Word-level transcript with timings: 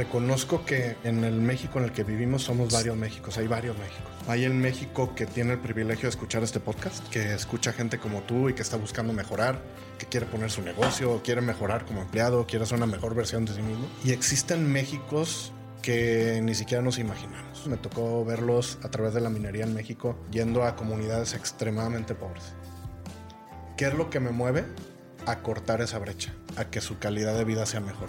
reconozco 0.00 0.64
que 0.64 0.96
en 1.04 1.24
el 1.24 1.42
México 1.42 1.78
en 1.78 1.84
el 1.84 1.92
que 1.92 2.04
vivimos 2.04 2.44
somos 2.44 2.72
varios 2.72 2.96
Méxicos, 2.96 3.36
hay 3.36 3.46
varios 3.46 3.76
Méxicos. 3.76 4.10
Hay 4.28 4.44
el 4.44 4.54
México 4.54 5.14
que 5.14 5.26
tiene 5.26 5.52
el 5.52 5.58
privilegio 5.58 6.04
de 6.04 6.08
escuchar 6.08 6.42
este 6.42 6.58
podcast, 6.58 7.06
que 7.08 7.34
escucha 7.34 7.74
gente 7.74 7.98
como 7.98 8.22
tú 8.22 8.48
y 8.48 8.54
que 8.54 8.62
está 8.62 8.78
buscando 8.78 9.12
mejorar, 9.12 9.60
que 9.98 10.06
quiere 10.06 10.24
poner 10.24 10.50
su 10.50 10.62
negocio, 10.62 11.20
quiere 11.22 11.42
mejorar 11.42 11.84
como 11.84 12.00
empleado, 12.00 12.46
quiere 12.46 12.64
ser 12.64 12.78
una 12.78 12.86
mejor 12.86 13.14
versión 13.14 13.44
de 13.44 13.52
sí 13.52 13.60
mismo. 13.60 13.86
Y 14.02 14.12
existen 14.12 14.72
Méxicos 14.72 15.52
que 15.82 16.40
ni 16.42 16.54
siquiera 16.54 16.82
nos 16.82 16.98
imaginamos. 16.98 17.66
Me 17.66 17.76
tocó 17.76 18.24
verlos 18.24 18.78
a 18.82 18.88
través 18.88 19.12
de 19.12 19.20
la 19.20 19.28
minería 19.28 19.64
en 19.64 19.74
México 19.74 20.16
yendo 20.30 20.64
a 20.64 20.76
comunidades 20.76 21.34
extremadamente 21.34 22.14
pobres. 22.14 22.54
¿Qué 23.76 23.88
es 23.88 23.94
lo 23.94 24.08
que 24.08 24.18
me 24.18 24.30
mueve? 24.30 24.64
A 25.26 25.40
cortar 25.40 25.82
esa 25.82 25.98
brecha, 25.98 26.32
a 26.56 26.70
que 26.70 26.80
su 26.80 26.98
calidad 26.98 27.36
de 27.36 27.44
vida 27.44 27.66
sea 27.66 27.80
mejor. 27.80 28.08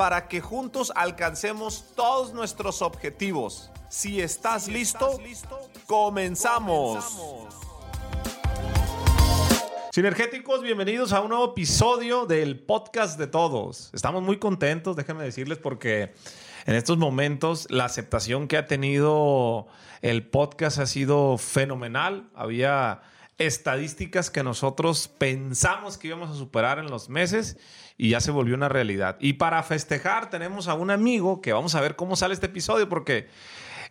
para 0.00 0.28
que 0.28 0.40
juntos 0.40 0.90
alcancemos 0.96 1.84
todos 1.94 2.32
nuestros 2.32 2.80
objetivos. 2.80 3.70
Si 3.90 4.22
estás, 4.22 4.66
listo, 4.66 5.20
comenzamos. 5.86 7.04
Sinergéticos, 9.92 10.62
bienvenidos 10.62 11.12
a 11.12 11.20
un 11.20 11.28
nuevo 11.28 11.52
episodio 11.52 12.24
del 12.24 12.58
podcast 12.60 13.18
de 13.18 13.26
todos. 13.26 13.90
Estamos 13.92 14.22
muy 14.22 14.38
contentos, 14.38 14.96
déjenme 14.96 15.22
decirles, 15.22 15.58
porque 15.58 16.14
en 16.64 16.76
estos 16.76 16.96
momentos 16.96 17.66
la 17.68 17.84
aceptación 17.84 18.48
que 18.48 18.56
ha 18.56 18.66
tenido 18.66 19.66
el 20.00 20.26
podcast 20.26 20.78
ha 20.78 20.86
sido 20.86 21.36
fenomenal. 21.36 22.30
Había 22.34 23.02
estadísticas 23.40 24.30
que 24.30 24.42
nosotros 24.44 25.08
pensamos 25.08 25.96
que 25.96 26.08
íbamos 26.08 26.30
a 26.30 26.34
superar 26.34 26.78
en 26.78 26.90
los 26.90 27.08
meses 27.08 27.56
y 27.96 28.10
ya 28.10 28.20
se 28.20 28.30
volvió 28.30 28.54
una 28.54 28.68
realidad. 28.68 29.16
Y 29.18 29.32
para 29.32 29.62
festejar 29.62 30.28
tenemos 30.28 30.68
a 30.68 30.74
un 30.74 30.90
amigo 30.90 31.40
que 31.40 31.54
vamos 31.54 31.74
a 31.74 31.80
ver 31.80 31.96
cómo 31.96 32.16
sale 32.16 32.34
este 32.34 32.46
episodio 32.46 32.86
porque 32.90 33.28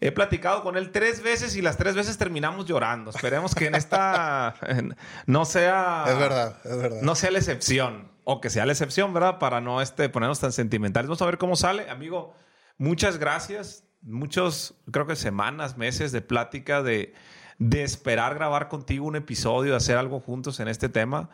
he 0.02 0.12
platicado 0.12 0.62
con 0.62 0.78
él 0.78 0.92
tres 0.92 1.24
veces 1.24 1.56
y 1.56 1.64
las 1.64 1.78
tres 1.78 1.96
veces 1.96 2.20
terminamos 2.20 2.68
llorando. 2.68 3.10
Esperemos 3.10 3.56
que 3.56 3.66
en 3.66 3.74
esta 3.74 4.54
no 5.26 5.46
sea... 5.46 6.06
Es 6.08 6.20
verdad, 6.20 6.58
es 6.64 6.78
verdad. 6.78 7.02
No 7.02 7.16
sea 7.16 7.32
la 7.32 7.40
excepción 7.40 8.12
o 8.26 8.42
que 8.42 8.52
sea 8.52 8.68
la 8.68 8.74
excepción, 8.74 9.16
¿verdad? 9.16 9.40
Para 9.40 9.62
no 9.62 9.82
este, 9.82 10.10
ponernos 10.10 10.40
tan 10.40 10.52
sentimentales. 10.52 11.08
Vamos 11.08 11.24
a 11.24 11.26
ver 11.26 11.40
cómo 11.40 11.56
sale. 11.56 11.90
Amigo, 11.90 12.36
muchas 12.78 13.18
gracias. 13.18 13.84
Muchos, 14.04 14.76
creo 14.92 15.08
que 15.08 15.16
semanas, 15.16 15.76
meses 15.76 16.12
de 16.12 16.22
plática 16.22 16.84
de 16.84 17.16
de 17.60 17.84
esperar 17.84 18.36
grabar 18.36 18.70
contigo 18.70 19.06
un 19.06 19.16
episodio, 19.16 19.72
de 19.72 19.78
hacer 19.78 19.98
algo 19.98 20.20
juntos 20.20 20.60
en 20.60 20.68
este 20.68 20.90
tema. 20.90 21.30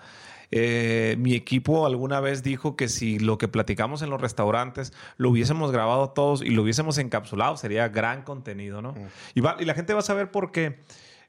Eh, 0.51 1.15
mi 1.19 1.33
equipo 1.33 1.85
alguna 1.85 2.19
vez 2.19 2.43
dijo 2.43 2.75
que 2.75 2.87
si 2.87 3.17
lo 3.17 3.37
que 3.37 3.47
platicamos 3.47 4.01
en 4.01 4.09
los 4.09 4.21
restaurantes 4.21 4.93
lo 5.17 5.31
hubiésemos 5.31 5.71
grabado 5.71 6.09
todos 6.09 6.41
y 6.41 6.49
lo 6.49 6.61
hubiésemos 6.63 6.97
encapsulado, 6.97 7.57
sería 7.57 7.87
gran 7.89 8.23
contenido, 8.23 8.81
¿no? 8.81 8.94
Y, 9.33 9.39
y, 9.39 9.66
la 9.66 9.73
gente 9.73 9.94
va 9.94 10.00
a 10.00 10.03
saber 10.03 10.31
por 10.31 10.51
qué. 10.51 10.79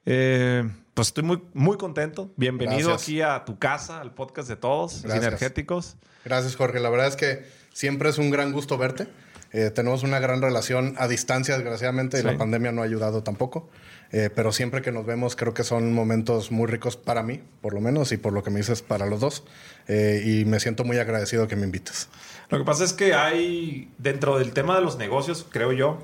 Eh, 0.06 0.69
pues 0.94 1.09
estoy 1.09 1.25
muy, 1.25 1.42
muy 1.53 1.76
contento. 1.76 2.31
Bienvenido 2.37 2.94
aquí 2.94 3.21
a 3.21 3.44
tu 3.44 3.59
casa, 3.59 4.00
al 4.00 4.15
podcast 4.15 4.48
de 4.48 4.56
todos, 4.56 4.92
Sinergéticos. 4.92 5.97
Gracias, 6.25 6.56
Jorge. 6.56 6.81
La 6.81 6.91
verdad 6.91 7.09
es 7.09 7.16
que 7.16 7.44
siempre 7.72 8.09
es 8.09 8.19
un 8.19 8.31
gran 8.31 8.53
gusto 8.53 8.78
verte. 8.78 9.09
Eh, 9.53 9.71
tenemos 9.71 10.03
una 10.03 10.19
gran 10.21 10.42
relación 10.42 10.94
a 10.98 11.09
distancia, 11.09 11.54
desgraciadamente, 11.54 12.21
y 12.21 12.22
la 12.22 12.37
pandemia 12.37 12.72
no 12.72 12.82
ha 12.82 12.84
ayudado 12.84 13.22
tampoco. 13.22 13.69
Eh, 14.12 14.31
pero 14.34 14.53
siempre 14.53 14.83
que 14.83 14.93
nos 14.93 15.05
vemos 15.05 15.34
creo 15.37 15.53
que 15.53 15.65
son 15.65 15.93
momentos 15.93 16.53
muy 16.53 16.67
ricos 16.67 16.97
para 16.97 17.22
mí, 17.22 17.41
por 17.61 17.75
lo 17.75 17.81
menos, 17.81 18.12
y 18.12 18.17
por 18.17 18.33
lo 18.33 18.43
que 18.43 18.50
me 18.50 18.61
dices 18.61 18.83
para 18.83 19.06
los 19.06 19.21
dos. 19.21 19.44
Eh, 19.89 20.22
y 20.25 20.44
me 20.44 20.61
siento 20.61 20.84
muy 20.84 20.99
agradecido 20.99 21.49
que 21.49 21.56
me 21.56 21.65
invites. 21.65 22.09
Lo 22.49 22.59
que 22.59 22.65
pasa 22.65 22.84
es 22.84 22.93
que 22.93 23.15
hay, 23.15 23.91
dentro 23.99 24.39
del 24.39 24.53
tema 24.53 24.77
de 24.77 24.83
los 24.83 24.99
negocios, 24.99 25.47
creo 25.50 25.72
yo, 25.72 25.99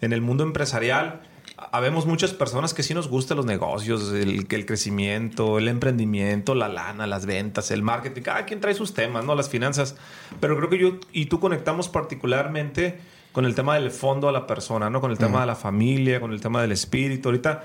en 0.00 0.12
el 0.12 0.20
mundo 0.20 0.42
empresarial, 0.42 1.22
habemos 1.56 2.06
muchas 2.06 2.32
personas 2.32 2.74
que 2.74 2.82
sí 2.82 2.94
nos 2.94 3.08
gustan 3.08 3.36
los 3.36 3.46
negocios, 3.46 4.12
el, 4.12 4.46
el, 4.50 4.66
crecimiento, 4.66 5.58
el 5.58 5.68
emprendimiento, 5.68 6.54
la 6.54 6.68
lana, 6.68 7.06
las 7.06 7.26
ventas, 7.26 7.70
el 7.70 7.82
marketing. 7.82 8.22
Cada 8.22 8.44
quien 8.44 8.60
trae 8.60 8.74
sus 8.74 8.94
temas, 8.94 9.24
¿no? 9.24 9.34
Las 9.34 9.48
finanzas. 9.48 9.96
Pero 10.40 10.56
creo 10.56 10.68
que 10.68 10.78
yo 10.78 10.98
y 11.12 11.26
tú 11.26 11.38
conectamos 11.40 11.88
particularmente 11.88 12.98
con 13.34 13.46
el 13.46 13.56
tema 13.56 13.74
del 13.74 13.90
fondo 13.90 14.28
a 14.28 14.32
la 14.32 14.46
persona, 14.46 14.90
¿no? 14.90 15.00
Con 15.00 15.10
el 15.10 15.18
tema 15.18 15.40
de 15.40 15.46
la 15.46 15.56
familia, 15.56 16.20
con 16.20 16.32
el 16.32 16.40
tema 16.40 16.62
del 16.62 16.70
espíritu. 16.70 17.30
Ahorita 17.30 17.64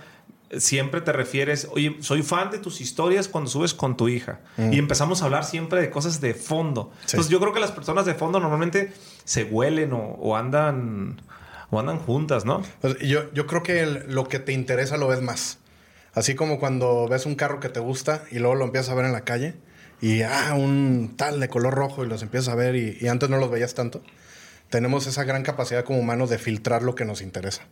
siempre 0.57 0.99
te 0.99 1.11
refieres, 1.11 1.67
oye, 1.71 1.97
soy 1.99 2.23
fan 2.23 2.49
de 2.49 2.57
tus 2.57 2.81
historias 2.81 3.27
cuando 3.27 3.51
subes 3.51 3.75
con 3.75 3.95
tu 3.95 4.09
hija. 4.09 4.39
Y 4.57 4.79
empezamos 4.79 5.21
a 5.21 5.25
hablar 5.25 5.45
siempre 5.45 5.79
de 5.79 5.91
cosas 5.91 6.21
de 6.21 6.33
fondo. 6.33 6.91
Entonces 7.01 7.29
yo 7.29 7.39
creo 7.39 7.53
que 7.53 7.59
las 7.59 7.71
personas 7.71 8.07
de 8.07 8.15
fondo 8.15 8.39
normalmente 8.39 8.91
se 9.25 9.43
huelen 9.43 9.91
o, 9.93 10.35
andan 10.35 11.21
o 11.69 11.79
andan 11.79 11.99
juntas, 11.99 12.45
¿no? 12.45 12.63
Pues 12.81 12.97
yo, 13.01 13.31
yo 13.33 13.45
creo 13.45 13.61
que 13.61 13.85
lo 13.85 14.27
que 14.27 14.39
te 14.39 14.53
interesa 14.53 14.97
lo 14.97 15.07
ves 15.07 15.21
más. 15.21 15.59
Así 16.15 16.33
como 16.33 16.59
cuando 16.59 17.07
ves 17.07 17.27
un 17.27 17.35
carro 17.35 17.59
que 17.59 17.69
te 17.69 17.79
gusta 17.79 18.23
y 18.31 18.39
luego 18.39 18.55
lo 18.55 18.65
empiezas 18.65 18.89
a 18.89 18.95
ver 18.95 19.05
en 19.05 19.11
la 19.11 19.21
calle 19.21 19.53
y, 20.01 20.23
ah, 20.23 20.55
un 20.57 21.13
tal 21.15 21.39
de 21.39 21.47
color 21.47 21.75
rojo 21.75 22.03
y 22.03 22.07
los 22.07 22.23
empiezas 22.23 22.49
a 22.49 22.55
ver 22.55 22.75
y, 22.75 22.97
y 22.99 23.07
antes 23.07 23.29
no 23.29 23.37
los 23.37 23.51
veías 23.51 23.75
tanto 23.75 24.01
tenemos 24.69 25.07
esa 25.07 25.23
gran 25.23 25.43
capacidad 25.43 25.83
como 25.83 25.99
humanos 25.99 26.29
de 26.29 26.37
filtrar 26.37 26.83
lo 26.83 26.95
que 26.95 27.05
nos 27.05 27.21
interesa. 27.21 27.63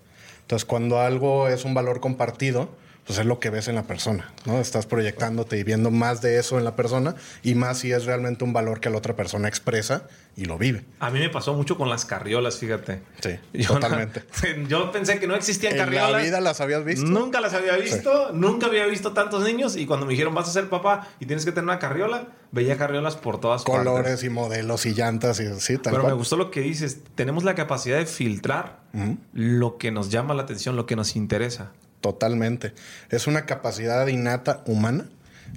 Entonces, 0.42 0.66
cuando 0.66 1.00
algo 1.00 1.48
es 1.48 1.66
un 1.66 1.74
valor 1.74 2.00
compartido, 2.00 2.70
pues 3.08 3.20
es 3.20 3.26
lo 3.26 3.40
que 3.40 3.50
ves 3.50 3.70
en 3.70 3.76
la 3.76 3.84
persona, 3.84 4.34
¿no? 4.46 4.60
Estás 4.60 4.86
proyectándote 4.86 5.58
y 5.58 5.64
viendo 5.64 5.92
más 5.92 6.22
de 6.22 6.38
eso 6.40 6.58
en 6.58 6.66
la 6.66 6.76
persona 6.76 7.16
y 7.42 7.56
más 7.56 7.80
si 7.80 7.94
es 7.94 8.04
realmente 8.04 8.44
un 8.44 8.52
valor 8.52 8.82
que 8.82 8.90
la 8.90 8.98
otra 8.98 9.16
persona 9.16 9.48
expresa 9.48 10.08
y 10.36 10.44
lo 10.44 10.58
vive. 10.58 10.84
A 11.00 11.10
mí 11.10 11.20
me 11.20 11.30
pasó 11.30 11.54
mucho 11.54 11.78
con 11.78 11.90
las 11.90 12.04
carriolas, 12.04 12.58
fíjate. 12.58 13.02
Sí, 13.22 13.64
totalmente. 13.68 14.24
yo 14.68 14.92
pensé 14.92 15.20
que 15.20 15.28
no 15.28 15.36
existían 15.36 15.78
carriolas. 15.78 16.10
¿En 16.10 16.18
la 16.18 16.24
vida 16.24 16.42
las 16.42 16.60
habías 16.60 16.84
visto? 16.84 17.06
Nunca 17.06 17.40
las 17.40 17.54
había 17.54 17.78
visto, 17.78 18.34
nunca 18.34 18.66
había 18.66 18.86
visto 18.88 19.14
tantos 19.14 19.42
niños 19.42 19.78
y 19.78 19.86
cuando 19.86 20.06
me 20.06 20.12
dijeron 20.12 20.36
vas 20.36 20.50
a 20.50 20.52
ser 20.52 20.68
papá 20.68 21.08
y 21.22 21.26
tienes 21.26 21.46
que 21.46 21.52
tener 21.52 21.64
una 21.64 21.80
carriola, 21.80 22.28
veía 22.52 22.78
carriolas 22.78 23.16
por 23.16 23.40
todas 23.40 23.64
Colores 23.64 23.86
partes. 23.86 24.04
Colores 24.04 24.24
y 24.26 24.30
modelos 24.30 24.86
y 24.86 24.94
llantas 24.94 25.40
y 25.40 25.46
así, 25.46 25.78
tal 25.78 25.94
Pero 25.94 26.08
me 26.08 26.14
gustó 26.14 26.36
lo 26.36 26.52
que 26.52 26.60
dices, 26.60 27.00
tenemos 27.16 27.46
la 27.46 27.56
capacidad 27.56 27.98
de 27.98 28.06
filtrar 28.06 28.86
lo 29.32 29.78
que 29.78 29.92
nos 29.92 30.10
llama 30.10 30.34
la 30.34 30.42
atención, 30.42 30.76
lo 30.76 30.86
que 30.86 30.98
nos 30.98 31.16
interesa. 31.16 31.72
Totalmente. 32.08 32.72
Es 33.10 33.28
una 33.28 33.46
capacidad 33.46 34.08
innata 34.08 34.64
humana, 34.66 35.10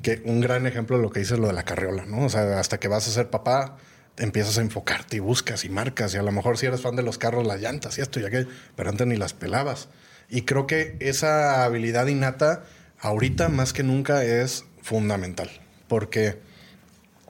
que 0.03 0.21
un 0.25 0.41
gran 0.41 0.67
ejemplo 0.67 0.97
de 0.97 1.03
lo 1.05 1.11
que 1.11 1.21
dices 1.21 1.39
lo 1.39 1.47
de 1.47 1.53
la 1.53 1.63
carriola, 1.63 2.07
¿no? 2.07 2.25
O 2.25 2.29
sea, 2.29 2.59
hasta 2.59 2.81
que 2.81 2.89
vas 2.89 3.07
a 3.07 3.13
ser 3.13 3.31
papá, 3.31 3.77
empiezas 4.17 4.59
a 4.59 4.61
enfocarte 4.61 5.19
y 5.19 5.21
buscas 5.21 5.65
y 5.65 5.69
marcas, 5.69 6.13
y 6.13 6.17
a 6.17 6.23
lo 6.23 6.33
mejor 6.33 6.59
si 6.59 6.67
eres 6.67 6.81
fan 6.81 6.97
de 6.97 7.05
los 7.05 7.19
carros, 7.19 7.47
las 7.47 7.61
llantas 7.61 7.99
y 7.99 8.01
esto 8.01 8.19
y 8.19 8.25
aquello, 8.25 8.49
pero 8.75 8.91
antes 8.91 9.07
ni 9.07 9.15
las 9.15 9.33
pelabas. 9.33 9.91
Y 10.29 10.43
creo 10.43 10.67
que 10.67 10.97
esa 10.99 11.63
habilidad 11.63 12.09
innata, 12.09 12.65
ahorita 12.99 13.49
más 13.49 13.73
que 13.73 13.85
nunca, 13.85 14.25
es 14.25 14.65
fundamental, 14.83 15.53
porque 15.87 16.41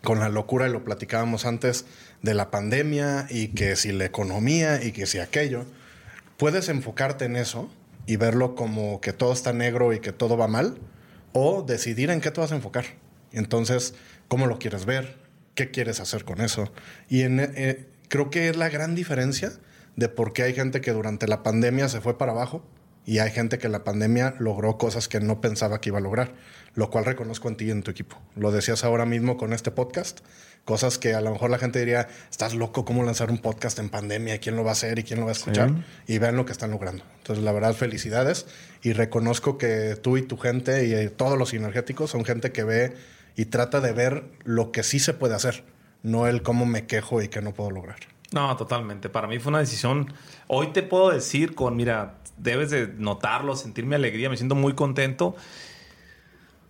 con 0.03 0.19
la 0.19 0.31
locura, 0.31 0.66
y 0.66 0.73
lo 0.73 0.83
platicábamos 0.83 1.45
antes, 1.45 1.84
de 2.23 2.33
la 2.33 2.51
pandemia 2.51 3.27
y 3.28 3.49
que 3.49 3.77
si 3.77 3.93
la 3.93 4.07
economía 4.07 4.83
y 4.83 4.93
que 4.93 5.05
si 5.05 5.19
aquello, 5.19 5.66
puedes 6.39 6.71
enfocarte 6.71 7.27
en 7.27 7.37
eso 7.37 7.71
y 8.07 8.17
verlo 8.17 8.55
como 8.55 9.01
que 9.01 9.13
todo 9.13 9.33
está 9.33 9.53
negro 9.53 9.93
y 9.93 10.01
que 10.01 10.13
todo 10.13 10.37
va 10.37 10.49
mal, 10.49 10.79
o 11.33 11.63
decidir 11.63 12.11
en 12.11 12.21
qué 12.21 12.31
te 12.31 12.41
vas 12.41 12.53
a 12.53 12.57
enfocar. 12.57 12.85
Entonces, 13.33 13.95
¿cómo 14.29 14.47
lo 14.47 14.59
quieres 14.59 14.85
ver? 14.85 15.17
¿Qué 15.55 15.71
quieres 15.71 16.01
hacer 16.01 16.25
con 16.25 16.41
eso? 16.41 16.73
Y 17.09 17.23
eh, 17.23 17.87
creo 18.09 18.31
que 18.31 18.49
es 18.49 18.57
la 18.57 18.69
gran 18.69 18.95
diferencia 18.95 19.53
de 19.97 20.09
por 20.09 20.33
qué 20.33 20.43
hay 20.43 20.55
gente 20.55 20.81
que 20.81 20.93
durante 20.93 21.29
la 21.29 21.43
pandemia 21.43 21.89
se 21.89 22.01
fue 22.01 22.19
para 22.19 22.33
abajo 22.33 22.65
y 23.07 23.19
hay 23.19 23.31
gente 23.31 23.59
que 23.59 23.69
la 23.69 23.85
pandemia 23.85 24.35
logró 24.39 24.79
cosas 24.79 25.09
que 25.09 25.21
no 25.21 25.41
pensaba 25.41 25.81
que 25.81 25.89
iba 25.89 25.99
a 25.99 26.03
lograr, 26.03 26.35
lo 26.75 26.91
cual 26.91 27.05
reconozco 27.05 27.49
en 27.49 27.57
ti 27.57 27.67
y 27.67 27.71
en 27.71 27.83
tu 27.83 27.91
equipo. 27.91 28.21
Lo 28.37 28.53
decías 28.53 28.85
ahora 28.85 29.07
mismo 29.07 29.37
con 29.37 29.53
este 29.53 29.71
podcast 29.71 30.21
Cosas 30.65 30.98
que 30.98 31.15
a 31.15 31.21
lo 31.21 31.33
mejor 31.33 31.51
la 31.51 31.59
gente 31.59 31.78
diría, 31.78 32.09
estás 32.30 32.54
loco, 32.54 32.84
¿cómo 32.84 33.03
lanzar 33.03 33.30
un 33.30 33.39
podcast 33.39 33.78
en 33.78 33.89
pandemia? 33.89 34.39
¿Quién 34.39 34.57
lo 34.57 34.62
va 34.62 34.71
a 34.71 34.72
hacer 34.72 34.98
y 34.98 35.03
quién 35.03 35.18
lo 35.18 35.27
va 35.27 35.33
a 35.33 35.34
escuchar? 35.34 35.72
Y 36.07 36.18
vean 36.18 36.36
lo 36.36 36.47
que 36.47 36.53
están 36.53 36.71
logrando. 36.71 37.03
Entonces, 37.18 37.45
la 37.45 37.53
verdad, 37.53 37.74
felicidades. 37.74 38.47
Y 38.83 38.92
reconozco 38.92 39.59
que 39.59 39.97
tú 40.01 40.16
y 40.16 40.22
tu 40.22 40.36
gente 40.36 40.86
y 40.86 40.95
eh, 40.95 41.09
todos 41.09 41.39
los 41.39 41.51
sinergéticos 41.51 42.10
son 42.10 42.24
gente 42.24 42.53
que 42.53 42.62
ve 42.65 42.97
y 43.36 43.47
trata 43.47 43.80
de 43.80 43.92
ver 43.92 44.24
lo 44.45 44.71
que 44.71 44.83
sí 44.83 44.98
se 45.01 45.15
puede 45.15 45.34
hacer, 45.34 45.65
no 46.03 46.27
el 46.27 46.42
cómo 46.42 46.66
me 46.66 46.86
quejo 46.86 47.22
y 47.22 47.28
que 47.28 47.41
no 47.41 47.53
puedo 47.53 47.71
lograr. 47.71 47.98
No, 48.33 48.56
totalmente. 48.56 49.09
Para 49.09 49.27
mí 49.27 49.39
fue 49.39 49.51
una 49.51 49.59
decisión. 49.59 50.13
Hoy 50.47 50.68
te 50.68 50.83
puedo 50.83 51.10
decir 51.10 51.54
con, 51.54 51.77
mira, 51.77 52.15
debes 52.36 52.71
de 52.71 52.86
notarlo, 52.86 53.56
sentirme 53.56 53.97
alegría, 53.97 54.30
me 54.30 54.36
siento 54.36 54.54
muy 54.54 54.74
contento. 54.74 55.36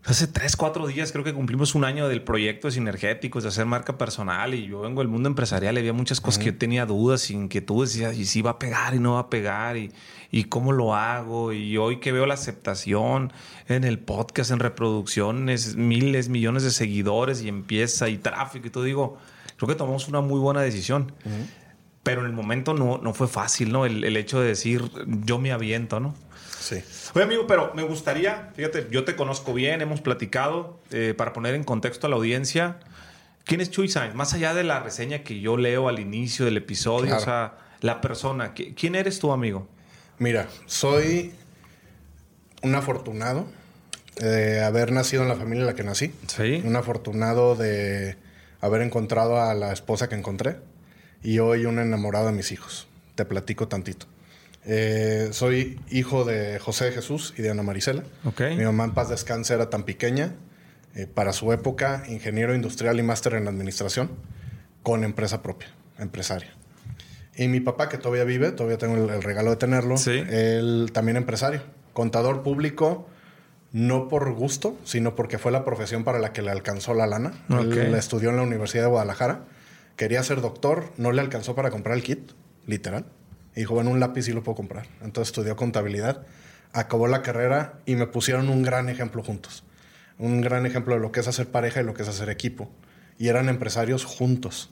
Hace 0.06 0.26
tres, 0.26 0.56
cuatro 0.56 0.86
días 0.86 1.12
creo 1.12 1.24
que 1.24 1.34
cumplimos 1.34 1.74
un 1.74 1.84
año 1.84 2.08
del 2.08 2.22
proyecto 2.22 2.68
de 2.68 2.72
Sinergéticos, 2.72 3.42
de 3.42 3.50
hacer 3.50 3.66
marca 3.66 3.98
personal 3.98 4.54
y 4.54 4.66
yo 4.66 4.80
vengo 4.80 5.02
del 5.02 5.08
mundo 5.08 5.28
empresarial 5.28 5.76
y 5.76 5.80
había 5.80 5.92
muchas 5.92 6.22
cosas 6.22 6.38
que 6.38 6.46
yo 6.46 6.56
tenía 6.56 6.86
dudas 6.86 7.30
inquietudes 7.30 7.96
y, 7.96 8.04
y 8.06 8.24
si 8.24 8.40
va 8.40 8.52
a 8.52 8.58
pegar 8.58 8.94
y 8.94 8.98
no 8.98 9.14
va 9.14 9.20
a 9.20 9.30
pegar 9.30 9.76
y, 9.76 9.92
y 10.30 10.44
cómo 10.44 10.72
lo 10.72 10.94
hago 10.94 11.52
y 11.52 11.76
hoy 11.76 12.00
que 12.00 12.12
veo 12.12 12.24
la 12.24 12.32
aceptación 12.34 13.30
en 13.68 13.84
el 13.84 13.98
podcast, 13.98 14.50
en 14.50 14.60
reproducciones, 14.60 15.76
miles, 15.76 16.30
millones 16.30 16.62
de 16.62 16.70
seguidores 16.70 17.42
y 17.42 17.48
empieza 17.48 18.08
y 18.08 18.16
tráfico 18.16 18.68
y 18.68 18.70
todo, 18.70 18.84
digo, 18.84 19.18
creo 19.58 19.68
que 19.68 19.74
tomamos 19.74 20.08
una 20.08 20.22
muy 20.22 20.40
buena 20.40 20.62
decisión. 20.62 21.12
Pero 22.02 22.22
en 22.22 22.28
el 22.28 22.32
momento 22.32 22.72
no, 22.72 22.96
no 22.96 23.12
fue 23.12 23.28
fácil, 23.28 23.70
¿no? 23.70 23.84
El, 23.84 24.04
el 24.04 24.16
hecho 24.16 24.40
de 24.40 24.48
decir, 24.48 24.90
yo 25.06 25.38
me 25.38 25.52
aviento, 25.52 26.00
¿no? 26.00 26.14
Sí. 26.60 26.82
Oye, 27.14 27.24
amigo, 27.24 27.46
pero 27.46 27.72
me 27.74 27.82
gustaría, 27.82 28.50
fíjate, 28.54 28.86
yo 28.90 29.04
te 29.04 29.16
conozco 29.16 29.54
bien, 29.54 29.80
hemos 29.80 30.00
platicado, 30.00 30.78
eh, 30.92 31.14
para 31.16 31.32
poner 31.32 31.54
en 31.54 31.64
contexto 31.64 32.06
a 32.06 32.10
la 32.10 32.16
audiencia, 32.16 32.78
¿quién 33.44 33.60
es 33.60 33.70
Chuy 33.70 33.88
Sainz? 33.88 34.14
Más 34.14 34.34
allá 34.34 34.52
de 34.54 34.62
la 34.62 34.80
reseña 34.80 35.22
que 35.24 35.40
yo 35.40 35.56
leo 35.56 35.88
al 35.88 35.98
inicio 35.98 36.44
del 36.44 36.58
episodio, 36.58 37.06
Claro. 37.06 37.22
o 37.22 37.24
sea, 37.24 37.54
la 37.80 38.00
persona, 38.02 38.54
¿qui- 38.54 38.74
¿quién 38.78 38.94
eres 38.94 39.18
tú, 39.18 39.32
amigo? 39.32 39.66
Mira, 40.18 40.48
soy 40.66 41.32
un 42.62 42.74
afortunado 42.74 43.46
de 44.16 44.62
haber 44.62 44.92
nacido 44.92 45.22
en 45.22 45.28
la 45.30 45.36
familia 45.36 45.60
en 45.62 45.66
la 45.66 45.74
que 45.74 45.82
nací. 45.82 46.12
Sí. 46.26 46.60
Un 46.64 46.76
afortunado 46.76 47.56
de 47.56 48.16
haber 48.60 48.82
encontrado 48.82 49.40
a 49.40 49.54
la 49.54 49.72
esposa 49.72 50.08
que 50.10 50.14
encontré. 50.14 50.58
Y 51.22 51.38
hoy 51.38 51.64
un 51.64 51.78
enamorado 51.78 52.26
de 52.26 52.32
mis 52.32 52.52
hijos. 52.52 52.86
Te 53.14 53.24
platico 53.24 53.66
tantito. 53.68 54.06
Eh, 54.66 55.28
soy 55.32 55.80
hijo 55.90 56.24
de 56.24 56.58
José 56.58 56.92
Jesús 56.92 57.34
y 57.38 57.42
de 57.42 57.50
Ana 57.50 57.62
Marisela. 57.62 58.02
Mi 58.56 58.64
mamá 58.64 58.84
en 58.84 58.92
paz 58.92 59.08
descanse 59.08 59.54
era 59.54 59.70
tan 59.70 59.84
pequeña. 59.84 60.34
eh, 60.96 61.06
para 61.06 61.32
su 61.32 61.52
época, 61.52 62.02
ingeniero 62.08 62.52
industrial 62.52 62.98
y 62.98 63.04
máster 63.04 63.34
en 63.34 63.46
administración, 63.46 64.10
con 64.82 65.04
empresa 65.04 65.40
propia, 65.40 65.68
empresaria. 66.00 66.50
Y 67.36 67.46
mi 67.46 67.60
papá, 67.60 67.88
que 67.88 67.96
todavía 67.96 68.24
vive, 68.24 68.50
todavía 68.50 68.76
tengo 68.76 68.96
el, 68.96 69.08
el 69.08 69.22
regalo 69.22 69.50
de 69.50 69.56
tenerlo, 69.56 69.96
Sí. 69.96 70.10
él 70.28 70.90
también 70.92 71.16
empresario, 71.16 71.62
contador 71.92 72.42
público, 72.42 73.08
no 73.72 74.08
por 74.08 74.32
gusto, 74.34 74.76
sino 74.84 75.14
porque 75.14 75.38
fue 75.38 75.52
la 75.52 75.64
profesión 75.64 76.02
para 76.02 76.18
la 76.18 76.32
que 76.32 76.42
le 76.42 76.50
alcanzó 76.50 76.92
la 76.92 77.06
lana. 77.06 77.34
Ok. 77.50 77.76
Él 77.76 77.94
estudió 77.94 78.30
en 78.30 78.36
la 78.36 78.42
Universidad 78.42 78.82
de 78.82 78.90
Guadalajara, 78.90 79.44
quería 79.94 80.24
ser 80.24 80.40
doctor, 80.40 80.90
no 80.96 81.12
le 81.12 81.20
alcanzó 81.20 81.54
para 81.54 81.70
comprar 81.70 81.96
el 81.96 82.02
kit, 82.02 82.32
literal. 82.66 83.06
Y 83.54 83.60
dijo, 83.60 83.74
bueno, 83.74 83.90
un 83.90 84.00
lápiz 84.00 84.22
sí 84.24 84.32
lo 84.32 84.42
puedo 84.42 84.56
comprar. 84.56 84.86
Entonces 85.02 85.28
estudió 85.28 85.56
contabilidad, 85.56 86.26
acabó 86.72 87.08
la 87.08 87.22
carrera 87.22 87.74
y 87.86 87.96
me 87.96 88.06
pusieron 88.06 88.48
un 88.48 88.62
gran 88.62 88.88
ejemplo 88.88 89.22
juntos. 89.22 89.64
Un 90.18 90.40
gran 90.40 90.66
ejemplo 90.66 90.94
de 90.94 91.00
lo 91.00 91.12
que 91.12 91.20
es 91.20 91.28
hacer 91.28 91.48
pareja 91.48 91.80
y 91.80 91.84
lo 91.84 91.94
que 91.94 92.02
es 92.02 92.08
hacer 92.08 92.28
equipo. 92.28 92.70
Y 93.18 93.28
eran 93.28 93.48
empresarios 93.48 94.04
juntos. 94.04 94.70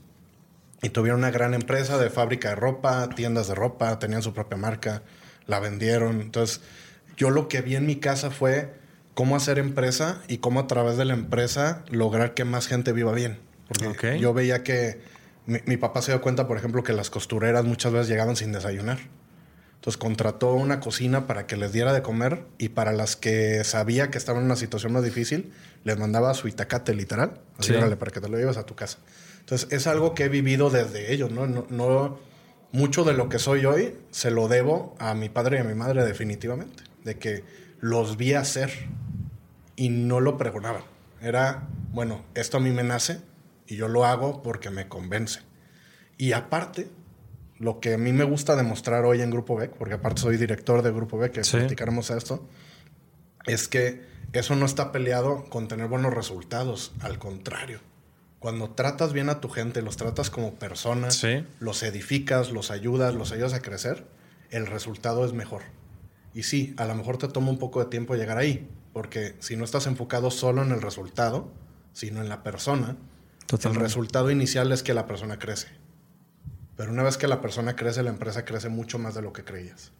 Y 0.82 0.90
tuvieron 0.90 1.20
una 1.20 1.30
gran 1.30 1.54
empresa 1.54 1.98
de 1.98 2.08
fábrica 2.10 2.50
de 2.50 2.54
ropa, 2.54 3.08
tiendas 3.14 3.48
de 3.48 3.54
ropa, 3.54 3.98
tenían 3.98 4.22
su 4.22 4.32
propia 4.32 4.56
marca, 4.56 5.02
la 5.46 5.58
vendieron. 5.58 6.20
Entonces, 6.20 6.60
yo 7.16 7.30
lo 7.30 7.48
que 7.48 7.62
vi 7.62 7.74
en 7.74 7.86
mi 7.86 7.96
casa 7.96 8.30
fue 8.30 8.74
cómo 9.14 9.34
hacer 9.34 9.58
empresa 9.58 10.22
y 10.28 10.38
cómo 10.38 10.60
a 10.60 10.66
través 10.68 10.96
de 10.96 11.04
la 11.04 11.14
empresa 11.14 11.82
lograr 11.90 12.34
que 12.34 12.44
más 12.44 12.68
gente 12.68 12.92
viva 12.92 13.12
bien. 13.12 13.38
Porque 13.66 13.88
Ok. 13.88 14.20
yo 14.20 14.32
veía 14.32 14.62
que 14.62 15.00
mi, 15.48 15.58
mi 15.66 15.76
papá 15.76 16.00
se 16.02 16.12
dio 16.12 16.20
cuenta, 16.20 16.46
por 16.46 16.56
ejemplo, 16.56 16.82
que 16.84 16.92
las 16.92 17.10
costureras 17.10 17.64
muchas 17.64 17.92
veces 17.92 18.08
llegaban 18.08 18.36
sin 18.36 18.52
desayunar. 18.52 18.98
Entonces 19.74 19.96
contrató 19.96 20.54
una 20.54 20.80
cocina 20.80 21.26
para 21.26 21.46
que 21.46 21.56
les 21.56 21.72
diera 21.72 21.92
de 21.92 22.02
comer 22.02 22.44
y 22.58 22.68
para 22.70 22.92
las 22.92 23.16
que 23.16 23.62
sabía 23.64 24.10
que 24.10 24.18
estaban 24.18 24.42
en 24.42 24.46
una 24.46 24.56
situación 24.56 24.92
más 24.92 25.02
difícil, 25.04 25.52
les 25.84 25.96
mandaba 25.98 26.34
su 26.34 26.48
itacate 26.48 26.94
literal. 26.94 27.40
Así, 27.58 27.70
Sí. 27.70 27.76
órale, 27.76 27.96
para 27.96 28.10
que 28.10 28.20
te 28.20 28.28
lo 28.28 28.36
lleves 28.38 28.56
a 28.56 28.64
tu 28.66 28.74
casa. 28.74 28.98
Entonces 29.40 29.68
es 29.72 29.86
algo 29.86 30.14
que 30.14 30.24
he 30.24 30.28
vivido 30.28 30.68
desde 30.70 31.12
ellos, 31.12 31.30
¿no? 31.30 31.46
No, 31.46 31.66
no- 31.70 32.18
mucho 32.70 33.02
de 33.04 33.14
lo 33.14 33.30
que 33.30 33.38
soy 33.38 33.64
hoy 33.64 33.94
se 34.10 34.30
lo 34.30 34.46
debo 34.46 34.94
a 34.98 35.14
mi 35.14 35.30
padre 35.30 35.56
y 35.56 35.60
a 35.60 35.64
mi 35.64 35.74
madre 35.74 36.04
definitivamente. 36.04 36.82
De 37.04 37.16
que 37.16 37.42
los 37.80 38.16
vi 38.18 38.34
hacer 38.34 38.70
y 39.76 39.88
no 39.88 40.20
lo 40.20 40.36
pregonaban. 40.36 40.82
Era, 41.22 41.66
bueno, 41.92 42.24
esto 42.34 42.58
a 42.58 42.60
mí 42.60 42.70
me 42.70 42.82
nace 42.82 43.20
y 43.68 43.76
yo 43.76 43.86
lo 43.88 44.04
hago 44.04 44.42
porque 44.42 44.70
me 44.70 44.88
convence. 44.88 45.40
Y 46.16 46.32
aparte, 46.32 46.88
lo 47.58 47.78
que 47.80 47.94
a 47.94 47.98
mí 47.98 48.12
me 48.12 48.24
gusta 48.24 48.56
demostrar 48.56 49.04
hoy 49.04 49.20
en 49.20 49.30
Grupo 49.30 49.56
BEC, 49.56 49.72
porque 49.74 49.94
aparte 49.94 50.22
soy 50.22 50.36
director 50.36 50.82
de 50.82 50.90
Grupo 50.90 51.18
BEC, 51.18 51.32
que 51.32 51.44
Sí. 51.44 51.58
platicaremos 51.58 52.10
esto, 52.10 52.44
es 53.46 53.68
que 53.68 54.02
eso 54.32 54.56
no 54.56 54.66
está 54.66 54.92
peleado 54.92 55.44
con 55.48 55.68
tener 55.68 55.88
buenos 55.88 56.12
resultados. 56.14 56.92
Al 57.00 57.18
contrario, 57.18 57.80
cuando 58.38 58.70
tratas 58.70 59.12
bien 59.12 59.28
a 59.28 59.40
tu 59.40 59.48
gente, 59.48 59.82
los 59.82 59.96
tratas 59.96 60.30
como 60.30 60.54
personas, 60.54 61.16
Sí. 61.16 61.44
los 61.60 61.82
edificas, 61.82 62.50
los 62.50 62.70
ayudas, 62.70 63.14
los 63.14 63.32
ayudas 63.32 63.54
a 63.54 63.60
crecer, 63.62 64.06
el 64.50 64.66
resultado 64.66 65.24
es 65.24 65.32
mejor. 65.32 65.62
Y 66.34 66.42
sí, 66.44 66.74
a 66.76 66.84
lo 66.84 66.94
mejor 66.94 67.18
te 67.18 67.28
toma 67.28 67.50
un 67.50 67.58
poco 67.58 67.80
de 67.80 67.86
tiempo 67.90 68.14
llegar 68.14 68.38
ahí, 68.38 68.68
porque 68.92 69.34
si 69.40 69.56
no 69.56 69.64
estás 69.64 69.86
enfocado 69.86 70.30
solo 70.30 70.62
en 70.62 70.70
el 70.72 70.80
resultado, 70.82 71.50
sino 71.92 72.20
en 72.20 72.28
la 72.28 72.42
persona, 72.42 72.96
el 73.50 73.74
resultado 73.74 74.30
inicial 74.30 74.72
es 74.72 74.82
que 74.82 74.94
la 74.94 75.06
persona 75.06 75.38
crece. 75.38 75.68
Pero 76.76 76.92
una 76.92 77.02
vez 77.02 77.16
que 77.16 77.26
la 77.26 77.40
persona 77.40 77.74
crece, 77.74 78.02
la 78.02 78.10
empresa 78.10 78.44
crece 78.44 78.68
mucho 78.68 78.98
más 78.98 79.14
de 79.14 79.22
lo 79.22 79.32
que 79.32 79.44
creías. 79.44 79.92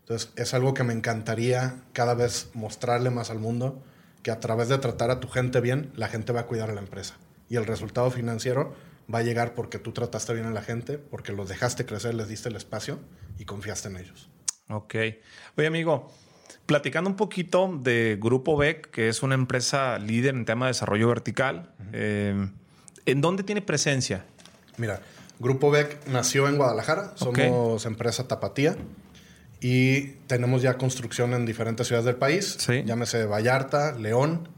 Entonces, 0.00 0.32
es 0.36 0.54
algo 0.54 0.74
que 0.74 0.84
me 0.84 0.92
encantaría 0.92 1.82
cada 1.92 2.14
vez 2.14 2.50
mostrarle 2.54 3.10
más 3.10 3.30
al 3.30 3.38
mundo, 3.38 3.82
que 4.22 4.30
a 4.30 4.40
través 4.40 4.68
de 4.68 4.78
tratar 4.78 5.10
a 5.10 5.20
tu 5.20 5.28
gente 5.28 5.60
bien, 5.60 5.92
la 5.96 6.08
gente 6.08 6.32
va 6.32 6.40
a 6.40 6.46
cuidar 6.46 6.70
a 6.70 6.74
la 6.74 6.80
empresa. 6.80 7.16
Y 7.48 7.56
el 7.56 7.66
resultado 7.66 8.10
financiero 8.10 8.74
va 9.12 9.20
a 9.20 9.22
llegar 9.22 9.54
porque 9.54 9.78
tú 9.78 9.92
trataste 9.92 10.34
bien 10.34 10.46
a 10.46 10.50
la 10.50 10.62
gente, 10.62 10.98
porque 10.98 11.32
los 11.32 11.48
dejaste 11.48 11.86
crecer, 11.86 12.14
les 12.14 12.28
diste 12.28 12.48
el 12.48 12.56
espacio 12.56 13.00
y 13.38 13.44
confiaste 13.44 13.88
en 13.88 13.96
ellos. 13.96 14.30
Ok. 14.68 14.94
Oye, 15.56 15.66
amigo, 15.66 16.12
platicando 16.66 17.10
un 17.10 17.16
poquito 17.16 17.76
de 17.82 18.18
Grupo 18.20 18.56
BEC, 18.56 18.90
que 18.90 19.08
es 19.08 19.22
una 19.22 19.34
empresa 19.34 19.98
líder 19.98 20.34
en 20.34 20.44
tema 20.44 20.66
de 20.66 20.70
desarrollo 20.70 21.08
vertical, 21.08 21.74
eh, 21.92 22.50
¿en 23.06 23.20
dónde 23.20 23.42
tiene 23.42 23.62
presencia? 23.62 24.24
Mira, 24.76 25.00
Grupo 25.38 25.70
BEC 25.70 26.06
nació 26.08 26.48
en 26.48 26.56
Guadalajara, 26.56 27.12
somos 27.16 27.86
empresa 27.86 28.28
tapatía 28.28 28.76
y 29.60 30.02
tenemos 30.26 30.62
ya 30.62 30.76
construcción 30.78 31.34
en 31.34 31.44
diferentes 31.46 31.86
ciudades 31.86 32.06
del 32.06 32.16
país, 32.16 32.56
Sí. 32.58 32.82
llámese 32.84 33.24
Vallarta, 33.26 33.92
León, 33.98 34.48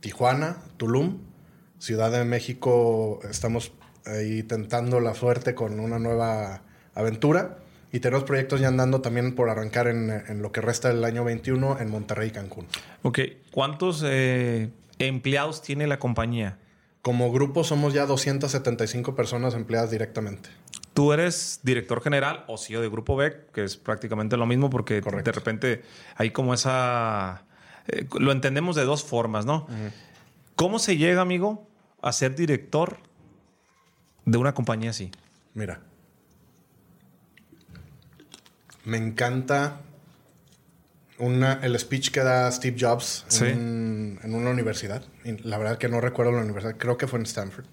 Tijuana, 0.00 0.58
Tulum, 0.76 1.18
Ciudad 1.78 2.10
de 2.10 2.24
México, 2.24 3.20
estamos 3.28 3.72
ahí 4.06 4.42
tentando 4.42 5.00
la 5.00 5.14
suerte 5.14 5.54
con 5.54 5.80
una 5.80 5.98
nueva 5.98 6.62
aventura 6.94 7.58
y 7.92 8.00
tenemos 8.00 8.24
proyectos 8.24 8.60
ya 8.60 8.68
andando 8.68 9.00
también 9.00 9.34
por 9.34 9.50
arrancar 9.50 9.86
en, 9.88 10.10
en 10.10 10.42
lo 10.42 10.50
que 10.52 10.60
resta 10.60 10.88
del 10.88 11.04
año 11.04 11.24
21 11.24 11.78
en 11.80 11.90
Monterrey 11.90 12.28
y 12.28 12.32
Cancún. 12.32 12.66
Ok. 13.02 13.20
¿Cuántos 13.50 14.02
eh, 14.04 14.70
empleados 14.98 15.62
tiene 15.62 15.86
la 15.86 15.98
compañía? 15.98 16.58
Como 17.04 17.30
grupo 17.30 17.64
somos 17.64 17.92
ya 17.92 18.06
275 18.06 19.14
personas 19.14 19.52
empleadas 19.52 19.90
directamente. 19.90 20.48
Tú 20.94 21.12
eres 21.12 21.60
director 21.62 22.02
general 22.02 22.46
o 22.48 22.56
CEO 22.56 22.80
de 22.80 22.88
Grupo 22.88 23.14
BEC, 23.14 23.50
que 23.52 23.62
es 23.62 23.76
prácticamente 23.76 24.38
lo 24.38 24.46
mismo 24.46 24.70
porque 24.70 25.02
Correcto. 25.02 25.30
de 25.30 25.34
repente 25.34 25.82
hay 26.16 26.30
como 26.30 26.54
esa... 26.54 27.44
eh, 27.88 28.08
lo 28.18 28.32
entendemos 28.32 28.74
de 28.74 28.84
dos 28.84 29.04
formas, 29.04 29.44
¿no? 29.44 29.66
¿Cómo 30.56 30.78
se 30.78 30.96
llega, 30.96 31.20
amigo, 31.20 31.68
a 32.00 32.10
ser 32.10 32.34
director 32.36 32.96
de 34.24 34.38
una 34.38 34.54
compañía 34.54 34.88
así? 34.88 35.10
Mira, 35.52 35.82
me 38.86 38.96
encanta 38.96 39.82
una, 41.18 41.60
el 41.62 41.78
speech 41.78 42.10
que 42.10 42.20
da 42.20 42.50
Steve 42.50 42.76
Jobs 42.78 43.24
Sí. 43.28 43.44
en, 43.46 44.18
en 44.22 44.34
una 44.34 44.50
universidad. 44.50 45.02
Y 45.24 45.32
la 45.46 45.58
verdad 45.58 45.78
que 45.78 45.88
no 45.88 46.00
recuerdo 46.00 46.32
la 46.32 46.42
universidad, 46.42 46.76
creo 46.76 46.96
que 46.96 47.06
fue 47.06 47.18
en 47.20 47.24
Stanford, 47.26 47.66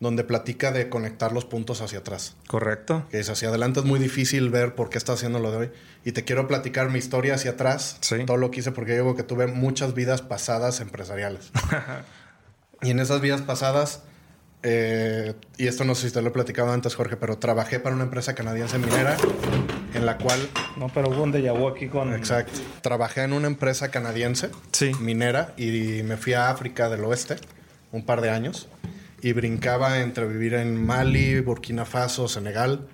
donde 0.00 0.24
platica 0.24 0.70
de 0.72 0.88
conectar 0.88 1.32
los 1.32 1.44
puntos 1.44 1.80
hacia 1.80 1.98
atrás. 1.98 2.36
Correcto. 2.46 3.06
Que 3.10 3.18
dice, 3.18 3.32
hacia 3.32 3.48
adelante 3.48 3.80
es 3.80 3.86
muy 3.86 3.98
difícil 3.98 4.48
ver 4.50 4.74
por 4.74 4.90
qué 4.90 4.98
está 4.98 5.12
haciendo 5.12 5.40
lo 5.40 5.50
de 5.50 5.56
hoy. 5.56 5.70
Y 6.04 6.12
te 6.12 6.24
quiero 6.24 6.46
platicar 6.46 6.88
mi 6.90 6.98
historia 6.98 7.34
hacia 7.34 7.50
atrás, 7.52 7.98
Sí. 8.00 8.24
todo 8.24 8.36
lo 8.36 8.50
que 8.50 8.60
hice, 8.60 8.72
porque 8.72 8.92
yo 8.92 9.02
digo 9.02 9.16
que 9.16 9.24
tuve 9.24 9.46
muchas 9.48 9.94
vidas 9.94 10.22
pasadas 10.22 10.80
empresariales. 10.80 11.50
y 12.82 12.90
en 12.90 13.00
esas 13.00 13.20
vidas 13.20 13.42
pasadas, 13.42 14.02
eh, 14.62 15.34
y 15.56 15.66
esto 15.66 15.84
no 15.84 15.94
sé 15.94 16.08
si 16.08 16.14
te 16.14 16.20
lo 16.20 16.28
he 16.28 16.32
platicado 16.32 16.72
antes, 16.72 16.94
Jorge, 16.94 17.16
pero 17.16 17.38
trabajé 17.38 17.78
para 17.78 17.94
una 17.94 18.04
empresa 18.04 18.34
canadiense 18.34 18.78
minera, 18.78 19.16
en 19.94 20.04
la 20.04 20.18
cual, 20.18 20.48
No, 20.76 20.88
pero 20.92 21.10
hubo 21.10 21.22
un 21.22 21.32
déjà 21.32 21.52
vu 21.56 21.68
aquí 21.68 21.88
con... 21.88 22.12
exacto, 22.12 22.60
trabajé 22.82 23.22
en 23.22 23.32
una 23.32 23.46
empresa 23.46 23.90
canadiense 23.90 24.50
Sí. 24.72 24.92
minera 25.00 25.54
y 25.56 26.02
me 26.02 26.16
fui 26.16 26.32
a 26.34 26.50
África 26.50 26.88
del 26.88 27.04
Oeste 27.04 27.36
un 27.92 28.04
par 28.04 28.20
de 28.20 28.30
años 28.30 28.68
y 29.22 29.32
brincaba 29.32 30.00
entre 30.00 30.26
vivir 30.26 30.54
en 30.54 30.84
Mali, 30.84 31.40
Burkina 31.40 31.84
Faso, 31.84 32.28
Senegal 32.28 32.86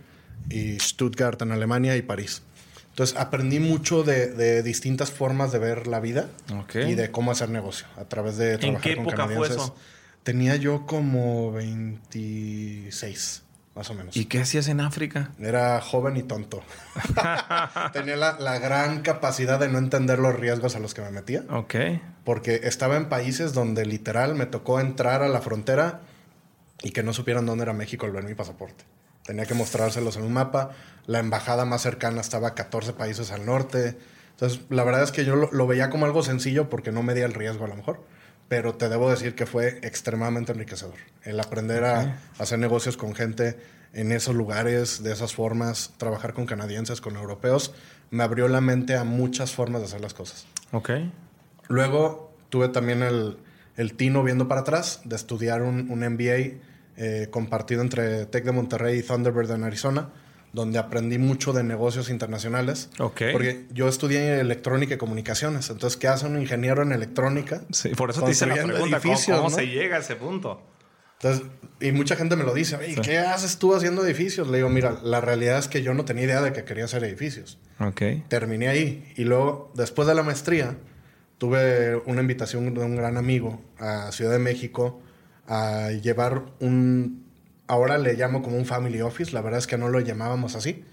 y 0.50 0.78
Stuttgart 0.78 1.40
en 1.42 1.52
Alemania 1.52 1.97
y 1.97 2.02
París. 2.02 2.42
Entonces 2.90 3.16
aprendí 3.18 3.59
mucho 3.59 4.04
de, 4.04 4.62
distintas 4.62 5.11
formas 5.11 5.50
de 5.50 5.59
ver 5.59 5.88
la 5.88 5.99
vida 5.99 6.28
y 6.75 6.94
de 6.94 7.11
cómo 7.11 7.33
hacer 7.33 7.49
negocio 7.49 7.87
a 7.97 8.04
través 8.04 8.37
de 8.37 8.56
trabajar 8.59 8.88
¿En 8.88 8.97
qué 8.97 9.00
época 9.00 9.26
fue 9.26 9.49
eso? 9.49 9.75
Tenía 10.25 10.57
yo 10.57 10.87
como 10.87 11.52
26, 11.52 13.43
más 13.76 13.90
o 13.90 13.95
menos. 13.95 14.16
¿Y 14.16 14.25
qué 14.25 14.40
hacías 14.40 14.66
en 14.69 14.81
África? 14.81 15.31
Era 15.38 15.81
joven 15.81 16.16
y 16.16 16.23
tonto. 16.23 16.62
Tenía 17.93 18.16
la, 18.16 18.38
la, 18.40 18.59
gran 18.59 19.02
capacidad 19.02 19.61
de 19.61 19.69
no 19.69 19.78
entender 19.78 20.19
los 20.19 20.35
riesgos 20.35 20.75
a 20.75 20.81
los 20.81 20.95
que 20.95 21.02
me 21.02 21.11
metía. 21.11 21.45
Ok. 21.50 21.75
Porque 22.25 22.61
estaba 22.64 22.97
en 22.97 23.09
países 23.09 23.52
donde 23.52 23.87
literal 23.87 24.35
me 24.35 24.47
tocó 24.47 24.81
entrar 24.81 25.23
a 25.23 25.28
la 25.28 25.40
frontera 25.40 26.00
y 26.83 26.90
que 26.90 27.02
no 27.02 27.12
supieran 27.12 27.47
dónde 27.47 27.62
era 27.62 27.73
México 27.73 28.07
al 28.07 28.12
ver 28.12 28.25
mi 28.25 28.35
pasaporte. 28.35 28.85
Tenía 29.25 29.47
que 29.47 29.54
mostrárselos 29.54 30.16
en 30.16 30.25
un 30.25 30.33
mapa. 30.33 30.71
La 31.07 31.19
embajada 31.19 31.64
más 31.64 31.83
cercana 31.83 32.21
estaba 32.21 32.49
a 32.49 32.54
14 32.54 32.93
países 32.93 33.31
al 33.31 33.47
norte. 33.47 33.97
Entonces, 34.33 34.61
la 34.69 34.85
verdad 34.85 35.02
es 35.02 35.12
que 35.12 35.25
yo 35.25 35.37
lo, 35.37 35.66
veía 35.66 35.90
como 35.90 36.04
algo 36.04 36.23
sencillo 36.23 36.69
porque 36.69 36.93
no 36.93 37.02
medía 37.02 37.25
el 37.25 37.33
riesgo 37.33 37.64
a 37.64 37.69
lo 37.69 37.76
mejor. 37.76 38.04
Pero 38.49 38.75
te 38.75 38.89
debo 38.89 39.11
decir 39.11 39.35
que 39.35 39.47
fue 39.47 39.79
extremadamente 39.83 40.53
enriquecedor. 40.53 40.95
El 41.23 41.41
aprender 41.41 41.85
a 41.85 42.19
hacer 42.39 42.59
negocios 42.59 42.97
con 42.97 43.15
gente 43.15 43.59
en 43.93 44.13
esos 44.13 44.35
lugares, 44.35 45.03
de 45.03 45.13
esas 45.13 45.35
formas, 45.35 45.95
trabajar 45.97 46.35
con 46.35 46.47
canadienses, 46.47 47.01
con 47.01 47.17
europeos, 47.17 47.73
me 48.11 48.23
abrió 48.23 48.49
la 48.49 48.61
mente 48.61 48.97
a 48.97 49.05
muchas 49.05 49.53
formas 49.53 49.81
de 49.81 49.87
hacer 49.87 50.01
las 50.01 50.15
cosas. 50.15 50.47
Ok. 50.73 50.91
Luego 51.69 52.35
tuve 52.51 52.69
también 52.69 53.03
el, 53.03 53.39
el 53.77 53.95
tino 53.95 54.23
viendo 54.23 54.49
para 54.49 54.63
atrás 54.63 55.01
de 55.05 55.17
estudiar 55.17 55.63
un, 55.63 55.91
un 55.91 56.01
MBA 56.01 56.61
eh, 56.97 57.29
compartido 57.31 57.83
entre 57.83 58.27
Tech 58.27 58.45
de 58.45 58.53
Monterrey 58.53 58.99
y 58.99 59.03
Thunderbird 59.03 59.51
en 59.51 59.65
Arizona, 59.65 60.11
donde 60.55 60.79
aprendí 60.79 61.19
mucho 61.19 61.53
de 61.53 61.65
negocios 61.65 62.09
internacionales. 62.09 62.89
Porque 62.97 63.67
yo 63.73 63.89
estudié 63.89 64.41
electrónica 64.41 64.95
y 64.95 64.97
comunicaciones. 64.97 65.69
Entonces, 65.69 65.97
¿qué 65.97 66.09
hace 66.09 66.27
un 66.27 66.41
ingeniero 66.41 66.83
en 66.83 66.93
electrónica? 66.93 67.63
Sí, 67.73 67.91
por 67.91 68.11
eso 68.11 68.23
te 68.23 68.31
hice 68.31 68.47
la 68.47 68.55
pregunta, 68.55 69.01
¿cómo, 69.37 69.51
se 69.51 69.67
llega 69.67 69.97
a 69.97 70.01
ese 70.01 70.15
punto? 70.17 70.63
Entonces, 71.15 71.47
y 71.81 71.91
mucha 71.93 72.17
gente 72.17 72.37
me 72.37 72.45
lo 72.45 72.55
dice, 72.55 72.79
¿y 72.89 72.95
¿qué 72.95 73.19
haces 73.19 73.59
tú 73.59 73.75
haciendo 73.75 74.05
edificios? 74.05 74.47
Le 74.49 74.59
digo, 74.59 74.69
mira, 74.69 74.99
la 75.03 75.21
realidad 75.21 75.59
es 75.59 75.69
que 75.69 75.83
yo 75.83 75.93
no 75.93 76.05
tenía 76.05 76.25
idea 76.25 76.41
de 76.41 76.53
que 76.53 76.65
quería 76.65 76.85
hacer 76.85 77.03
edificios. 77.03 77.59
Okay. 77.81 78.25
Terminé 78.29 78.69
ahí. 78.69 79.13
Y 79.17 79.25
luego, 79.25 79.73
después 79.75 80.07
de 80.07 80.15
la 80.15 80.23
maestría, 80.23 80.77
tuve 81.39 81.97
una 82.07 82.21
invitación 82.21 82.73
de 82.75 82.81
un 82.81 82.97
gran 82.97 83.17
amigo 83.17 83.61
a 83.79 84.13
Ciudad 84.13 84.31
de 84.31 84.39
México 84.39 85.01
a 85.47 85.91
llevar 85.91 86.45
un, 86.61 87.24
ahora 87.66 87.99
le 87.99 88.14
llamo 88.14 88.42
como 88.42 88.56
un 88.56 88.66
family 88.66 89.00
office, 89.00 89.33
la 89.33 89.40
verdad 89.40 89.59
es 89.59 89.66
que 89.66 89.78
no 89.78 89.88
lo 89.88 90.00
llamábamos 90.00 90.54
así, 90.54 90.85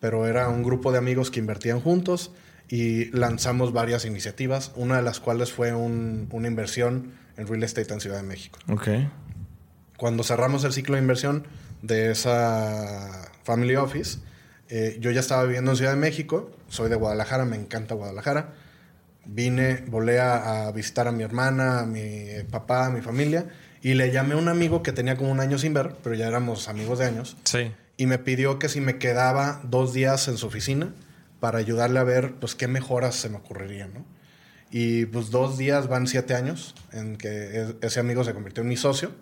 pero 0.00 0.26
era 0.26 0.48
un 0.48 0.62
grupo 0.62 0.92
de 0.92 0.98
amigos 0.98 1.30
que 1.30 1.40
invertían 1.40 1.80
juntos 1.80 2.32
y 2.68 3.06
lanzamos 3.16 3.72
varias 3.72 4.04
iniciativas, 4.04 4.72
una 4.74 4.96
de 4.96 5.02
las 5.02 5.20
cuales 5.20 5.52
fue 5.52 5.72
una 5.72 6.48
inversión 6.48 7.12
en 7.36 7.46
real 7.46 7.62
estate 7.62 7.92
en 7.92 8.00
Ciudad 8.00 8.16
de 8.16 8.24
México. 8.24 8.58
Okay. 8.68 9.08
Cuando 9.96 10.24
cerramos 10.24 10.64
el 10.64 10.72
ciclo 10.72 10.96
de 10.96 11.02
inversión 11.02 11.46
de 11.82 12.10
esa 12.10 13.30
family 13.44 13.76
office, 13.76 14.18
eh, 14.68 14.98
yo 15.00 15.10
ya 15.12 15.20
estaba 15.20 15.44
viviendo 15.44 15.70
en 15.70 15.76
Ciudad 15.76 15.92
de 15.92 15.98
México, 15.98 16.50
soy 16.68 16.90
de 16.90 16.96
Guadalajara, 16.96 17.44
me 17.44 17.56
encanta 17.56 17.94
Guadalajara. 17.94 18.54
Vine, 19.24 19.84
volé 19.86 20.20
a, 20.20 20.66
a 20.66 20.72
visitar 20.72 21.08
a 21.08 21.12
mi 21.12 21.22
hermana, 21.22 21.80
a 21.80 21.86
mi 21.86 22.26
papá, 22.50 22.86
a 22.86 22.90
mi 22.90 23.00
familia 23.00 23.46
y 23.86 23.94
le 23.94 24.10
llamé 24.10 24.34
a 24.34 24.36
un 24.36 24.48
amigo 24.48 24.82
que 24.82 24.90
tenía 24.90 25.16
como 25.16 25.30
un 25.30 25.38
año 25.38 25.58
sin 25.58 25.72
ver, 25.72 25.94
pero 26.02 26.16
ya 26.16 26.26
éramos 26.26 26.66
amigos 26.66 26.98
de 26.98 27.04
años. 27.04 27.36
Sí. 27.44 27.70
Y 27.96 28.06
me 28.06 28.18
pidió 28.18 28.58
que 28.58 28.68
si 28.68 28.80
me 28.80 28.98
quedaba 28.98 29.60
dos 29.62 29.94
días 29.94 30.26
en 30.26 30.38
su 30.38 30.48
oficina 30.48 30.92
para 31.38 31.58
ayudarle 31.58 32.00
a 32.00 32.02
ver, 32.02 32.34
pues, 32.40 32.56
qué 32.56 32.66
mejoras 32.66 33.14
se 33.14 33.28
me 33.28 33.36
ocurrirían, 33.36 33.94
¿no? 33.94 34.04
Y 34.72 35.06
pues 35.06 35.30
dos 35.30 35.56
días 35.56 35.86
van 35.86 36.08
siete 36.08 36.34
años 36.34 36.74
en 36.90 37.16
que 37.16 37.76
ese 37.80 38.00
amigo 38.00 38.24
se 38.24 38.34
convirtió 38.34 38.64
en 38.64 38.70
mi 38.70 38.76
socio. 38.76 39.12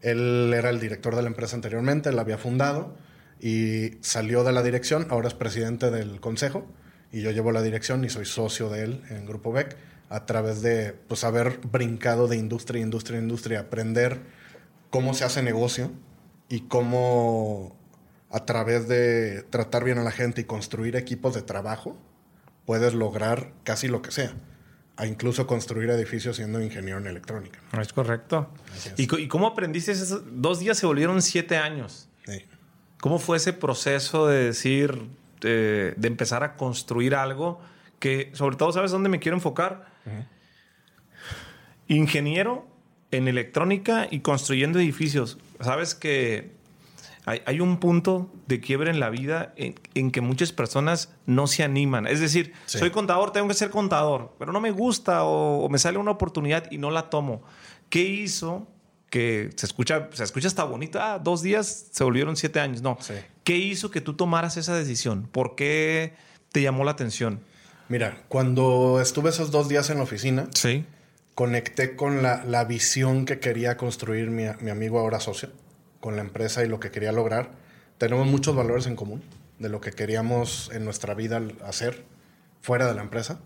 Él 0.00 0.54
era 0.56 0.70
el 0.70 0.80
director 0.80 1.14
de 1.14 1.20
la 1.20 1.28
empresa 1.28 1.54
anteriormente, 1.54 2.12
la 2.12 2.22
había 2.22 2.38
fundado 2.38 2.96
y 3.42 3.98
salió 4.00 4.42
de 4.42 4.52
la 4.52 4.62
dirección, 4.62 5.06
ahora 5.10 5.28
es 5.28 5.34
presidente 5.34 5.90
del 5.90 6.18
consejo 6.18 6.66
y 7.12 7.20
yo 7.20 7.30
llevo 7.30 7.52
la 7.52 7.60
dirección 7.60 8.02
y 8.06 8.08
soy 8.08 8.24
socio 8.24 8.70
de 8.70 8.84
él 8.84 9.02
en 9.10 9.26
Grupo 9.26 9.52
BEC 9.52 9.76
a 10.12 10.26
través 10.26 10.60
de 10.60 10.92
pues, 11.08 11.24
haber 11.24 11.58
brincado 11.60 12.28
de 12.28 12.36
industria, 12.36 12.82
industria, 12.82 13.18
industria, 13.18 13.60
aprender 13.60 14.20
cómo 14.90 15.14
se 15.14 15.24
hace 15.24 15.42
negocio 15.42 15.90
y 16.50 16.60
cómo 16.68 17.74
a 18.30 18.44
través 18.44 18.88
de 18.88 19.42
tratar 19.48 19.84
bien 19.84 19.96
a 19.96 20.02
la 20.02 20.10
gente 20.10 20.42
y 20.42 20.44
construir 20.44 20.96
equipos 20.96 21.32
de 21.34 21.40
trabajo, 21.40 21.96
puedes 22.66 22.92
lograr 22.92 23.52
casi 23.64 23.88
lo 23.88 24.02
que 24.02 24.10
sea. 24.10 24.34
A 24.96 25.06
incluso 25.06 25.46
construir 25.46 25.88
edificios 25.88 26.36
siendo 26.36 26.60
ingeniero 26.60 26.98
en 26.98 27.06
electrónica. 27.06 27.58
Es 27.80 27.94
correcto. 27.94 28.50
¿Y, 28.98 29.06
cómo 29.28 29.46
aprendiste 29.46 29.92
esos 29.92 30.22
dos 30.30 30.60
días 30.60 30.76
se 30.76 30.84
volvieron 30.84 31.22
siete 31.22 31.56
años? 31.56 32.10
Sí. 32.26 32.44
¿Cómo 33.00 33.18
fue 33.18 33.38
ese 33.38 33.54
proceso 33.54 34.26
de 34.26 34.44
decir, 34.44 35.08
de 35.40 35.94
empezar 36.02 36.44
a 36.44 36.56
construir 36.56 37.14
algo 37.14 37.60
que, 37.98 38.30
sobre 38.34 38.56
todo, 38.56 38.72
¿sabes 38.72 38.90
dónde 38.90 39.08
me 39.08 39.18
quiero 39.18 39.38
enfocar? 39.38 39.91
Ingeniero 41.88 42.66
en 43.10 43.28
electrónica 43.28 44.08
y 44.10 44.20
construyendo 44.20 44.78
edificios. 44.78 45.38
Sabes 45.60 45.94
que 45.94 46.52
hay, 47.24 47.60
un 47.60 47.78
punto 47.78 48.32
de 48.48 48.60
quiebre 48.60 48.90
en 48.90 48.98
la 48.98 49.08
vida 49.08 49.54
en, 49.56 50.10
que 50.10 50.20
muchas 50.20 50.50
personas 50.50 51.14
no 51.24 51.46
se 51.46 51.62
animan. 51.62 52.08
Es 52.08 52.18
decir, 52.18 52.52
soy 52.66 52.90
contador, 52.90 53.30
tengo 53.30 53.46
que 53.46 53.54
ser 53.54 53.70
contador, 53.70 54.34
pero 54.40 54.52
no 54.52 54.60
me 54.60 54.72
gusta 54.72 55.22
o, 55.22 55.68
me 55.68 55.78
sale 55.78 55.98
una 55.98 56.10
oportunidad 56.10 56.68
y 56.72 56.78
no 56.78 56.90
la 56.90 57.10
tomo. 57.10 57.42
¿Qué 57.90 58.00
hizo 58.00 58.66
que 59.08 59.50
se 59.54 59.66
escucha, 59.66 60.08
se 60.12 60.24
escucha 60.24 60.48
hasta 60.48 60.64
bonito? 60.64 61.00
Ah, 61.00 61.20
dos 61.22 61.42
días 61.42 61.90
se 61.92 62.02
volvieron 62.02 62.36
siete 62.36 62.58
años. 62.58 62.82
No. 62.82 62.98
¿Qué 63.44 63.56
hizo 63.56 63.92
que 63.92 64.00
tú 64.00 64.14
tomaras 64.14 64.56
esa 64.56 64.74
decisión? 64.74 65.28
¿Por 65.30 65.54
qué 65.54 66.14
te 66.50 66.60
llamó 66.60 66.82
la 66.82 66.90
atención? 66.90 67.40
Mira, 67.92 68.16
cuando 68.28 69.02
estuve 69.02 69.28
esos 69.28 69.50
dos 69.50 69.68
días 69.68 69.90
en 69.90 69.98
la 69.98 70.04
oficina, 70.04 70.48
sí. 70.54 70.86
conecté 71.34 71.94
con 71.94 72.22
la, 72.22 72.64
visión 72.64 73.26
que 73.26 73.38
quería 73.38 73.76
construir 73.76 74.30
mi, 74.30 74.46
amigo 74.46 74.98
ahora 74.98 75.20
socio, 75.20 75.50
con 76.00 76.16
la 76.16 76.22
empresa 76.22 76.64
y 76.64 76.68
lo 76.68 76.80
que 76.80 76.90
quería 76.90 77.12
lograr. 77.12 77.50
Tenemos 77.98 78.26
muchos 78.26 78.56
valores 78.56 78.86
en 78.86 78.96
común 78.96 79.22
de 79.58 79.68
lo 79.68 79.82
que 79.82 79.90
queríamos 79.90 80.70
en 80.72 80.86
nuestra 80.86 81.12
vida 81.12 81.42
hacer 81.66 82.06
fuera 82.62 82.86
de 82.86 82.94
la 82.94 83.02
empresa. 83.02 83.40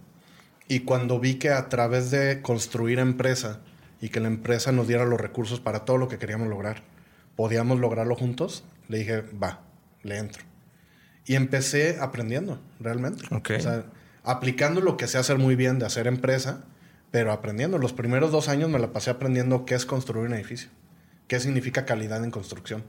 Y 0.69 0.85
cuando 0.85 1.19
vi 1.19 1.41
que 1.41 1.51
a 1.51 1.69
través 1.69 2.13
de 2.13 2.41
construir 2.41 3.01
empresa 3.01 3.63
y 4.01 4.11
que 4.11 4.21
la 4.21 4.29
empresa 4.29 4.71
nos 4.71 4.87
diera 4.87 5.05
los 5.05 5.21
recursos 5.21 5.59
para 5.59 5.85
todo 5.85 5.99
lo 5.99 6.07
que 6.07 6.19
queríamos 6.19 6.47
lograr, 6.47 6.85
podíamos 7.35 7.81
lograrlo 7.81 8.15
juntos, 8.15 8.63
le 8.87 8.99
dije, 8.99 9.23
va, 9.23 9.63
le 10.05 10.19
entro. 10.19 10.45
Y 11.25 11.35
empecé 11.35 11.99
aprendiendo, 12.01 12.63
realmente. 12.79 13.25
Okay. 13.35 13.57
O 13.57 13.61
sea, 13.61 13.87
aplicando 14.27 14.81
lo 14.81 14.97
que 14.97 15.07
sé 15.07 15.19
hacer 15.19 15.39
muy 15.39 15.55
bien 15.55 15.79
de 15.79 15.87
hacer 15.87 16.07
empresa, 16.09 16.65
pero 17.13 17.33
aprendiendo. 17.33 17.79
Los 17.79 17.93
primeros 17.93 18.33
dos 18.33 18.49
años 18.49 18.69
me 18.69 18.81
la 18.81 18.93
pasé 18.93 19.11
aprendiendo 19.11 19.65
qué 19.65 19.77
es 19.77 19.87
construir 19.87 20.27
un 20.27 20.35
edificio, 20.35 20.69
qué 21.29 21.39
significa 21.41 21.87
calidad 21.87 22.23
en 22.25 22.33
construcción, 22.33 22.83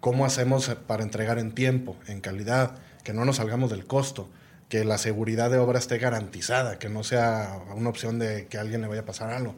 cómo 0.00 0.26
hacemos 0.26 0.68
para 0.86 1.02
entregar 1.02 1.38
en 1.38 1.52
tiempo, 1.52 1.96
en 2.06 2.20
calidad, 2.20 2.76
que 3.02 3.14
no 3.14 3.24
nos 3.24 3.36
salgamos 3.36 3.70
del 3.70 3.86
costo, 3.86 4.28
que 4.68 4.84
la 4.84 4.98
seguridad 4.98 5.50
de 5.50 5.56
obra 5.56 5.78
esté 5.78 5.98
garantizada, 5.98 6.78
que 6.78 6.90
no 6.90 7.02
sea 7.02 7.58
una 7.74 7.88
opción 7.88 8.18
de 8.18 8.46
que 8.46 8.58
alguien 8.58 8.82
le 8.82 8.88
vaya 8.88 9.00
a 9.00 9.06
pasar 9.06 9.30
algo. 9.30 9.54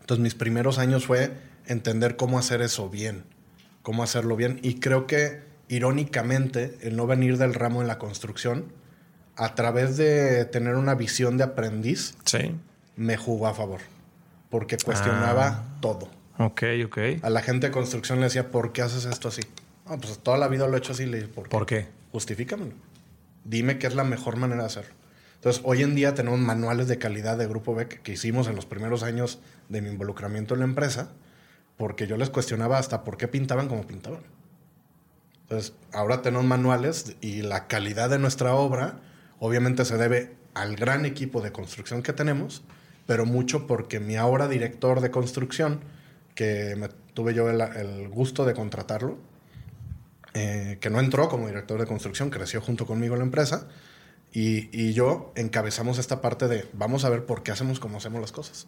Entonces 0.00 0.22
mis 0.22 0.34
primeros 0.34 0.78
años 0.78 1.06
fue 1.06 1.32
entender 1.66 2.16
cómo 2.16 2.40
hacer 2.40 2.60
eso 2.60 2.90
bien, 2.90 3.24
cómo 3.82 4.02
hacerlo 4.02 4.34
bien. 4.34 4.58
Y 4.62 4.80
creo 4.80 5.06
que 5.06 5.42
irónicamente 5.68 6.76
el 6.82 6.96
no 6.96 7.06
venir 7.06 7.38
del 7.38 7.54
ramo 7.54 7.82
en 7.82 7.88
la 7.88 7.98
construcción, 7.98 8.72
a 9.36 9.54
través 9.54 9.96
de 9.96 10.44
tener 10.44 10.76
una 10.76 10.94
visión 10.94 11.36
de 11.36 11.44
aprendiz, 11.44 12.14
sí. 12.24 12.54
me 12.96 13.16
jugó 13.16 13.46
a 13.46 13.54
favor. 13.54 13.80
Porque 14.50 14.76
cuestionaba 14.76 15.46
ah. 15.46 15.78
todo. 15.80 16.08
Ok, 16.38 16.62
ok. 16.86 16.98
A 17.22 17.30
la 17.30 17.42
gente 17.42 17.68
de 17.68 17.72
construcción 17.72 18.18
le 18.20 18.24
decía, 18.26 18.50
¿por 18.50 18.72
qué 18.72 18.82
haces 18.82 19.04
esto 19.04 19.28
así? 19.28 19.42
Ah, 19.86 19.96
pues 20.00 20.18
toda 20.18 20.38
la 20.38 20.48
vida 20.48 20.66
lo 20.66 20.74
he 20.74 20.78
hecho 20.78 20.92
así. 20.92 21.06
Le 21.06 21.18
dije, 21.18 21.28
¿por 21.28 21.44
qué? 21.44 21.50
¿Por 21.50 21.66
qué? 21.66 21.88
Justifícamelo. 22.12 22.72
Dime 23.44 23.78
qué 23.78 23.86
es 23.86 23.94
la 23.94 24.04
mejor 24.04 24.36
manera 24.36 24.62
de 24.62 24.66
hacerlo. 24.66 24.94
Entonces, 25.36 25.62
hoy 25.66 25.82
en 25.82 25.94
día 25.94 26.14
tenemos 26.14 26.38
manuales 26.38 26.88
de 26.88 26.98
calidad 26.98 27.36
de 27.36 27.46
Grupo 27.46 27.74
BEC 27.74 28.00
que 28.00 28.12
hicimos 28.12 28.46
en 28.48 28.56
los 28.56 28.64
primeros 28.64 29.02
años 29.02 29.40
de 29.68 29.82
mi 29.82 29.90
involucramiento 29.90 30.54
en 30.54 30.60
la 30.60 30.66
empresa, 30.66 31.10
porque 31.76 32.06
yo 32.06 32.16
les 32.16 32.30
cuestionaba 32.30 32.78
hasta 32.78 33.04
por 33.04 33.18
qué 33.18 33.28
pintaban 33.28 33.68
como 33.68 33.86
pintaban. 33.86 34.22
Entonces, 35.42 35.74
ahora 35.92 36.22
tenemos 36.22 36.46
manuales 36.46 37.16
y 37.20 37.42
la 37.42 37.66
calidad 37.66 38.08
de 38.08 38.18
nuestra 38.18 38.54
obra 38.54 39.00
Obviamente 39.44 39.84
se 39.84 39.98
debe 39.98 40.36
al 40.54 40.74
gran 40.74 41.04
equipo 41.04 41.42
de 41.42 41.52
construcción 41.52 42.02
que 42.02 42.14
tenemos, 42.14 42.62
pero 43.06 43.26
mucho 43.26 43.66
porque 43.66 44.00
mi 44.00 44.16
ahora 44.16 44.48
director 44.48 45.02
de 45.02 45.10
construcción 45.10 45.80
que 46.34 46.74
me, 46.76 46.88
tuve 47.12 47.34
yo 47.34 47.50
el, 47.50 48.08
gusto 48.08 48.46
de 48.46 48.54
contratarlo, 48.54 49.18
eh, 50.32 50.78
que 50.80 50.88
no 50.88 50.98
entró 50.98 51.28
como 51.28 51.46
director 51.46 51.78
de 51.78 51.86
construcción, 51.86 52.30
creció 52.30 52.62
junto 52.62 52.86
conmigo 52.86 53.16
en 53.16 53.18
la 53.18 53.26
empresa. 53.26 53.68
Y, 54.32 54.70
y, 54.72 54.94
yo 54.94 55.34
encabezamos 55.36 55.98
esta 55.98 56.22
parte 56.22 56.48
de 56.48 56.66
vamos 56.72 57.04
a 57.04 57.10
ver 57.10 57.26
por 57.26 57.42
qué 57.42 57.52
hacemos 57.52 57.80
como 57.80 57.98
hacemos 57.98 58.22
las 58.22 58.32
cosas. 58.32 58.66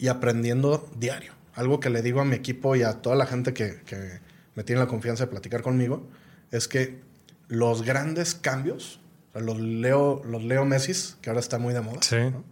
Y 0.00 0.08
aprendiendo 0.08 0.90
diario. 0.98 1.34
Algo 1.54 1.78
que 1.78 1.90
le 1.90 2.02
digo 2.02 2.22
a 2.22 2.24
mi 2.24 2.34
equipo 2.34 2.74
y 2.74 2.82
a 2.82 2.94
toda 3.02 3.14
la 3.14 3.26
gente 3.26 3.54
que, 3.54 3.82
que 3.86 4.18
me 4.56 4.64
tiene 4.64 4.80
la 4.80 4.88
confianza 4.88 5.26
de 5.26 5.30
platicar 5.30 5.62
conmigo 5.62 6.08
es 6.50 6.66
que 6.66 6.98
los 7.46 7.82
grandes 7.82 8.34
cambios, 8.34 8.97
los 9.34 9.58
Leo, 9.58 10.22
los 10.24 10.42
Leo 10.42 10.64
Messi, 10.64 11.14
que 11.20 11.30
ahora 11.30 11.40
está 11.40 11.58
muy 11.58 11.74
de 11.74 11.80
moda, 11.80 12.02
sí. 12.02 12.16
¿no? 12.16 12.44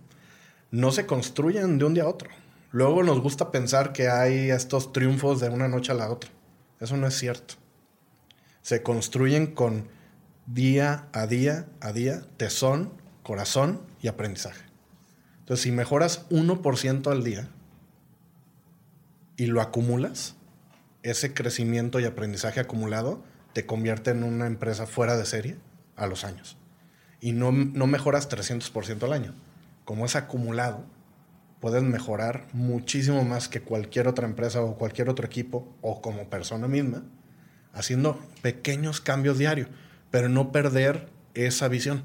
no 0.70 0.92
se 0.92 1.06
construyen 1.06 1.78
de 1.78 1.84
un 1.84 1.94
día 1.94 2.04
a 2.04 2.08
otro. 2.08 2.30
Luego 2.72 3.02
nos 3.02 3.20
gusta 3.20 3.50
pensar 3.50 3.92
que 3.92 4.08
hay 4.08 4.50
estos 4.50 4.92
triunfos 4.92 5.40
de 5.40 5.48
una 5.48 5.68
noche 5.68 5.92
a 5.92 5.94
la 5.94 6.10
otra. 6.10 6.30
Eso 6.80 6.96
no 6.96 7.06
es 7.06 7.14
cierto 7.14 7.54
se 8.66 8.82
construyen 8.82 9.46
con 9.46 9.86
día 10.46 11.06
a 11.12 11.28
día 11.28 11.68
a 11.80 11.92
día, 11.92 12.22
tesón, 12.36 12.92
corazón 13.22 13.80
y 14.02 14.08
aprendizaje. 14.08 14.64
Entonces, 15.38 15.62
si 15.62 15.70
mejoras 15.70 16.28
1% 16.30 17.08
al 17.12 17.22
día 17.22 17.48
y 19.36 19.46
lo 19.46 19.60
acumulas, 19.60 20.34
ese 21.04 21.32
crecimiento 21.32 22.00
y 22.00 22.06
aprendizaje 22.06 22.58
acumulado 22.58 23.22
te 23.52 23.66
convierte 23.66 24.10
en 24.10 24.24
una 24.24 24.48
empresa 24.48 24.88
fuera 24.88 25.16
de 25.16 25.26
serie 25.26 25.58
a 25.94 26.08
los 26.08 26.24
años. 26.24 26.58
Y 27.20 27.32
no, 27.32 27.52
no 27.52 27.86
mejoras 27.86 28.28
300% 28.28 29.02
al 29.02 29.12
año. 29.12 29.34
Como 29.84 30.04
es 30.04 30.16
acumulado, 30.16 30.84
puedes 31.60 31.82
mejorar 31.82 32.46
muchísimo 32.52 33.24
más 33.24 33.48
que 33.48 33.62
cualquier 33.62 34.08
otra 34.08 34.26
empresa 34.26 34.60
o 34.62 34.76
cualquier 34.76 35.08
otro 35.08 35.26
equipo 35.26 35.74
o 35.80 36.00
como 36.00 36.28
persona 36.28 36.68
misma 36.68 37.02
haciendo 37.76 38.18
pequeños 38.42 39.00
cambios 39.00 39.38
diarios, 39.38 39.68
pero 40.10 40.28
no 40.28 40.50
perder 40.50 41.08
esa 41.34 41.68
visión. 41.68 42.04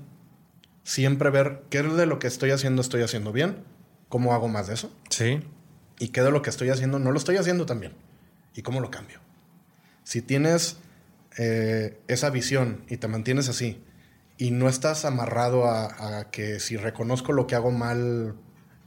Siempre 0.84 1.30
ver 1.30 1.64
qué 1.70 1.82
de 1.82 2.06
lo 2.06 2.20
que 2.20 2.28
estoy 2.28 2.52
haciendo 2.52 2.82
estoy 2.82 3.02
haciendo 3.02 3.32
bien, 3.32 3.64
cómo 4.10 4.34
hago 4.34 4.50
más 4.50 4.68
de 4.68 4.74
eso. 4.74 4.94
Sí. 5.10 5.40
Y 5.98 6.10
qué 6.10 6.22
de 6.22 6.32
lo 6.32 6.42
que 6.42 6.50
estoy 6.50 6.70
haciendo 6.70 7.00
no 7.00 7.12
lo 7.12 7.18
estoy 7.18 7.38
haciendo 7.38 7.66
tan 7.66 7.80
bien 7.80 7.94
y 8.54 8.64
cómo 8.64 8.82
lo 8.82 8.92
cambio. 8.92 9.20
Si 10.04 10.22
tienes 10.22 10.78
eh, 11.38 11.98
esa 12.08 12.30
visión 12.30 12.84
y 12.90 12.98
te 12.98 13.08
mantienes 13.08 13.48
así 13.48 13.82
y 14.42 14.50
no 14.50 14.68
estás 14.68 15.06
amarrado 15.06 15.66
a, 15.66 16.18
a, 16.18 16.32
que 16.32 16.60
si 16.60 16.76
reconozco 16.76 17.32
lo 17.32 17.46
que 17.46 17.54
hago 17.54 17.70
mal 17.70 18.34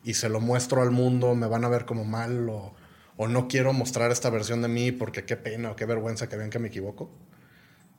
y 0.03 0.15
se 0.15 0.29
lo 0.29 0.41
muestro 0.41 0.83
al 0.83 0.91
mundo 0.91 1.37
me 1.37 1.47
van 1.47 1.65
a 1.65 1.69
ver 1.69 1.85
como 1.85 2.05
mal 2.05 2.49
o, 2.49 2.75
o 3.17 3.29
no 3.29 3.47
quiero 3.47 3.73
mostrar 3.73 4.11
esta 4.11 4.31
versión 4.31 4.63
de 4.63 4.69
mí 4.69 4.91
porque 4.91 5.25
qué 5.25 5.37
pena 5.37 5.71
o 5.71 5.77
qué 5.77 5.87
vergüenza 5.87 6.29
que 6.29 6.37
vean 6.37 6.51
que 6.51 6.59
me 6.59 6.67
equivoco. 6.67 7.09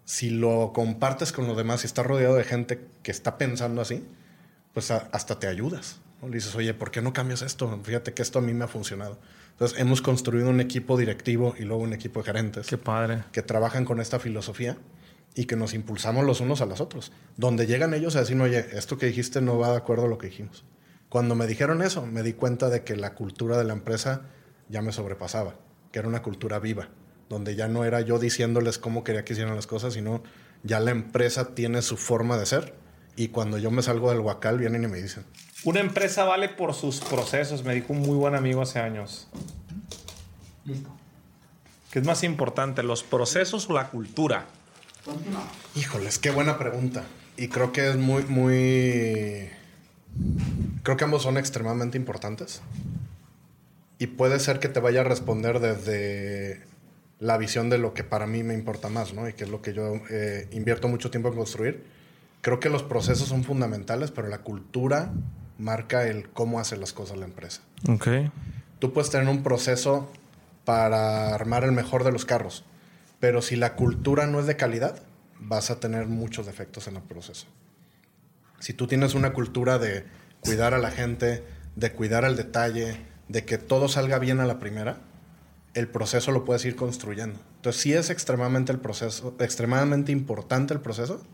Si 0.04 0.32
lo 0.32 0.74
compartes 0.74 1.32
con 1.32 1.48
los 1.48 1.56
demás 1.56 1.84
y 1.84 1.88
estás 1.88 2.06
rodeado 2.06 2.36
de 2.36 2.44
gente 2.44 2.90
que 3.04 3.12
está 3.12 3.38
pensando 3.38 3.80
así, 3.80 4.06
pues 4.74 4.92
a, 4.92 5.08
hasta 5.14 5.40
te 5.40 5.48
ayudas. 5.48 6.02
¿no? 6.22 6.28
Le 6.28 6.36
dices, 6.36 6.54
oye, 6.56 6.74
¿por 6.74 6.92
qué 6.92 7.02
no 7.02 7.14
cambias 7.14 7.42
esto? 7.42 7.80
Fíjate 7.86 8.14
que 8.14 8.22
esto 8.22 8.40
a 8.40 8.42
mí 8.42 8.54
me 8.54 8.66
ha 8.66 8.68
funcionado. 8.68 9.18
Entonces, 9.52 9.80
hemos 9.80 10.02
construido 10.02 10.50
un 10.50 10.60
equipo 10.60 10.98
directivo 10.98 11.56
y 11.58 11.64
luego 11.64 11.84
un 11.84 11.94
equipo 11.94 12.20
de 12.20 12.26
gerentes. 12.26 12.68
Qué 12.68 12.78
padre. 12.78 13.24
Que 13.32 13.42
trabajan 13.44 13.86
con 13.86 14.02
esta 14.02 14.20
filosofía 14.20 14.76
y 15.36 15.46
que 15.46 15.58
nos 15.58 15.74
impulsamos 15.74 16.24
los 16.24 16.40
unos 16.40 16.62
a 16.62 16.66
los 16.66 16.80
otros. 16.80 17.12
Donde 17.36 17.68
llegan 17.68 17.94
ellos 17.94 18.16
a 18.16 18.22
decir, 18.22 18.40
oye, 18.40 18.66
esto 18.72 18.98
que 18.98 19.08
dijiste 19.08 19.42
no 19.42 19.60
va 19.60 19.72
de 19.72 19.78
acuerdo 19.78 20.06
a 20.06 20.08
lo 20.08 20.18
que 20.18 20.28
dijimos. 20.28 20.64
Cuando 21.10 21.36
me 21.36 21.46
dijeron 21.46 21.82
eso, 21.82 22.06
me 22.06 22.24
di 22.24 22.34
cuenta 22.34 22.70
de 22.70 22.84
que 22.84 22.96
la 22.96 23.14
cultura 23.14 23.58
de 23.58 23.66
la 23.66 23.74
empresa 23.74 24.24
ya 24.70 24.82
me 24.82 24.92
sobrepasaba, 24.92 25.56
que 25.92 26.00
era 26.00 26.08
una 26.08 26.22
cultura 26.22 26.60
viva, 26.60 26.90
donde 27.30 27.56
ya 27.56 27.68
no 27.68 27.86
era 27.86 28.02
yo 28.02 28.18
diciéndoles 28.18 28.80
cómo 28.80 29.04
quería 29.04 29.26
que 29.26 29.34
hicieran 29.34 29.56
las 29.56 29.68
cosas, 29.68 29.94
sino 29.94 30.24
ya 30.64 30.80
la 30.80 30.92
empresa 30.92 31.54
tiene 31.54 31.82
su 31.82 31.98
forma 31.98 32.38
de 32.38 32.46
ser 32.46 32.74
y 33.16 33.30
cuando 33.30 33.58
yo 33.58 33.72
me 33.72 33.82
salgo 33.82 34.10
del 34.10 34.20
huacal 34.20 34.58
vienen 34.58 34.84
y 34.84 34.88
me 34.88 35.02
dicen. 35.02 35.26
Una 35.64 35.80
empresa 35.80 36.24
vale 36.26 36.50
por 36.50 36.74
sus 36.74 37.00
procesos, 37.00 37.64
me 37.64 37.74
dijo 37.74 37.94
un 37.94 38.00
muy 38.00 38.16
buen 38.16 38.36
amigo 38.36 38.62
hace 38.62 38.80
años. 38.80 39.28
Listo. 40.66 40.90
¿Qué 41.92 42.00
es 42.00 42.06
más 42.06 42.24
importante, 42.24 42.84
los 42.84 43.04
procesos 43.04 43.70
o 43.70 43.74
la 43.74 43.90
cultura? 43.90 44.48
Híjoles, 45.76 46.20
qué 46.20 46.32
buena 46.32 46.58
pregunta. 46.58 47.04
Y 47.38 47.50
creo 47.50 47.72
que 47.72 47.90
es 47.90 47.98
muy, 47.98 48.24
muy... 48.24 49.50
Creo 50.84 50.98
que 50.98 51.04
ambos 51.04 51.24
son 51.24 51.38
extremadamente 51.38 51.98
importantes. 51.98 52.62
Y 53.98 54.08
puede 54.08 54.40
ser 54.40 54.60
que 54.60 54.70
te 54.70 54.80
vaya 54.80 55.02
a 55.02 55.04
responder 55.04 55.60
desde 55.60 56.62
la 57.20 57.38
visión 57.38 57.70
de 57.70 57.78
lo 57.78 57.94
que 57.94 58.04
para 58.04 58.28
mí 58.28 58.44
me 58.44 58.54
importa 58.54 58.90
más, 58.90 59.14
¿no? 59.14 59.28
Y 59.28 59.34
que 59.34 59.46
es 59.46 59.50
lo 59.50 59.62
que 59.62 59.74
yo 59.74 60.02
eh, 60.10 60.48
invierto 60.52 60.88
mucho 60.88 61.12
tiempo 61.12 61.30
en 61.30 61.36
construir. 61.36 61.84
Creo 62.42 62.60
que 62.60 62.70
los 62.70 62.84
procesos 62.84 63.28
son 63.28 63.44
fundamentales, 63.44 64.12
pero 64.12 64.28
la 64.28 64.40
cultura 64.40 65.12
marca 65.58 66.08
el 66.08 66.30
cómo 66.30 66.60
hace 66.60 66.78
las 66.78 66.94
cosas 66.94 67.18
la 67.18 67.26
empresa. 67.26 67.62
Ok. 67.90 68.08
Tú 68.80 68.94
puedes 68.94 69.10
tener 69.10 69.28
un 69.28 69.44
proceso 69.44 70.12
para 70.66 71.34
armar 71.34 71.64
el 71.64 71.72
mejor 71.72 72.04
de 72.04 72.12
los 72.12 72.26
carros, 72.26 72.66
pero 73.26 73.42
si 73.42 73.56
la 73.56 73.74
cultura 73.74 74.28
no 74.28 74.40
es 74.40 74.46
de 74.46 74.56
calidad, 74.56 75.02
vas 75.40 75.72
a 75.72 75.80
tener 75.80 76.06
muchos 76.06 76.46
defectos 76.46 76.88
en 76.88 76.98
el 76.98 77.02
proceso. 77.02 77.48
Si 78.60 78.72
tú 78.72 78.86
tienes 78.86 79.16
una 79.16 79.34
cultura 79.34 79.80
de 79.80 80.06
cuidar 80.42 80.76
a 80.76 80.78
la 80.78 80.92
gente, 80.92 81.44
de 81.76 81.92
cuidar 81.92 82.24
el 82.24 82.36
detalle, 82.36 82.98
de 83.28 83.44
que 83.44 83.58
todo 83.58 83.88
salga 83.88 84.20
bien 84.20 84.42
a 84.42 84.46
la 84.46 84.60
primera, 84.60 85.00
el 85.74 85.88
proceso 85.88 86.32
lo 86.32 86.46
puedes 86.46 86.66
ir 86.66 86.76
construyendo. 86.76 87.40
Entonces 87.56 87.82
sí 87.82 87.94
es 87.94 88.12
extremadamente 88.12 88.72
el 88.72 88.78
proceso, 88.78 89.36
extremadamente 89.40 90.12
importante 90.12 90.76
el 90.76 90.82
proceso, 90.82 91.26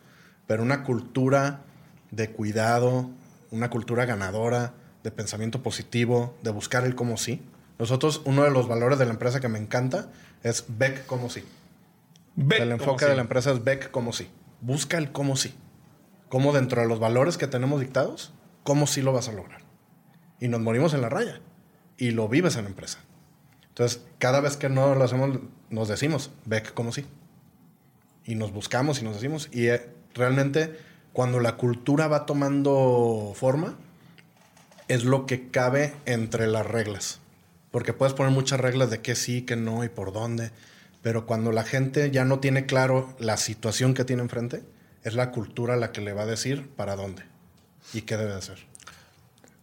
pero 0.47 0.63
una 0.63 0.85
cultura 0.85 1.63
de 2.09 2.29
cuidado, 2.29 3.09
una 3.49 3.69
cultura 3.69 4.05
ganadora, 4.05 4.75
de 5.03 5.11
pensamiento 5.11 5.61
positivo, 5.61 6.37
de 6.41 6.51
buscar 6.51 6.85
el 6.85 6.95
cómo 6.95 7.17
sí. 7.17 7.41
Nosotros, 7.79 8.21
uno 8.23 8.45
de 8.45 8.51
los 8.51 8.69
valores 8.69 8.97
de 8.97 9.07
la 9.07 9.11
empresa 9.11 9.41
que 9.41 9.49
me 9.49 9.59
encanta 9.59 10.09
es 10.41 10.63
Beck 10.69 11.05
como 11.05 11.29
sí. 11.29 11.43
Beck 12.35 12.61
el 12.61 12.71
enfoque 12.71 13.05
sí. 13.05 13.09
de 13.09 13.15
la 13.15 13.21
empresa 13.21 13.51
es 13.51 13.63
Beck 13.63 13.91
como 13.91 14.13
sí. 14.13 14.29
Busca 14.61 14.97
el 14.97 15.11
cómo 15.11 15.35
sí. 15.35 15.53
Cómo 16.29 16.53
dentro 16.53 16.81
de 16.81 16.87
los 16.87 16.99
valores 16.99 17.37
que 17.37 17.47
tenemos 17.47 17.79
dictados, 17.79 18.33
cómo 18.63 18.87
sí 18.87 19.01
lo 19.01 19.11
vas 19.11 19.27
a 19.27 19.33
lograr. 19.33 19.61
Y 20.39 20.47
nos 20.47 20.61
morimos 20.61 20.93
en 20.93 21.01
la 21.01 21.09
raya. 21.09 21.41
Y 21.97 22.11
lo 22.11 22.27
vives 22.29 22.55
en 22.55 22.63
la 22.63 22.69
empresa. 22.69 22.99
Entonces, 23.69 24.01
cada 24.17 24.41
vez 24.41 24.57
que 24.57 24.69
no 24.69 24.95
lo 24.95 25.03
hacemos, 25.03 25.39
nos 25.69 25.87
decimos, 25.87 26.31
Beck 26.45 26.73
como 26.73 26.91
sí. 26.91 27.05
Y 28.25 28.35
nos 28.35 28.51
buscamos 28.51 29.01
y 29.01 29.03
nos 29.03 29.15
decimos. 29.15 29.49
Y 29.51 29.67
eh, 29.67 29.89
realmente, 30.13 30.77
cuando 31.13 31.39
la 31.39 31.57
cultura 31.57 32.07
va 32.07 32.25
tomando 32.25 33.33
forma, 33.35 33.75
es 34.87 35.05
lo 35.05 35.25
que 35.25 35.49
cabe 35.49 35.93
entre 36.05 36.47
las 36.47 36.65
reglas. 36.65 37.19
Porque 37.71 37.93
puedes 37.93 38.13
poner 38.13 38.33
muchas 38.33 38.59
reglas 38.59 38.89
de 38.89 39.01
qué 39.01 39.15
sí, 39.15 39.43
qué 39.43 39.55
no 39.55 39.83
y 39.83 39.89
por 39.89 40.11
dónde. 40.11 40.51
Pero 41.01 41.25
cuando 41.25 41.51
la 41.51 41.63
gente 41.63 42.11
ya 42.11 42.25
no 42.25 42.39
tiene 42.39 42.65
claro 42.65 43.15
la 43.19 43.37
situación 43.37 43.93
que 43.93 44.05
tiene 44.05 44.21
enfrente, 44.21 44.63
es 45.03 45.15
la 45.15 45.31
cultura 45.31 45.75
la 45.75 45.91
que 45.91 46.01
le 46.01 46.13
va 46.13 46.23
a 46.23 46.25
decir 46.27 46.69
para 46.69 46.95
dónde 46.95 47.23
y 47.93 48.01
qué 48.01 48.17
debe 48.17 48.33
hacer. 48.33 48.59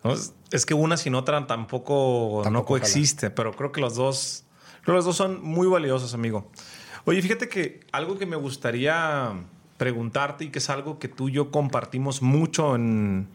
No, 0.02 0.14
es 0.50 0.66
que 0.66 0.74
una 0.74 0.96
sin 0.96 1.14
otra 1.14 1.46
tampoco, 1.46 2.40
Tampoco 2.42 2.50
no 2.50 2.64
coexiste, 2.64 3.30
pero 3.30 3.52
creo 3.52 3.72
que 3.72 3.80
los 3.80 3.94
dos, 3.94 4.44
creo 4.82 4.84
que 4.84 4.92
los 4.92 5.04
dos 5.04 5.16
son 5.16 5.42
muy 5.42 5.66
valiosos, 5.66 6.14
amigo. 6.14 6.50
Oye, 7.04 7.22
fíjate 7.22 7.48
que 7.48 7.80
algo 7.92 8.18
que 8.18 8.26
me 8.26 8.36
gustaría 8.36 9.32
preguntarte 9.76 10.44
y 10.44 10.50
que 10.50 10.58
es 10.58 10.70
algo 10.70 10.98
que 10.98 11.08
tú 11.08 11.28
y 11.28 11.32
yo 11.32 11.50
compartimos 11.50 12.20
mucho 12.20 12.74
en, 12.74 13.28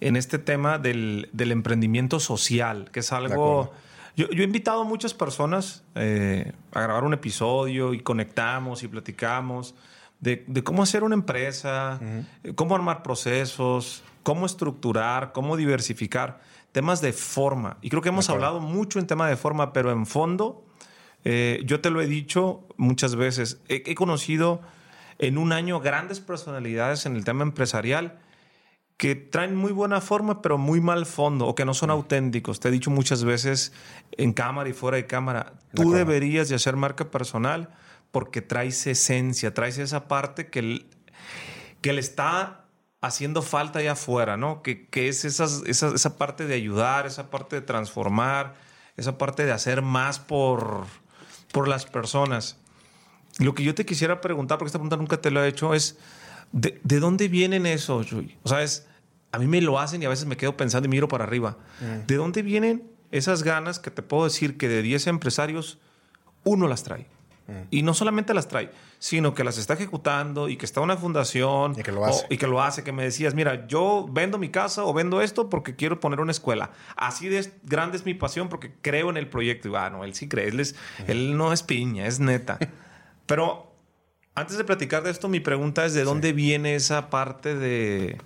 en 0.00 0.16
este 0.16 0.38
tema 0.38 0.78
del, 0.78 1.28
del, 1.32 1.52
emprendimiento 1.52 2.18
social, 2.18 2.90
que 2.90 3.00
es 3.00 3.12
algo... 3.12 3.72
Yo, 4.16 4.28
yo, 4.30 4.42
he 4.42 4.44
invitado 4.44 4.82
a 4.82 4.84
muchas 4.84 5.14
personas 5.14 5.84
eh, 5.94 6.52
a 6.72 6.82
grabar 6.82 7.04
un 7.04 7.14
episodio 7.14 7.94
y 7.94 8.00
conectamos 8.00 8.82
y 8.82 8.88
platicamos 8.88 9.74
de, 10.20 10.44
de 10.46 10.62
cómo 10.62 10.82
hacer 10.82 11.02
una 11.02 11.14
empresa, 11.14 11.98
uh 12.00 12.04
-huh. 12.04 12.54
cómo 12.54 12.74
armar 12.74 13.02
procesos, 13.02 14.02
cómo 14.22 14.46
estructurar, 14.46 15.32
cómo 15.32 15.56
diversificar, 15.56 16.40
temas 16.72 17.00
de 17.00 17.12
forma. 17.12 17.78
Y 17.82 17.90
creo 17.90 18.02
que 18.02 18.10
hemos 18.10 18.30
hablado 18.30 18.60
mucho 18.60 18.98
en 18.98 19.06
tema 19.06 19.28
de 19.28 19.36
forma, 19.36 19.72
pero 19.72 19.90
en 19.90 20.06
fondo, 20.06 20.64
eh, 21.24 21.62
yo 21.64 21.80
te 21.80 21.90
lo 21.90 22.00
he 22.00 22.06
dicho 22.06 22.66
muchas 22.76 23.16
veces, 23.16 23.60
he, 23.68 23.82
he, 23.86 23.94
conocido 23.94 24.60
en 25.18 25.38
un 25.38 25.52
año 25.52 25.80
grandes 25.80 26.20
personalidades 26.20 27.06
en 27.06 27.16
el 27.16 27.24
tema 27.24 27.42
empresarial 27.42 28.18
que 28.96 29.14
traen 29.16 29.56
muy 29.56 29.72
buena 29.72 30.00
forma, 30.00 30.42
pero 30.42 30.58
muy 30.58 30.80
mal 30.80 31.06
fondo, 31.06 31.46
o 31.46 31.54
que 31.54 31.64
no 31.64 31.74
son 31.74 31.90
auténticos. 31.90 32.60
Te 32.60 32.68
he 32.68 32.70
dicho 32.70 32.90
muchas 32.90 33.24
veces 33.24 33.72
en 34.12 34.32
cámara 34.32 34.68
y 34.68 34.72
fuera 34.72 34.96
de 34.96 35.06
cámara, 35.06 35.54
tú 35.74 35.92
de 35.92 35.98
deberías 35.98 36.48
de 36.48 36.54
hacer 36.54 36.76
marca 36.76 37.10
personal 37.10 37.70
porque 38.10 38.42
traes 38.42 38.86
esencia, 38.86 39.54
traes 39.54 39.78
esa 39.78 40.06
parte 40.06 40.48
que, 40.48 40.86
que 41.80 41.92
le 41.92 42.00
está 42.00 42.66
haciendo 43.00 43.42
falta 43.42 43.80
allá 43.80 43.92
afuera, 43.92 44.36
¿no? 44.36 44.62
Que, 44.62 44.86
que 44.86 45.08
es 45.08 45.24
esas, 45.24 45.62
esa, 45.66 45.88
esa 45.94 46.16
parte 46.16 46.46
de 46.46 46.54
ayudar, 46.54 47.06
esa 47.06 47.30
parte 47.30 47.56
de 47.56 47.62
transformar, 47.62 48.54
esa 48.96 49.18
parte 49.18 49.44
de 49.44 49.52
hacer 49.52 49.82
más 49.82 50.20
por, 50.20 50.84
por 51.52 51.66
las 51.66 51.86
personas. 51.86 52.58
Lo 53.38 53.54
que 53.54 53.64
yo 53.64 53.74
te 53.74 53.84
quisiera 53.86 54.20
preguntar, 54.20 54.58
porque 54.58 54.68
esta 54.68 54.78
pregunta 54.78 54.96
nunca 54.96 55.20
te 55.20 55.30
lo 55.30 55.42
he 55.42 55.48
hecho, 55.48 55.74
es 55.74 55.98
¿de, 56.52 56.80
de 56.84 57.00
dónde 57.00 57.28
vienen 57.28 57.66
esos, 57.66 58.06
Chuy? 58.06 58.36
O 58.42 58.48
sea, 58.48 58.62
es, 58.62 58.86
a 59.32 59.38
mí 59.38 59.46
me 59.46 59.60
lo 59.60 59.78
hacen 59.78 60.02
y 60.02 60.06
a 60.06 60.08
veces 60.08 60.26
me 60.26 60.36
quedo 60.36 60.56
pensando 60.56 60.86
y 60.86 60.90
miro 60.90 61.08
para 61.08 61.24
arriba. 61.24 61.56
¿De 62.06 62.16
dónde 62.16 62.42
vienen 62.42 62.84
esas 63.10 63.42
ganas 63.42 63.78
que 63.78 63.90
te 63.90 64.02
puedo 64.02 64.24
decir 64.24 64.56
que 64.56 64.68
de 64.68 64.82
10 64.82 65.06
empresarios, 65.08 65.78
uno 66.44 66.68
las 66.68 66.82
trae? 66.84 67.06
Y 67.70 67.82
no 67.82 67.92
solamente 67.92 68.32
las 68.32 68.48
trae, 68.48 68.70
sino 68.98 69.34
que 69.34 69.44
las 69.44 69.58
está 69.58 69.74
ejecutando 69.74 70.48
y 70.48 70.56
que 70.56 70.64
está 70.64 70.80
una 70.80 70.96
fundación 70.96 71.74
Y 71.78 71.82
que 71.82 71.92
lo 71.92 72.00
o- 72.00 72.04
hace. 72.06 72.24
y 72.30 72.38
que 72.38 72.46
lo 72.46 72.62
hace, 72.62 72.82
que 72.84 72.92
me 72.92 73.02
decías, 73.02 73.34
mira, 73.34 73.66
yo 73.66 74.06
vendo 74.10 74.38
mi 74.38 74.48
casa 74.48 74.84
o 74.84 74.94
vendo 74.94 75.20
esto 75.20 75.50
porque 75.50 75.74
quiero 75.76 76.00
poner 76.00 76.20
una 76.20 76.30
escuela. 76.30 76.70
Así 76.96 77.28
de 77.28 77.38
es- 77.40 77.52
grande 77.64 77.98
es 77.98 78.06
mi 78.06 78.14
pasión 78.14 78.48
porque 78.48 78.72
creo 78.80 79.10
en 79.10 79.18
el 79.18 79.28
proyecto. 79.28 79.68
Y, 79.68 79.72
ah, 79.76 79.90
no, 79.90 80.04
él 80.04 80.14
sí 80.14 80.28
cree, 80.28 80.48
él, 80.48 80.60
es- 80.60 80.76
él 81.08 81.36
no 81.36 81.52
es 81.52 81.62
piña, 81.62 82.06
es 82.06 82.20
neta. 82.20 82.58
Pero 83.26 83.71
antes 84.34 84.56
de 84.56 84.64
platicar 84.64 85.02
de 85.02 85.10
esto, 85.10 85.28
mi 85.28 85.40
pregunta 85.40 85.84
es, 85.84 85.94
¿de 85.94 86.04
dónde 86.04 86.32
viene 86.32 86.74
esa 86.74 87.10
parte 87.10 87.54
de, 87.54 88.18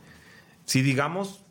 si 0.64 0.82
digamos, 0.82 1.42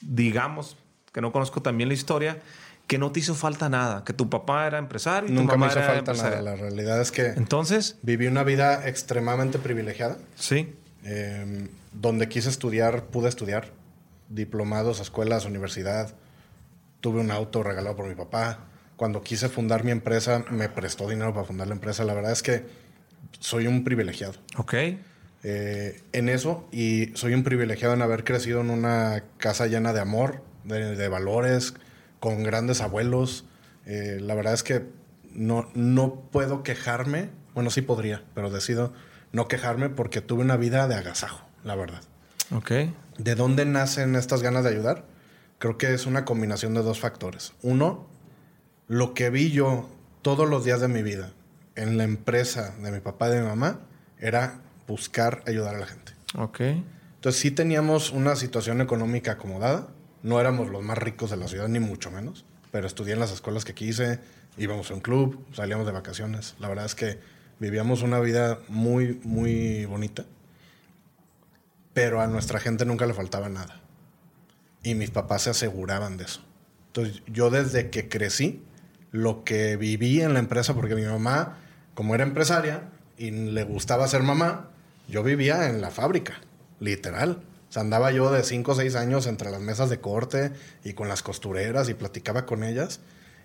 digamos, 0.00 0.76
que 1.12 1.20
no 1.20 1.32
conozco 1.32 1.62
también 1.62 1.88
la 1.88 1.94
historia, 1.94 2.40
que 2.86 2.98
no 2.98 3.10
te 3.10 3.20
hizo 3.20 3.34
falta 3.34 3.68
nada, 3.68 4.04
que 4.04 4.12
tu 4.12 4.30
papá 4.30 4.66
era 4.66 4.78
empresario 4.78 5.28
y 5.28 5.32
tu 5.34 5.40
Nunca 5.40 5.54
me 5.56 5.60
mamá 5.66 5.72
hizo 5.72 5.78
era 5.80 5.88
falta 6.04 6.12
nada. 6.12 6.40
La 6.42 6.54
realidad 6.54 7.00
es 7.00 7.10
que 7.10 7.26
Entonces, 7.30 7.96
viví 8.02 8.26
una 8.28 8.44
vida 8.44 8.86
extremadamente 8.88 9.58
privilegiada. 9.58 10.18
sí, 10.36 10.74
Eh, 11.08 11.68
donde 11.92 12.28
quise 12.28 12.48
estudiar, 12.48 13.04
pude 13.06 13.28
estudiar. 13.28 13.72
Diplomados, 14.28 15.00
escuelas, 15.00 15.44
universidad. 15.46 16.14
Tuve 17.00 17.20
un 17.20 17.30
auto 17.30 17.62
regalado 17.62 17.96
por 17.96 18.06
mi 18.08 18.14
papá. 18.14 18.66
Cuando 18.96 19.22
quise 19.22 19.48
fundar 19.48 19.84
mi 19.84 19.92
empresa, 19.92 20.44
me 20.50 20.68
prestó 20.68 21.08
dinero 21.08 21.32
para 21.32 21.46
fundar 21.46 21.68
la 21.68 21.74
empresa. 21.74 22.04
La 22.04 22.12
verdad 22.14 22.32
es 22.32 22.42
que 22.42 22.66
soy 23.38 23.66
un 23.66 23.84
privilegiado 23.84 24.34
ok, 24.56 24.74
eh, 25.42 26.02
en 26.12 26.28
eso 26.28 26.68
y 26.72 27.12
soy 27.14 27.34
un 27.34 27.44
privilegiado 27.44 27.94
en 27.94 28.02
haber 28.02 28.24
crecido 28.24 28.60
en 28.60 28.70
una 28.70 29.22
casa 29.38 29.66
llena 29.66 29.92
de 29.92 30.00
amor, 30.00 30.42
de, 30.64 30.96
de 30.96 31.08
valores, 31.08 31.74
con 32.20 32.42
grandes 32.42 32.80
abuelos. 32.80 33.44
Eh, 33.86 34.18
la 34.20 34.34
verdad 34.34 34.54
es 34.54 34.62
que 34.62 34.86
no, 35.32 35.68
no 35.74 36.22
puedo 36.32 36.62
quejarme. 36.62 37.30
Bueno, 37.54 37.70
sí 37.70 37.82
podría, 37.82 38.24
pero 38.34 38.50
decido 38.50 38.92
no 39.30 39.48
quejarme 39.48 39.88
porque 39.88 40.20
tuve 40.20 40.42
una 40.42 40.56
vida 40.56 40.88
de 40.88 40.96
agasajo, 40.96 41.46
la 41.62 41.76
verdad. 41.76 42.00
ok, 42.52 42.72
¿De 43.18 43.34
dónde 43.34 43.64
nacen 43.64 44.16
estas 44.16 44.42
ganas 44.42 44.64
de 44.64 44.70
ayudar? 44.70 45.04
Creo 45.58 45.78
que 45.78 45.94
es 45.94 46.06
una 46.06 46.24
combinación 46.24 46.74
de 46.74 46.82
dos 46.82 47.00
factores. 47.00 47.52
Uno, 47.62 48.08
lo 48.88 49.14
que 49.14 49.30
vi 49.30 49.52
yo 49.52 49.88
todos 50.22 50.48
los 50.48 50.64
días 50.64 50.80
de 50.80 50.88
mi 50.88 51.02
vida 51.02 51.32
en 51.76 51.96
la 51.96 52.04
empresa 52.04 52.74
de 52.82 52.90
mi 52.90 53.00
papá 53.00 53.28
y 53.28 53.32
de 53.32 53.42
mi 53.42 53.46
mamá 53.46 53.80
era 54.18 54.60
buscar 54.86 55.42
ayudar 55.46 55.76
a 55.76 55.78
la 55.78 55.86
gente. 55.86 56.12
ok, 56.36 56.60
Entonces 57.16 57.40
sí 57.40 57.50
teníamos 57.50 58.10
una 58.10 58.36
situación 58.36 58.80
económica 58.80 59.32
acomodada. 59.32 59.88
No 60.22 60.40
éramos 60.40 60.70
los 60.70 60.82
más 60.82 60.98
ricos 60.98 61.30
de 61.30 61.36
la 61.36 61.48
ciudad, 61.48 61.68
ni 61.68 61.78
mucho 61.78 62.10
menos. 62.10 62.44
Pero 62.72 62.86
estudié 62.86 63.12
en 63.14 63.20
las 63.20 63.32
escuelas 63.32 63.64
que 63.64 63.74
quise, 63.74 64.18
íbamos 64.56 64.90
a 64.90 64.94
un 64.94 65.00
club, 65.00 65.44
salíamos 65.52 65.86
de 65.86 65.92
vacaciones. 65.92 66.54
La 66.58 66.68
verdad 66.68 66.86
es 66.86 66.94
que 66.94 67.18
vivíamos 67.58 68.02
una 68.02 68.20
vida 68.20 68.58
muy, 68.68 69.20
muy 69.22 69.84
bonita. 69.84 70.24
Pero 71.92 72.20
a 72.20 72.26
nuestra 72.26 72.60
gente 72.60 72.84
nunca 72.84 73.06
le 73.06 73.14
faltaba 73.14 73.48
nada. 73.48 73.80
Y 74.82 74.94
mis 74.94 75.10
papás 75.10 75.42
se 75.42 75.50
aseguraban 75.50 76.16
de 76.16 76.24
eso. 76.24 76.42
Entonces 76.88 77.22
yo 77.26 77.50
desde 77.50 77.90
que 77.90 78.08
crecí, 78.08 78.62
lo 79.12 79.44
que 79.44 79.76
viví 79.76 80.20
en 80.20 80.34
la 80.34 80.38
empresa, 80.38 80.74
porque 80.74 80.94
mi 80.94 81.04
mamá, 81.04 81.58
como 81.96 82.14
era 82.14 82.24
empresaria 82.24 82.82
y 83.16 83.30
le 83.30 83.64
gustaba 83.64 84.06
ser 84.06 84.22
mamá, 84.22 84.68
yo 85.08 85.22
vivía 85.22 85.70
en 85.70 85.80
la 85.80 85.90
fábrica, 85.90 86.34
literal. 86.78 87.42
O 87.70 87.72
sea, 87.72 87.80
andaba 87.80 88.12
yo 88.12 88.30
de 88.30 88.44
5 88.44 88.70
o 88.70 88.74
6 88.74 88.94
años 88.96 89.26
entre 89.26 89.50
las 89.50 89.62
mesas 89.62 89.88
de 89.88 89.98
corte 89.98 90.52
y 90.84 90.92
con 90.92 91.08
las 91.08 91.22
costureras 91.22 91.88
y 91.88 91.94
platicaba 91.94 92.44
con 92.44 92.64
ellas. 92.64 93.00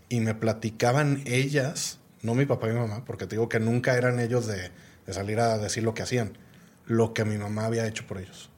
Y 0.09 0.19
me 0.19 0.35
platicaban 0.35 1.23
ellas, 1.25 1.99
no 2.23 2.35
mi 2.35 2.45
papá 2.45 2.67
y 2.67 2.73
mi 2.73 2.79
mamá, 2.79 3.05
porque 3.05 3.25
te 3.25 3.35
digo 3.35 3.47
que 3.47 3.61
nunca 3.61 3.95
eran 3.95 4.19
ellos 4.19 4.47
de, 4.47 4.69
de 5.07 5.13
salir 5.13 5.39
a 5.39 5.57
decir 5.57 5.83
lo 5.83 5.93
que 5.93 6.03
hacían, 6.03 6.37
lo 6.85 7.13
que 7.13 7.23
mi 7.23 7.37
mamá 7.37 7.65
había 7.65 7.87
hecho 7.87 8.05
por 8.05 8.17
ellos. 8.17 8.49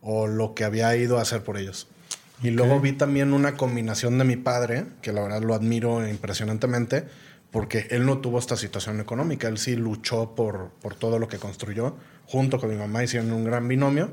O 0.00 0.28
lo 0.28 0.54
que 0.54 0.64
había 0.64 0.96
ido 0.96 1.18
a 1.18 1.22
hacer 1.22 1.44
por 1.44 1.58
ellos. 1.58 1.88
Y 2.42 2.48
luego 2.52 2.80
vi 2.80 2.92
también 2.92 3.34
una 3.34 3.58
combinación 3.58 4.16
de 4.16 4.24
mi 4.24 4.36
padre, 4.36 4.86
que 5.02 5.12
la 5.12 5.20
verdad 5.20 5.42
lo 5.42 5.54
admiro 5.54 6.08
impresionantemente, 6.08 7.04
porque 7.50 7.88
él 7.90 8.06
no 8.06 8.18
tuvo 8.18 8.38
esta 8.38 8.56
situación 8.56 9.00
económica. 9.00 9.48
Él 9.48 9.58
sí 9.58 9.76
luchó 9.76 10.34
por, 10.34 10.70
por 10.80 10.94
todo 10.94 11.18
lo 11.18 11.28
que 11.28 11.38
construyó. 11.38 11.96
Junto 12.26 12.60
con 12.60 12.70
mi 12.70 12.76
mamá 12.76 13.02
hicieron 13.02 13.32
un 13.32 13.44
gran 13.44 13.66
binomio. 13.66 14.10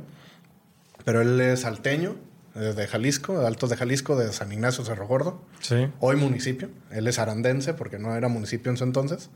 Pero 1.06 1.22
él 1.22 1.40
es 1.40 1.62
salteño, 1.62 2.16
de 2.56 2.88
Jalisco, 2.88 3.40
de 3.40 3.48
Altos 3.48 3.70
de 3.70 3.78
Jalisco, 3.78 4.16
de 4.16 4.34
San 4.34 4.52
Ignacio 4.52 4.84
Cerro 4.84 5.08
Gordo. 5.08 5.42
sí, 5.62 5.88
Hoy 6.00 6.16
municipio. 6.16 6.70
Él 6.92 7.08
es 7.08 7.20
arandense 7.20 7.74
porque 7.74 8.00
no 8.00 8.16
era 8.16 8.28
municipio 8.28 8.72
en 8.72 8.78
su 8.78 8.84
entonces. 8.84 9.30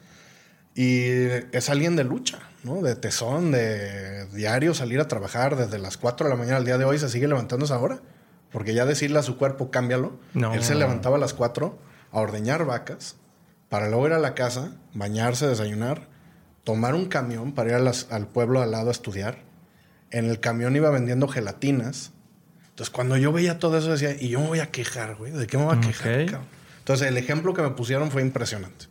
Y 0.74 1.02
es 1.52 1.70
alguien 1.70 1.96
de 1.96 2.04
lucha, 2.04 2.40
¿no? 2.64 2.82
De 2.82 2.96
tesón, 2.96 3.52
de 3.52 4.26
diario 4.28 4.74
salir 4.74 5.00
a 5.00 5.08
trabajar 5.08 5.56
desde 5.56 5.78
las 5.80 5.98
4 5.98 6.26
de 6.26 6.30
la 6.30 6.38
mañana 6.38 6.58
al 6.58 6.66
día 6.66 6.78
de 6.78 6.86
hoy 6.86 6.98
se 6.98 7.10
sigue 7.10 7.28
levantando 7.28 7.66
esa 7.66 7.78
hora. 7.78 8.02
Porque 8.52 8.74
ya 8.74 8.86
decirle 8.86 9.20
a 9.20 9.24
su 9.24 9.38
cuerpo, 9.38 9.70
cámbialo. 9.70 10.20
No. 10.34 10.54
Él 10.54 10.64
se 10.64 10.76
levantaba 10.76 11.18
a 11.18 11.20
las 11.20 11.34
4 11.34 11.78
a 12.12 12.20
ordeñar 12.20 12.66
vacas 12.66 13.16
para 13.72 13.88
luego 13.88 14.06
ir 14.08 14.14
a 14.14 14.20
la 14.20 14.36
casa, 14.36 14.76
bañarse, 14.94 15.48
desayunar, 15.48 16.10
tomar 16.66 16.94
un 16.94 17.06
camión 17.06 17.54
para 17.54 17.70
ir 17.70 17.76
a 17.76 17.80
las- 17.80 18.06
al 18.12 18.28
pueblo 18.28 18.62
al 18.62 18.72
lado 18.72 18.90
a 18.90 18.92
estudiar. 18.92 19.40
En 20.12 20.26
el 20.26 20.42
camión 20.42 20.76
iba 20.76 20.90
vendiendo 20.90 21.28
gelatinas. 21.30 22.12
Entonces, 22.70 22.90
cuando 22.90 23.16
yo 23.16 23.32
veía 23.32 23.60
todo 23.60 23.78
eso, 23.78 23.90
decía, 23.92 24.14
y 24.20 24.28
yo 24.28 24.42
me 24.42 24.48
voy 24.48 24.60
a 24.60 24.72
quejar, 24.72 25.16
güey. 25.16 25.32
¿De 25.32 25.48
qué 25.48 25.58
me 25.58 25.64
voy 25.64 25.78
a 25.78 25.80
quejar? 25.82 26.22
Ok. 26.24 26.26
cabrón?" 26.32 26.48
Entonces, 26.80 27.08
el 27.08 27.18
ejemplo 27.18 27.54
que 27.54 27.62
me 27.62 27.70
pusieron 27.72 28.12
fue 28.12 28.22
impresionante. 28.22 28.86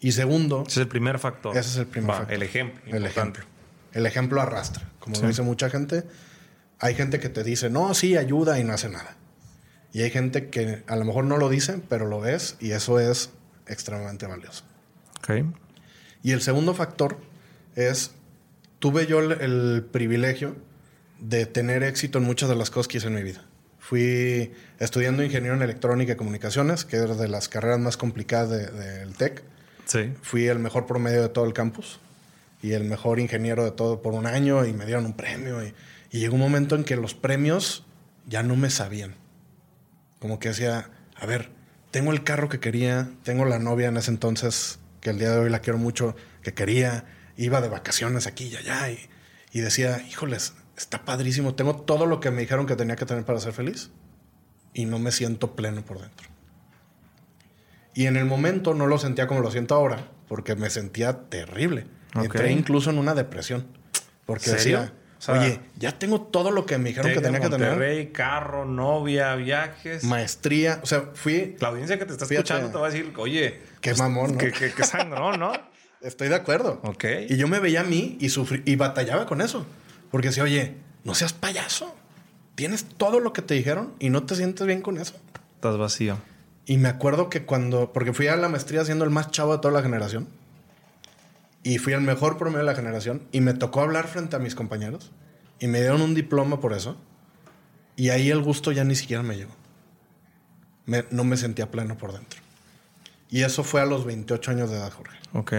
Y 0.00 0.12
segundo, 0.12 0.62
ese 0.66 0.70
es 0.70 0.76
el 0.78 0.88
primer 0.88 1.18
factor. 1.18 1.56
ese 1.56 1.68
es 1.68 1.76
el 1.76 1.86
primer 1.86 2.10
Va, 2.10 2.14
factor. 2.18 2.34
El 2.34 2.42
ejemplo. 2.42 2.80
El 2.86 2.96
importante. 2.96 3.40
ejemplo. 3.40 3.44
El 3.92 4.06
ejemplo 4.06 4.40
arrastra. 4.40 4.88
Como 4.98 5.14
Sí. 5.16 5.22
lo 5.22 5.28
dice 5.28 5.42
mucha 5.42 5.68
gente, 5.70 6.04
hay 6.80 6.94
gente 6.94 7.20
que 7.20 7.28
te 7.28 7.44
dice, 7.44 7.68
no, 7.70 7.92
sí, 7.94 8.16
ayuda 8.16 8.58
y 8.58 8.64
no 8.64 8.72
hace 8.72 8.88
nada. 8.88 9.16
Y 9.92 10.02
hay 10.02 10.10
gente 10.10 10.48
que 10.48 10.82
a 10.86 10.96
lo 10.96 11.04
mejor 11.04 11.24
no 11.26 11.36
lo 11.36 11.48
dice, 11.50 11.80
pero 11.88 12.06
lo 12.06 12.26
es 12.26 12.56
y 12.60 12.72
eso 12.72 12.98
es 12.98 13.30
extremadamente 13.66 14.26
valioso. 14.26 14.64
Ok, 15.18 15.30
Y 16.22 16.32
el 16.32 16.40
segundo 16.42 16.74
factor 16.74 17.18
es, 17.76 18.12
tuve 18.78 19.06
yo 19.06 19.20
el, 19.20 19.32
el 19.40 19.82
privilegio 19.90 20.56
de 21.20 21.46
tener 21.46 21.82
éxito 21.82 22.18
en 22.18 22.24
muchas 22.24 22.48
de 22.48 22.56
las 22.56 22.70
cosas 22.70 22.88
que 22.88 22.98
hice 22.98 23.06
en 23.08 23.14
mi 23.14 23.22
vida. 23.22 23.42
Fui 23.78 24.52
estudiando 24.78 25.22
ingeniero 25.22 25.54
en 25.56 25.62
electrónica 25.62 26.12
y 26.12 26.16
comunicaciones, 26.16 26.84
que 26.84 26.96
era 26.96 27.14
de 27.14 27.28
las 27.28 27.48
carreras 27.48 27.78
más 27.80 27.96
complicadas 27.96 28.50
de- 28.50 28.70
del 28.70 29.14
TEC. 29.14 29.42
sí, 29.86 30.12
Fui 30.22 30.46
el 30.46 30.58
mejor 30.58 30.86
promedio 30.86 31.20
de 31.22 31.28
todo 31.28 31.44
el 31.44 31.52
campus 31.52 31.98
y 32.62 32.72
el 32.72 32.84
mejor 32.84 33.20
ingeniero 33.20 33.62
de 33.64 33.70
todo 33.72 34.00
por 34.00 34.14
un 34.14 34.26
año 34.26 34.64
y 34.64 34.72
me 34.72 34.86
dieron 34.86 35.04
un 35.04 35.12
premio. 35.14 35.62
Y, 35.62 35.74
y 36.10 36.20
llegó 36.20 36.34
un 36.36 36.40
momento 36.40 36.76
en 36.76 36.84
que 36.84 36.96
los 36.96 37.14
premios 37.14 37.84
ya 38.26 38.42
no 38.42 38.56
me 38.56 38.70
sabían. 38.70 39.14
Como 40.18 40.38
que 40.38 40.48
decía, 40.48 40.88
a 41.16 41.26
ver, 41.26 41.50
tengo 41.94 42.10
el 42.10 42.24
carro 42.24 42.48
que 42.48 42.58
quería, 42.58 43.08
tengo 43.22 43.44
la 43.44 43.60
novia 43.60 43.86
en 43.86 43.96
ese 43.96 44.10
entonces, 44.10 44.80
que 45.00 45.10
el 45.10 45.18
día 45.20 45.30
de 45.30 45.38
hoy 45.38 45.48
la 45.48 45.60
quiero 45.60 45.78
mucho, 45.78 46.16
que 46.42 46.52
quería, 46.52 47.04
iba 47.36 47.60
de 47.60 47.68
vacaciones 47.68 48.26
aquí 48.26 48.48
y 48.48 48.56
allá 48.56 48.90
y, 48.90 48.98
y 49.52 49.60
decía, 49.60 50.02
híjoles, 50.02 50.54
está 50.76 51.04
padrísimo, 51.04 51.54
tengo 51.54 51.76
todo 51.76 52.06
lo 52.06 52.18
que 52.18 52.32
me 52.32 52.40
dijeron 52.40 52.66
que 52.66 52.74
tenía 52.74 52.96
que 52.96 53.06
tener 53.06 53.24
para 53.24 53.38
ser 53.38 53.52
feliz 53.52 53.92
y 54.72 54.86
no 54.86 54.98
me 54.98 55.12
siento 55.12 55.54
pleno 55.54 55.84
por 55.84 56.00
dentro. 56.00 56.26
Y 57.94 58.06
en 58.06 58.16
el 58.16 58.24
momento 58.24 58.74
no 58.74 58.88
lo 58.88 58.98
sentía 58.98 59.28
como 59.28 59.38
lo 59.38 59.52
siento 59.52 59.76
ahora, 59.76 60.08
porque 60.26 60.56
me 60.56 60.70
sentía 60.70 61.28
terrible. 61.28 61.86
Entré 62.16 62.50
incluso 62.50 62.90
en 62.90 62.98
una 62.98 63.14
depresión. 63.14 63.68
Porque 64.26 64.50
decía, 64.50 64.92
sea, 65.24 65.34
oye, 65.40 65.60
ya 65.76 65.98
tengo 65.98 66.20
todo 66.20 66.50
lo 66.50 66.66
que 66.66 66.76
me 66.78 66.90
dijeron 66.90 67.12
que 67.12 67.20
tenía 67.20 67.40
que 67.40 67.48
tener. 67.48 67.70
Monterrey, 67.70 68.08
carro, 68.08 68.64
novia, 68.64 69.34
viajes. 69.36 70.04
Maestría. 70.04 70.80
O 70.82 70.86
sea, 70.86 71.10
fui. 71.14 71.56
La 71.60 71.68
audiencia 71.68 71.98
que 71.98 72.04
te 72.04 72.12
está 72.12 72.24
escuchando 72.24 72.68
te 72.70 72.78
va 72.78 72.86
a 72.86 72.90
decir, 72.90 73.12
oye, 73.16 73.60
Qué 73.80 73.90
pues, 73.90 73.98
mamón, 73.98 74.32
¿no? 74.32 74.38
Qué, 74.38 74.52
qué- 74.52 74.72
qué 74.72 74.84
sangrón, 74.84 75.40
¿no? 75.40 75.52
Estoy 76.02 76.28
de 76.28 76.34
acuerdo. 76.34 76.80
Ok. 76.84 77.04
Y 77.28 77.36
yo 77.36 77.48
me 77.48 77.58
veía 77.60 77.80
a 77.80 77.84
mí 77.84 78.18
y 78.20 78.28
sufrí 78.28 78.62
y 78.66 78.76
batallaba 78.76 79.24
con 79.26 79.40
eso. 79.40 79.64
Porque 80.10 80.28
decía, 80.28 80.42
oye, 80.42 80.74
no 81.04 81.14
seas 81.14 81.32
payaso. 81.32 81.94
Tienes 82.54 82.84
todo 82.84 83.20
lo 83.20 83.32
que 83.32 83.42
te 83.42 83.54
dijeron 83.54 83.94
y 83.98 84.10
no 84.10 84.24
te 84.24 84.36
sientes 84.36 84.66
bien 84.66 84.82
con 84.82 84.98
eso. 84.98 85.14
Estás 85.56 85.76
vacío. 85.78 86.18
Y 86.66 86.76
me 86.78 86.88
acuerdo 86.88 87.28
que 87.30 87.44
cuando, 87.44 87.92
porque 87.92 88.12
fui 88.12 88.26
a 88.28 88.36
la 88.36 88.48
maestría 88.48 88.84
siendo 88.84 89.04
el 89.04 89.10
más 89.10 89.30
chavo 89.30 89.52
de 89.54 89.58
toda 89.60 89.72
la 89.74 89.82
generación, 89.82 90.28
y 91.64 91.78
fui 91.78 91.92
el 91.94 92.02
mejor 92.02 92.38
promedio 92.38 92.60
de 92.60 92.64
la 92.66 92.76
generación, 92.76 93.22
y 93.32 93.40
me 93.40 93.54
tocó 93.54 93.80
hablar 93.80 94.06
frente 94.06 94.36
a 94.36 94.38
mis 94.38 94.54
compañeros, 94.54 95.10
y 95.58 95.66
me 95.66 95.80
dieron 95.80 96.00
un 96.02 96.14
diploma 96.14 96.60
por 96.60 96.72
eso, 96.72 96.96
y 97.96 98.10
ahí 98.10 98.30
el 98.30 98.42
gusto 98.42 98.70
ya 98.70 98.84
ni 98.84 98.94
siquiera 98.94 99.22
me 99.24 99.36
llegó. 99.36 99.54
Me- 100.86 101.04
no 101.10 101.24
me 101.24 101.36
sentía 101.36 101.70
pleno 101.70 101.96
por 101.98 102.12
dentro. 102.12 102.40
Y 103.30 103.42
eso 103.42 103.64
fue 103.64 103.80
a 103.80 103.86
los 103.86 104.04
28 104.04 104.50
años 104.52 104.70
de 104.70 104.76
edad, 104.76 104.92
Jorge. 104.92 105.16
Ok. 105.32 105.52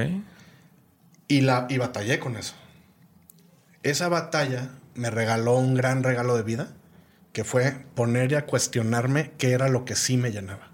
Y, 1.27 1.41
la, 1.41 1.65
y 1.69 1.77
batallé 1.77 2.19
con 2.19 2.37
eso. 2.37 2.53
Esa 3.83 4.07
batalla 4.07 4.69
me 4.93 5.09
regaló 5.09 5.55
un 5.57 5.73
gran 5.75 6.03
regalo 6.03 6.35
de 6.37 6.43
vida, 6.43 6.69
que 7.33 7.43
fue 7.43 7.71
poner 7.95 8.31
y 8.31 8.35
a 8.35 8.45
cuestionarme 8.45 9.31
qué 9.37 9.51
era 9.51 9.67
lo 9.67 9.83
que 9.85 9.95
sí 9.95 10.15
me 10.17 10.31
llenaba. 10.31 10.69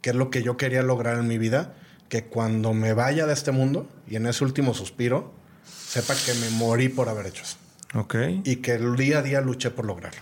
Qué 0.00 0.10
es 0.10 0.16
lo 0.16 0.30
que 0.30 0.42
yo 0.42 0.56
quería 0.56 0.82
lograr 0.82 1.16
en 1.18 1.28
mi 1.28 1.38
vida, 1.38 1.74
que 2.08 2.24
cuando 2.24 2.74
me 2.74 2.92
vaya 2.92 3.26
de 3.26 3.32
este 3.32 3.52
mundo 3.52 3.88
y 4.12 4.16
en 4.16 4.26
ese 4.26 4.44
último 4.44 4.74
suspiro, 4.74 5.32
sepa 5.64 6.14
que 6.14 6.34
me 6.34 6.50
morí 6.50 6.90
por 6.90 7.08
haber 7.08 7.24
hecho 7.24 7.44
eso. 7.44 7.56
Ok. 7.94 8.14
Y 8.44 8.56
que 8.56 8.72
el 8.72 8.94
día 8.94 9.20
a 9.20 9.22
día 9.22 9.40
luché 9.40 9.70
por 9.70 9.86
lograrlo. 9.86 10.20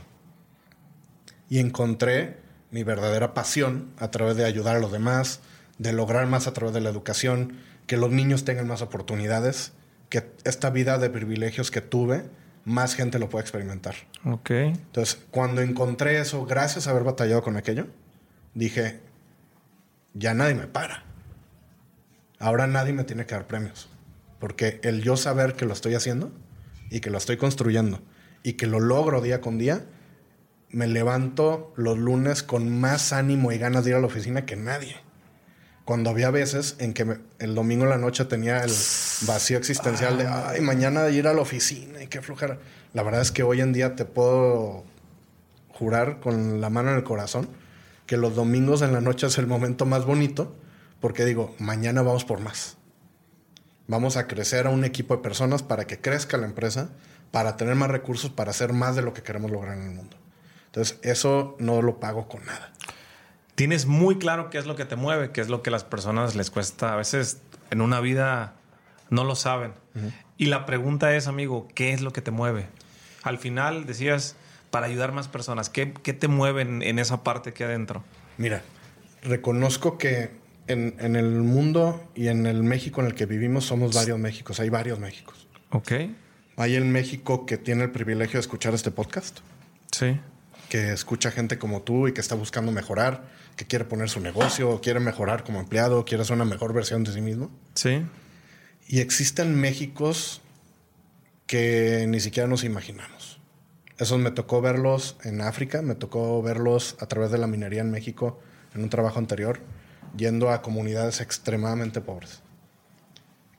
Y 1.49 1.59
encontré 1.59 2.37
mi 2.71 2.85
verdadera 2.85 3.35
pasión 3.35 3.91
a 3.99 4.13
través 4.13 4.37
de 4.37 4.45
ayudar 4.45 4.77
a 4.77 4.79
los 4.79 4.93
demás, 4.93 5.41
de 5.79 5.93
lograr 5.93 6.29
más 6.29 6.47
a 6.47 6.53
través 6.53 6.73
de 6.73 6.81
la 6.81 6.89
educación, 6.89 7.57
que 7.89 7.97
los 7.97 8.13
niños 8.13 8.45
tengan 8.45 8.69
más 8.69 8.81
oportunidades, 8.81 9.73
que 10.09 10.31
esta 10.45 10.71
vida 10.71 10.99
de 10.99 11.11
privilegios 11.11 11.73
que 11.73 11.81
tuve, 11.81 12.23
más 12.65 12.95
gente 12.95 13.19
lo 13.19 13.29
pueda 13.29 13.43
experimentar. 13.43 13.97
Ok. 14.25 14.51
Entonces, 14.51 15.19
cuando 15.33 15.63
encontré 15.63 16.21
eso, 16.21 16.47
gracias 16.47 16.87
a 16.87 16.91
haber 16.91 17.03
batallado 17.03 17.43
con 17.43 17.57
aquello, 17.57 17.89
dije, 18.55 19.01
ya 20.15 20.33
nadie 20.33 20.55
me 20.55 20.69
para. 20.69 21.10
Ahora 22.41 22.67
nadie 22.67 22.93
me 22.93 23.05
tiene 23.05 23.27
que 23.27 23.35
dar 23.37 23.47
premios. 23.47 23.89
Porque 24.41 24.81
el 24.83 25.03
yo 25.03 25.17
saber 25.17 25.55
que 25.55 25.67
lo 25.67 25.73
estoy 25.73 25.95
haciendo 25.95 26.33
y 26.91 27.01
que 27.01 27.11
lo 27.11 27.19
estoy 27.19 27.37
construyendo 27.37 28.01
y 28.43 28.55
que 28.55 28.67
lo 28.67 28.81
logro 28.81 29.21
día 29.21 29.41
con 29.41 29.59
día, 29.59 29.85
me 30.71 30.87
levanto 30.87 31.73
los 31.77 31.99
lunes 31.99 32.43
con 32.43 32.81
más 32.81 33.13
ánimo 33.13 33.53
y 33.53 33.59
ganas 33.59 33.85
de 33.85 33.91
ir 33.91 33.97
a 33.97 34.01
la 34.01 34.07
oficina 34.07 34.47
que 34.47 34.57
nadie. 34.57 34.97
Cuando 35.85 36.09
había 36.11 36.31
veces 36.31 36.77
en 36.79 36.95
que 36.95 37.05
me- 37.05 37.19
el 37.39 37.55
domingo 37.55 37.85
en 37.85 37.91
la 37.91 37.99
noche 37.99 38.25
tenía 38.25 38.63
el 38.65 38.71
vacío 39.27 39.59
existencial 39.59 40.17
de, 40.17 40.27
ay, 40.27 40.61
mañana 40.61 41.09
ir 41.11 41.27
a 41.27 41.35
la 41.35 41.43
oficina 41.43 42.03
y 42.03 42.07
qué 42.07 42.23
flojera. 42.23 42.59
La 42.95 43.03
verdad 43.03 43.21
es 43.21 43.33
que 43.33 43.43
hoy 43.43 43.61
en 43.61 43.73
día 43.73 43.97
te 43.97 44.05
puedo 44.05 44.85
jurar 45.69 46.21
con 46.21 46.61
la 46.61 46.71
mano 46.71 46.91
en 46.91 46.97
el 46.97 47.05
corazón 47.05 47.49
que 48.07 48.17
los 48.17 48.35
domingos 48.35 48.83
en 48.83 48.93
la 48.93 49.01
noche 49.01 49.27
es 49.27 49.37
el 49.39 49.47
momento 49.47 49.85
más 49.87 50.05
bonito 50.05 50.55
porque 51.01 51.25
digo, 51.25 51.55
mañana 51.59 52.03
vamos 52.03 52.25
por 52.25 52.41
más. 52.41 52.77
Vamos 53.87 54.17
a 54.17 54.27
crecer 54.27 54.67
a 54.67 54.71
un 54.71 54.85
equipo 54.85 55.17
de 55.17 55.23
personas 55.23 55.63
para 55.63 55.87
que 55.87 56.01
crezca 56.01 56.37
la 56.37 56.47
empresa, 56.47 56.91
para 57.31 57.57
tener 57.57 57.75
más 57.75 57.91
recursos, 57.91 58.31
para 58.31 58.51
hacer 58.51 58.73
más 58.73 58.97
de 58.97 59.03
lo 59.03 59.13
que 59.13 59.23
queremos 59.23 59.51
lograr 59.51 59.77
en 59.77 59.85
el 59.85 59.91
mundo. 59.91 60.17
Entonces, 60.67 60.99
eso 61.03 61.57
no 61.59 61.83
lo 61.83 61.99
pago 61.99 62.29
con 62.29 62.45
nada. 62.45 62.73
Tienes 63.57 63.87
muy 63.87 64.19
claro 64.19 64.49
qué 64.49 64.59
es 64.59 64.67
lo 64.67 64.77
que 64.77 64.85
te 64.85 64.97
mueve, 64.97 65.33
qué 65.33 65.41
es 65.41 65.49
lo 65.49 65.63
que 65.63 65.71
a 65.71 65.73
las 65.73 65.85
personas 65.85 66.37
les 66.37 66.51
cuesta. 66.51 66.93
A 66.93 66.97
veces 66.97 67.43
en 67.71 67.81
una 67.81 68.01
vida 68.01 68.55
no 69.11 69.25
lo 69.25 69.35
saben. 69.35 69.75
Y 70.37 70.47
la 70.47 70.67
pregunta 70.67 71.15
es, 71.17 71.27
amigo, 71.27 71.67
¿qué 71.75 71.93
es 71.93 72.01
lo 72.01 72.13
que 72.13 72.23
te 72.23 72.31
mueve? 72.31 72.69
Al 73.23 73.39
final 73.39 73.87
decías, 73.87 74.37
para 74.71 74.87
ayudar 74.87 75.13
más 75.13 75.29
personas, 75.29 75.69
¿qué, 75.69 75.93
qué 75.93 76.13
te 76.13 76.29
mueve 76.29 76.63
en, 76.63 76.83
en 76.83 76.99
esa 76.99 77.25
parte 77.25 77.53
que 77.53 77.65
adentro? 77.65 78.05
Mira, 78.39 78.63
reconozco 79.23 79.99
que 79.99 80.40
en, 80.71 80.95
en 80.99 81.17
el 81.17 81.31
mundo 81.43 82.11
y 82.15 82.29
en 82.29 82.47
el 82.47 82.63
México 82.63 83.01
en 83.01 83.07
el 83.09 83.15
que 83.15 83.27
vivimos 83.27 83.65
somos 83.67 83.95
varios 83.95 84.19
Méxicos, 84.19 84.61
hay 84.61 84.69
varios 84.69 84.99
Méxicos. 84.99 85.47
Ok. 85.71 85.93
Hay 86.57 86.75
el 86.75 86.85
México 86.85 87.47
que 87.47 87.57
tiene 87.59 87.85
el 87.85 87.91
privilegio 87.91 88.35
de 88.35 88.41
escuchar 88.41 88.75
este 88.75 88.91
podcast, 88.91 89.39
Sí. 89.93 90.19
que 90.69 90.93
escucha 90.93 91.31
gente 91.31 91.59
como 91.59 91.83
tú 91.83 92.07
y 92.09 92.13
que 92.13 92.21
está 92.21 92.35
buscando 92.35 92.71
mejorar, 92.73 93.25
que 93.57 93.67
quiere 93.67 93.85
poner 93.85 94.09
su 94.09 94.21
negocio, 94.21 94.81
quiere 94.81 95.01
mejorar 95.01 95.43
como 95.45 95.59
empleado, 95.61 96.05
quiere 96.05 96.25
ser 96.25 96.37
una 96.37 96.45
mejor 96.45 96.73
versión 96.73 97.03
de 97.05 97.13
sí 97.13 97.21
mismo. 97.21 97.51
Sí. 97.75 98.03
Y 98.89 99.01
existen 99.01 99.55
Méxicos 99.61 100.41
que 101.47 102.07
ni 102.09 102.21
siquiera 102.21 102.49
nos 102.49 102.63
imaginamos. 102.65 103.41
Esos 103.99 104.19
me 104.19 104.31
tocó 104.31 104.61
verlos 104.63 105.17
en 105.25 105.41
África, 105.41 105.83
me 105.83 105.95
tocó 105.95 106.41
verlos 106.43 106.97
a 107.01 107.07
través 107.07 107.31
de 107.31 107.39
la 107.39 107.47
minería 107.47 107.81
en 107.81 107.91
México 107.91 108.41
en 108.75 108.83
un 108.83 108.89
trabajo 108.89 109.19
anterior, 109.19 109.59
yendo 110.17 110.51
a 110.51 110.63
comunidades 110.63 111.21
extremadamente 111.21 112.01
pobres. 112.01 112.41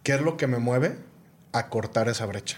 ¿Qué 0.03 0.13
es 0.13 0.21
lo 0.21 0.37
que 0.37 0.47
me 0.47 0.57
mueve? 0.57 0.97
A 1.53 1.69
cortar 1.69 2.09
esa 2.09 2.25
brecha. 2.25 2.57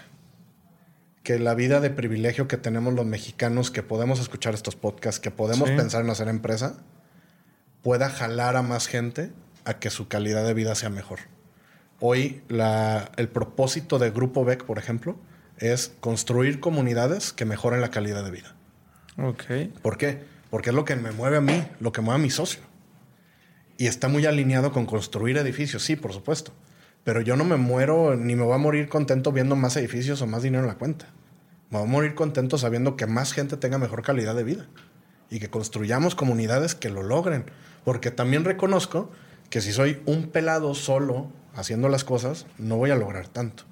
Que 1.22 1.38
la 1.38 1.54
vida 1.54 1.80
de 1.80 1.90
privilegio 1.90 2.48
que 2.48 2.56
tenemos 2.56 2.94
los 2.94 3.06
mexicanos, 3.06 3.70
que 3.70 3.82
podemos 3.82 4.20
escuchar 4.20 4.54
estos 4.54 4.76
podcasts, 4.76 5.20
que 5.20 5.30
podemos 5.30 5.68
Sí. 5.68 5.76
pensar 5.76 6.04
en 6.04 6.10
hacer 6.10 6.28
empresa, 6.28 6.76
pueda 7.82 8.08
jalar 8.10 8.56
a 8.56 8.62
más 8.62 8.86
gente 8.86 9.30
a 9.64 9.78
que 9.78 9.90
su 9.90 10.08
calidad 10.08 10.44
de 10.46 10.54
vida 10.54 10.74
sea 10.74 10.90
mejor. 10.90 11.20
Hoy 12.00 12.42
la- 12.48 13.10
el 13.16 13.28
propósito 13.28 13.98
de 13.98 14.10
Grupo 14.10 14.44
BEC, 14.44 14.64
por 14.64 14.78
ejemplo, 14.78 15.16
es 15.58 15.92
construir 16.00 16.60
comunidades 16.60 17.32
que 17.32 17.44
mejoren 17.44 17.80
la 17.80 17.90
calidad 17.90 18.24
de 18.24 18.30
vida. 18.30 18.54
Ok. 19.16 19.44
¿Por 19.82 19.96
qué? 19.96 20.24
Porque 20.50 20.70
es 20.70 20.76
lo 20.76 20.84
que 20.84 20.96
me 20.96 21.12
mueve 21.12 21.36
a 21.38 21.40
mí, 21.40 21.66
lo 21.80 21.92
que 21.92 22.00
mueve 22.00 22.20
a 22.20 22.22
mi 22.22 22.30
socio. 22.30 22.60
Y 23.76 23.86
está 23.86 24.08
muy 24.08 24.24
alineado 24.26 24.72
con 24.72 24.86
construir 24.86 25.36
edificios, 25.36 25.82
sí, 25.82 25.96
por 25.96 26.12
supuesto. 26.12 26.52
Pero 27.02 27.20
yo 27.20 27.36
no 27.36 27.44
me 27.44 27.56
muero 27.56 28.16
ni 28.16 28.34
me 28.34 28.44
voy 28.44 28.54
a 28.54 28.58
morir 28.58 28.88
contento 28.88 29.32
viendo 29.32 29.56
más 29.56 29.76
edificios 29.76 30.22
o 30.22 30.26
más 30.26 30.42
dinero 30.42 30.62
en 30.62 30.68
la 30.68 30.76
cuenta. 30.76 31.06
Me 31.70 31.78
voy 31.78 31.88
a 31.88 31.90
morir 31.90 32.14
contento 32.14 32.56
sabiendo 32.56 32.96
que 32.96 33.06
más 33.06 33.32
gente 33.32 33.56
tenga 33.56 33.78
mejor 33.78 34.02
calidad 34.02 34.34
de 34.34 34.44
vida. 34.44 34.66
Y 35.30 35.40
que 35.40 35.50
construyamos 35.50 36.14
comunidades 36.14 36.74
que 36.74 36.88
lo 36.88 37.02
logren. 37.02 37.44
Porque 37.84 38.10
también 38.10 38.44
reconozco 38.44 39.10
que 39.50 39.60
si 39.60 39.72
soy 39.72 40.00
un 40.06 40.28
pelado 40.28 40.74
solo 40.74 41.30
haciendo 41.54 41.88
las 41.88 42.04
cosas, 42.04 42.46
no 42.58 42.76
voy 42.76 42.90
a 42.90 42.96
lograr 42.96 43.28
tanto. 43.28 43.64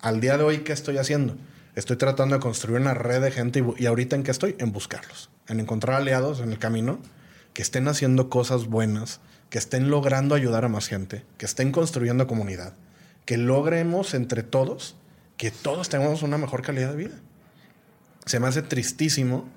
Al 0.00 0.20
día 0.20 0.38
de 0.38 0.44
hoy, 0.44 0.58
¿qué 0.58 0.72
estoy 0.72 0.98
haciendo? 0.98 1.36
Estoy 1.74 1.96
tratando 1.96 2.36
de 2.36 2.40
construir 2.40 2.80
una 2.80 2.94
red 2.94 3.20
de 3.20 3.30
gente 3.30 3.64
y, 3.76 3.86
ahorita 3.86 4.16
en 4.16 4.22
qué 4.22 4.30
estoy? 4.30 4.56
En 4.58 4.72
buscarlos, 4.72 5.30
en 5.46 5.60
encontrar 5.60 5.96
aliados 5.96 6.40
en 6.40 6.50
el 6.50 6.58
camino 6.58 6.98
que 7.58 7.62
estén 7.62 7.88
haciendo 7.88 8.30
cosas 8.30 8.66
buenas, 8.68 9.18
que 9.50 9.58
estén 9.58 9.90
logrando 9.90 10.36
ayudar 10.36 10.64
a 10.64 10.68
más 10.68 10.86
gente, 10.86 11.24
que 11.38 11.44
estén 11.44 11.72
construyendo 11.72 12.28
comunidad, 12.28 12.74
que 13.24 13.36
logremos 13.36 14.14
entre 14.14 14.44
todos 14.44 14.94
que 15.36 15.50
todos 15.50 15.88
tengamos 15.88 16.22
una 16.22 16.38
mejor 16.38 16.62
calidad 16.62 16.90
de 16.90 16.96
vida. 16.96 17.16
Se 18.26 18.38
me 18.38 18.46
hace 18.46 18.62
tristísimo 18.62 19.48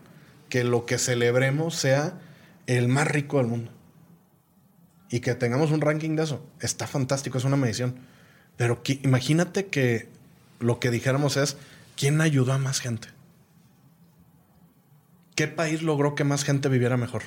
que 0.49 0.63
lo 0.63 0.87
que 0.87 0.97
celebremos 0.97 1.75
sea 1.75 2.19
el 2.65 2.87
más 2.87 3.07
rico 3.07 3.37
del 3.37 3.45
mundo. 3.45 3.71
Y 5.11 5.19
que 5.19 5.35
tengamos 5.35 5.69
un 5.69 5.81
ranking 5.81 6.15
de 6.15 6.23
eso. 6.23 6.43
Está 6.59 6.87
fantástico, 6.87 7.37
es 7.37 7.43
una 7.43 7.55
medición. 7.55 7.93
Pero 8.57 8.81
qui- 8.81 8.99
imagínate 9.03 9.67
que 9.67 10.09
lo 10.59 10.79
que 10.79 10.89
dijéramos 10.89 11.37
es, 11.37 11.55
¿quién 11.95 12.19
ayudó 12.19 12.53
a 12.53 12.57
más 12.57 12.79
gente? 12.79 13.09
¿Qué 15.35 15.47
país 15.47 15.83
logró 15.83 16.15
que 16.15 16.23
más 16.23 16.43
gente 16.43 16.67
viviera 16.67 16.97
mejor? 16.97 17.21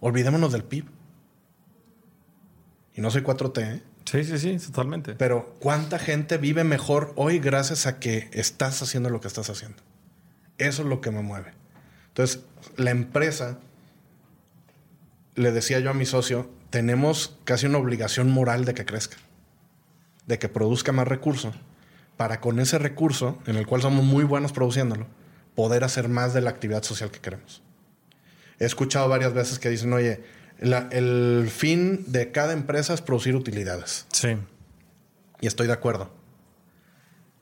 Olvidémonos 0.00 0.52
del 0.52 0.64
PIB. 0.64 0.86
Y 2.94 3.00
no 3.00 3.10
soy 3.10 3.22
4T, 3.22 3.58
¿eh? 3.62 3.82
Sí, 4.04 4.24
sí, 4.24 4.38
sí, 4.38 4.58
totalmente. 4.58 5.14
Pero 5.14 5.54
¿cuánta 5.60 5.98
gente 5.98 6.38
vive 6.38 6.64
mejor 6.64 7.12
hoy 7.16 7.38
gracias 7.38 7.86
a 7.86 7.98
que 7.98 8.30
estás 8.32 8.80
haciendo 8.82 9.10
lo 9.10 9.20
que 9.20 9.28
estás 9.28 9.50
haciendo? 9.50 9.82
Eso 10.56 10.82
es 10.82 10.88
lo 10.88 11.00
que 11.00 11.10
me 11.10 11.22
mueve. 11.22 11.52
Entonces, 12.08 12.40
la 12.76 12.90
empresa, 12.90 13.58
le 15.34 15.52
decía 15.52 15.78
yo 15.80 15.90
a 15.90 15.94
mi 15.94 16.06
socio, 16.06 16.50
tenemos 16.70 17.36
casi 17.44 17.66
una 17.66 17.78
obligación 17.78 18.30
moral 18.30 18.64
de 18.64 18.74
que 18.74 18.84
crezca, 18.84 19.18
de 20.26 20.38
que 20.38 20.48
produzca 20.48 20.90
más 20.92 21.06
recursos, 21.06 21.54
para 22.16 22.40
con 22.40 22.60
ese 22.60 22.78
recurso, 22.78 23.38
en 23.46 23.56
el 23.56 23.66
cual 23.66 23.82
somos 23.82 24.04
muy 24.04 24.24
buenos 24.24 24.52
produciéndolo, 24.52 25.06
poder 25.54 25.84
hacer 25.84 26.08
más 26.08 26.34
de 26.34 26.40
la 26.40 26.50
actividad 26.50 26.82
social 26.82 27.10
que 27.10 27.20
queremos. 27.20 27.62
He 28.58 28.64
escuchado 28.64 29.08
varias 29.08 29.32
veces 29.34 29.58
que 29.58 29.68
dicen, 29.70 29.92
oye, 29.92 30.20
la- 30.58 30.88
el 30.90 31.48
fin 31.54 32.04
de 32.08 32.32
cada 32.32 32.52
empresa 32.52 32.94
es 32.94 33.00
producir 33.00 33.36
utilidades. 33.36 34.06
Sí. 34.12 34.36
Y 35.40 35.46
estoy 35.46 35.66
de 35.68 35.72
acuerdo. 35.72 36.10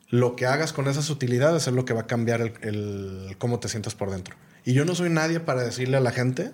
Lo 0.08 0.36
que 0.36 0.46
hagas 0.46 0.72
con 0.72 0.86
esas 0.86 1.10
utilidades 1.10 1.66
es 1.66 1.72
lo 1.74 1.84
que 1.84 1.92
va 1.92 2.02
a 2.02 2.06
cambiar 2.06 2.40
el, 2.40 2.52
el 2.62 3.36
cómo 3.38 3.58
te 3.58 3.68
sientes 3.68 3.94
por 3.94 4.10
dentro. 4.10 4.36
Y 4.64 4.72
yo 4.72 4.84
no 4.84 4.94
soy 4.94 5.10
nadie 5.10 5.40
para 5.40 5.62
decirle 5.64 5.96
a 5.96 6.00
la 6.00 6.12
gente 6.12 6.52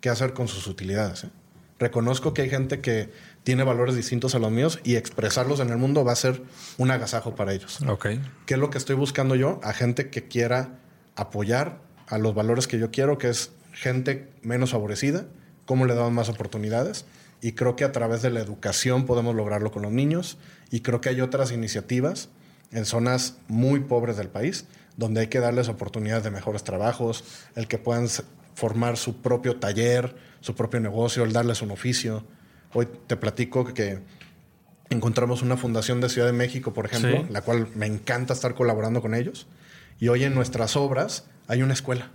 qué 0.00 0.10
hacer 0.10 0.34
con 0.34 0.48
sus 0.48 0.66
utilidades. 0.66 1.24
¿eh? 1.24 1.30
Reconozco 1.78 2.34
que 2.34 2.42
hay 2.42 2.50
gente 2.50 2.80
que 2.80 3.10
tiene 3.42 3.64
valores 3.64 3.94
distintos 3.96 4.34
a 4.34 4.38
los 4.38 4.50
míos 4.50 4.80
y 4.84 4.96
expresarlos 4.96 5.60
en 5.60 5.70
el 5.70 5.78
mundo 5.78 6.04
va 6.04 6.12
a 6.12 6.16
ser 6.16 6.42
un 6.76 6.90
agasajo 6.90 7.34
para 7.34 7.54
ellos. 7.54 7.78
Ok. 7.88 8.06
¿Qué 8.44 8.54
es 8.54 8.60
lo 8.60 8.68
que 8.68 8.76
estoy 8.76 8.96
buscando 8.96 9.34
yo? 9.34 9.60
A 9.62 9.72
gente 9.72 10.10
que 10.10 10.28
quiera 10.28 10.78
apoyar 11.16 11.80
a 12.06 12.18
los 12.18 12.34
valores 12.34 12.66
que 12.66 12.78
yo 12.78 12.90
quiero, 12.90 13.16
que 13.16 13.30
es 13.30 13.52
gente 13.72 14.28
menos 14.42 14.70
favorecida, 14.70 15.26
cómo 15.66 15.86
le 15.86 15.94
damos 15.94 16.12
más 16.12 16.28
oportunidades. 16.28 17.04
Y 17.42 17.52
creo 17.52 17.74
que 17.76 17.84
a 17.84 17.92
través 17.92 18.22
de 18.22 18.30
la 18.30 18.40
educación 18.40 19.06
podemos 19.06 19.34
lograrlo 19.34 19.70
con 19.70 19.82
los 19.82 19.92
niños. 19.92 20.38
Y 20.70 20.80
creo 20.80 21.00
que 21.00 21.08
hay 21.08 21.20
otras 21.20 21.52
iniciativas 21.52 22.28
en 22.70 22.84
zonas 22.84 23.36
muy 23.48 23.80
pobres 23.80 24.16
del 24.16 24.28
país, 24.28 24.66
donde 24.96 25.20
hay 25.22 25.26
que 25.28 25.40
darles 25.40 25.68
oportunidades 25.68 26.22
de 26.24 26.30
mejores 26.30 26.64
trabajos, 26.64 27.24
el 27.56 27.66
que 27.66 27.78
puedan 27.78 28.06
formar 28.54 28.96
su 28.96 29.22
propio 29.22 29.56
taller, 29.56 30.14
su 30.40 30.54
propio 30.54 30.80
negocio, 30.80 31.24
el 31.24 31.32
darles 31.32 31.62
un 31.62 31.70
oficio. 31.70 32.24
Hoy 32.72 32.86
te 33.06 33.16
platico 33.16 33.64
que 33.64 34.00
encontramos 34.90 35.42
una 35.42 35.56
fundación 35.56 36.00
de 36.00 36.08
Ciudad 36.08 36.26
de 36.26 36.32
México, 36.32 36.72
por 36.74 36.86
ejemplo, 36.86 37.24
Sí. 37.26 37.32
la 37.32 37.42
cual 37.42 37.68
me 37.74 37.86
encanta 37.86 38.34
estar 38.34 38.54
colaborando 38.54 39.00
con 39.00 39.14
ellos. 39.14 39.46
Y 39.98 40.08
hoy 40.08 40.24
en 40.24 40.34
nuestras 40.34 40.76
obras 40.76 41.24
hay 41.46 41.62
una 41.62 41.72
escuela. 41.72 42.10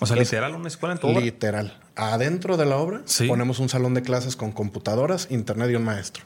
O 0.00 0.06
sea, 0.06 0.16
literal, 0.16 0.54
una 0.54 0.68
escuela 0.68 0.94
en 0.94 1.00
tu 1.00 1.08
obra. 1.08 1.20
Literal. 1.20 1.78
Adentro 1.94 2.56
de 2.56 2.64
la 2.66 2.76
obra 2.76 3.02
Sí. 3.04 3.26
ponemos 3.28 3.58
un 3.58 3.68
salón 3.68 3.94
de 3.94 4.02
clases 4.02 4.34
con 4.36 4.50
computadoras, 4.52 5.26
internet 5.30 5.70
y 5.70 5.74
un 5.74 5.84
maestro. 5.84 6.24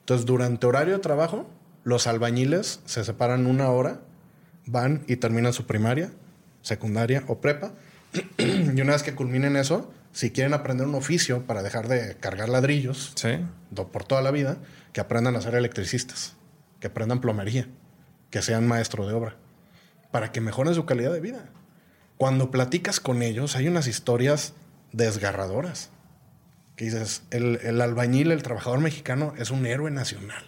Entonces, 0.00 0.26
durante 0.26 0.66
horario 0.66 0.94
de 0.94 1.00
trabajo, 1.00 1.48
los 1.84 2.06
albañiles 2.06 2.80
se 2.84 3.04
separan 3.04 3.46
una 3.46 3.70
hora, 3.70 4.00
van 4.66 5.04
y 5.06 5.16
terminan 5.16 5.52
su 5.52 5.64
primaria, 5.66 6.10
secundaria 6.62 7.22
o 7.28 7.40
prepa. 7.40 7.72
y 8.38 8.80
una 8.80 8.92
vez 8.92 9.02
que 9.02 9.14
culminen 9.14 9.56
eso, 9.56 9.92
si 10.12 10.30
quieren 10.30 10.54
aprender 10.54 10.86
un 10.86 10.94
oficio 10.94 11.42
para 11.46 11.62
dejar 11.62 11.88
de 11.88 12.16
cargar 12.18 12.48
ladrillos 12.48 13.12
Sí. 13.16 13.38
por 13.92 14.04
toda 14.04 14.22
la 14.22 14.30
vida, 14.30 14.56
que 14.92 15.00
aprendan 15.00 15.36
a 15.36 15.40
ser 15.40 15.54
electricistas, 15.56 16.34
que 16.80 16.86
aprendan 16.88 17.20
plomería, 17.20 17.68
que 18.30 18.40
sean 18.42 18.66
maestro 18.66 19.06
de 19.06 19.14
obra, 19.14 19.36
para 20.12 20.30
que 20.32 20.40
mejoren 20.40 20.74
su 20.74 20.84
calidad 20.86 21.12
de 21.12 21.20
vida. 21.20 21.46
Cuando 22.16 22.50
platicas 22.50 23.00
con 23.00 23.22
ellos, 23.22 23.56
hay 23.56 23.68
unas 23.68 23.86
historias 23.86 24.54
desgarradoras. 24.92 25.90
Que 26.76 26.86
dices, 26.86 27.22
el, 27.30 27.60
el 27.62 27.80
albañil, 27.80 28.32
el 28.32 28.42
trabajador 28.42 28.80
mexicano, 28.80 29.34
es 29.38 29.50
un 29.50 29.66
héroe 29.66 29.90
nacional. 29.90 30.44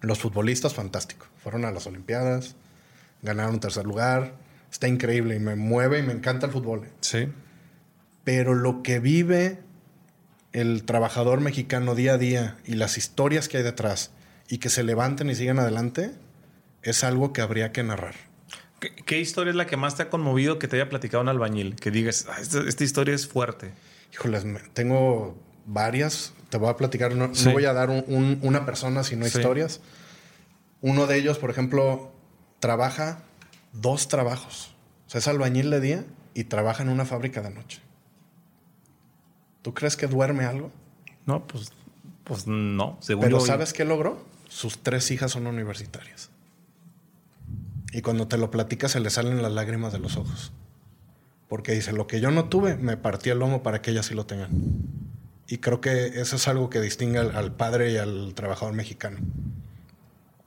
Los 0.00 0.18
futbolistas, 0.20 0.74
fantástico. 0.74 1.26
Fueron 1.42 1.64
a 1.64 1.72
las 1.72 1.86
Olimpiadas, 1.86 2.56
ganaron 3.22 3.60
tercer 3.60 3.84
lugar. 3.84 4.34
Está 4.70 4.88
increíble 4.88 5.36
y 5.36 5.40
me 5.40 5.56
mueve 5.56 5.98
y 5.98 6.02
me 6.02 6.12
encanta 6.12 6.46
el 6.46 6.52
fútbol. 6.52 6.84
¿eh? 6.84 6.90
Sí. 7.00 7.28
Pero 8.24 8.54
lo 8.54 8.82
que 8.82 9.00
vive 9.00 9.58
el 10.52 10.84
trabajador 10.84 11.40
mexicano 11.40 11.94
día 11.94 12.14
a 12.14 12.18
día 12.18 12.58
y 12.64 12.74
las 12.74 12.98
historias 12.98 13.48
que 13.48 13.58
hay 13.58 13.62
detrás 13.62 14.10
y 14.48 14.58
que 14.58 14.68
se 14.68 14.82
levanten 14.82 15.30
y 15.30 15.34
sigan 15.34 15.58
adelante 15.58 16.12
es 16.82 17.04
algo 17.04 17.32
que 17.32 17.40
habría 17.40 17.72
que 17.72 17.82
narrar. 17.82 18.14
¿Qué, 18.80 18.94
qué 18.94 19.20
historia 19.20 19.50
es 19.50 19.56
la 19.56 19.66
que 19.66 19.76
más 19.76 19.94
te 19.96 20.02
ha 20.02 20.10
conmovido 20.10 20.58
que 20.58 20.66
te 20.68 20.76
haya 20.76 20.88
platicado 20.88 21.22
un 21.22 21.28
albañil? 21.28 21.76
Que 21.76 21.90
digas, 21.90 22.26
"Ah, 22.30 22.40
esta, 22.40 22.60
esta 22.66 22.82
historia 22.84 23.14
es 23.14 23.26
fuerte. 23.28 23.72
Híjoles, 24.12 24.44
tengo 24.72 25.38
varias. 25.66 26.32
Te 26.48 26.56
voy 26.58 26.68
a 26.70 26.76
platicar. 26.76 27.14
No, 27.14 27.28
no 27.28 27.34
Sí. 27.34 27.50
voy 27.52 27.64
a 27.66 27.72
dar 27.72 27.90
un- 27.90 28.04
un- 28.08 28.38
una 28.42 28.64
persona, 28.66 29.04
sino 29.04 29.26
Sí. 29.26 29.38
historias. 29.38 29.80
Uno 30.80 31.06
de 31.06 31.16
ellos, 31.18 31.38
por 31.38 31.50
ejemplo, 31.50 32.10
trabaja 32.58 33.22
dos 33.72 34.08
trabajos. 34.08 34.74
O 35.06 35.10
sea, 35.10 35.18
es 35.20 35.28
albañil 35.28 35.70
de 35.70 35.80
día 35.80 36.04
y 36.34 36.44
trabaja 36.44 36.82
en 36.82 36.88
una 36.88 37.04
fábrica 37.04 37.42
de 37.42 37.50
noche. 37.50 37.80
¿Tú 39.62 39.74
crees 39.74 39.96
que 39.96 40.06
duerme 40.06 40.44
algo? 40.44 40.72
No, 41.26 41.46
pues, 41.46 41.72
pues 42.24 42.46
no. 42.46 42.96
Según 43.00 43.24
Pero 43.24 43.40
yo- 43.40 43.46
¿sabes 43.46 43.72
qué 43.72 43.84
logró? 43.84 44.24
Sus 44.48 44.78
tres 44.82 45.10
hijas 45.10 45.32
son 45.32 45.46
universitarias. 45.46 46.30
Y 47.92 48.02
cuando 48.02 48.28
te 48.28 48.38
lo 48.38 48.50
platicas 48.50 48.92
se 48.92 49.00
le 49.00 49.10
salen 49.10 49.42
las 49.42 49.52
lágrimas 49.52 49.92
de 49.92 49.98
los 49.98 50.16
ojos. 50.16 50.52
Porque 51.48 51.72
dice, 51.72 51.92
lo 51.92 52.06
que 52.06 52.20
yo 52.20 52.30
no 52.30 52.48
tuve, 52.48 52.76
me 52.76 52.96
partí 52.96 53.30
el 53.30 53.38
lomo 53.38 53.62
para 53.62 53.82
que 53.82 53.90
ellas 53.90 54.06
sí 54.06 54.14
lo 54.14 54.26
tengan. 54.26 54.50
Y 55.48 55.58
creo 55.58 55.80
que 55.80 56.20
eso 56.20 56.36
es 56.36 56.46
algo 56.46 56.70
que 56.70 56.80
distingue 56.80 57.18
al, 57.18 57.34
al 57.34 57.52
padre 57.52 57.90
y 57.90 57.96
al 57.96 58.34
trabajador 58.34 58.74
mexicano. 58.74 59.18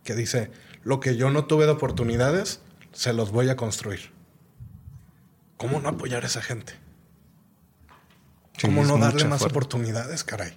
Que 0.03 0.15
dice, 0.15 0.51
lo 0.83 1.01
que 1.01 1.17
yo 1.17 1.29
no 1.29 1.45
tuve 1.45 1.65
de 1.65 1.71
oportunidades, 1.71 2.61
se 2.93 3.11
los 3.11 3.31
voy 3.31 3.49
a 3.49 3.57
construir. 3.57 4.11
¿Cómo 5.57 5.79
no 5.81 5.89
apoyar 5.89 6.23
a 6.23 6.27
esa 6.27 6.41
gente? 6.41 6.73
¿Cómo 8.61 8.85
no 8.85 8.97
darle 8.97 9.25
más 9.25 9.41
oportunidades, 9.41 10.23
caray? 10.23 10.53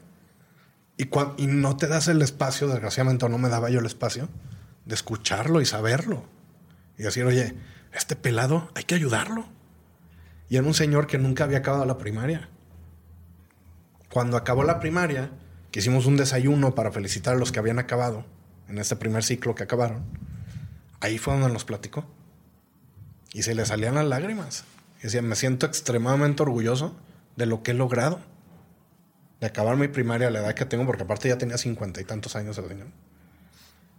Y 0.96 1.46
no 1.46 1.76
te 1.76 1.88
das 1.88 2.08
el 2.08 2.22
espacio, 2.22 2.68
desgraciadamente, 2.68 3.24
o 3.24 3.28
no 3.28 3.38
me 3.38 3.48
daba 3.48 3.70
yo 3.70 3.80
el 3.80 3.86
espacio, 3.86 4.28
de 4.84 4.94
escucharlo 4.94 5.60
y 5.60 5.66
saberlo. 5.66 6.24
Y 6.98 7.02
decir, 7.02 7.24
oye, 7.24 7.54
este 7.92 8.16
pelado 8.16 8.70
hay 8.74 8.84
que 8.84 8.94
ayudarlo. 8.94 9.46
Y 10.48 10.56
era 10.56 10.66
un 10.66 10.74
señor 10.74 11.06
que 11.06 11.18
nunca 11.18 11.44
había 11.44 11.58
acabado 11.58 11.84
la 11.84 11.98
primaria. 11.98 12.48
Cuando 14.10 14.36
acabó 14.36 14.62
la 14.62 14.80
primaria, 14.80 15.30
que 15.70 15.80
hicimos 15.80 16.06
un 16.06 16.16
desayuno 16.16 16.74
para 16.74 16.92
felicitar 16.92 17.34
a 17.34 17.38
los 17.38 17.52
que 17.52 17.58
habían 17.58 17.78
acabado 17.78 18.24
en 18.68 18.78
este 18.78 18.96
primer 18.96 19.24
ciclo 19.24 19.54
que 19.54 19.64
acabaron, 19.64 20.04
ahí 21.00 21.18
fue 21.18 21.34
donde 21.34 21.52
nos 21.52 21.64
platicó. 21.64 22.06
Y 23.32 23.42
se 23.42 23.54
le 23.54 23.66
salían 23.66 23.96
las 23.96 24.06
lágrimas. 24.06 24.64
Y 25.00 25.02
decía, 25.02 25.20
me 25.20 25.36
siento 25.36 25.66
extremadamente 25.66 26.42
orgulloso 26.42 26.96
de 27.36 27.46
lo 27.46 27.62
que 27.62 27.72
he 27.72 27.74
logrado. 27.74 28.20
De 29.40 29.46
acabar 29.48 29.76
mi 29.76 29.88
primaria 29.88 30.28
a 30.28 30.30
la 30.30 30.38
edad 30.38 30.54
que 30.54 30.64
tengo, 30.64 30.86
porque 30.86 31.02
aparte 31.02 31.28
ya 31.28 31.36
tenía 31.36 31.58
cincuenta 31.58 32.00
y 32.00 32.04
tantos 32.04 32.36
años 32.36 32.56
el 32.56 32.68
señor. 32.68 32.86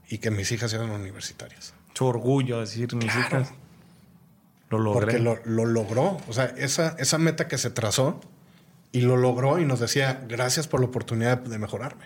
Y 0.09 0.17
que 0.17 0.31
mis 0.31 0.51
hijas 0.51 0.73
eran 0.73 0.89
universitarias. 0.89 1.73
Su 1.97 2.05
orgullo 2.05 2.59
decir, 2.59 2.93
mis 2.95 3.11
Claro. 3.11 3.27
hijas. 3.41 3.53
Lo 4.69 4.77
logré. 4.77 4.99
Porque 5.01 5.19
lo, 5.19 5.39
lo 5.45 5.65
logró. 5.65 6.17
O 6.27 6.33
sea, 6.33 6.45
esa, 6.57 6.95
esa 6.99 7.17
meta 7.17 7.47
que 7.47 7.57
se 7.57 7.71
trazó 7.71 8.21
y 8.91 9.01
lo 9.01 9.17
logró 9.17 9.57
y 9.57 9.65
nos 9.65 9.79
decía, 9.79 10.23
gracias 10.27 10.67
por 10.67 10.79
la 10.79 10.85
oportunidad 10.85 11.39
de 11.39 11.57
mejorarme. 11.57 12.05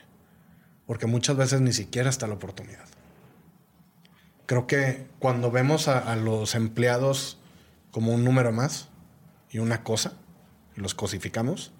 Porque 0.85 1.07
muchas 1.07 1.35
veces 1.35 1.59
ni 1.59 1.73
siquiera 1.73 2.09
está 2.09 2.25
la 2.27 2.35
oportunidad. 2.35 2.85
Creo 4.45 4.65
que 4.65 5.07
cuando 5.19 5.51
vemos 5.51 5.89
a, 5.89 5.99
a 5.99 6.15
los 6.15 6.55
empleados 6.55 7.37
como 7.91 8.13
un 8.13 8.23
número 8.23 8.53
más 8.53 8.87
y 9.49 9.59
una 9.59 9.83
cosa, 9.83 10.13
y 10.77 10.79
los 10.79 10.93
cosificamos, 10.95 11.73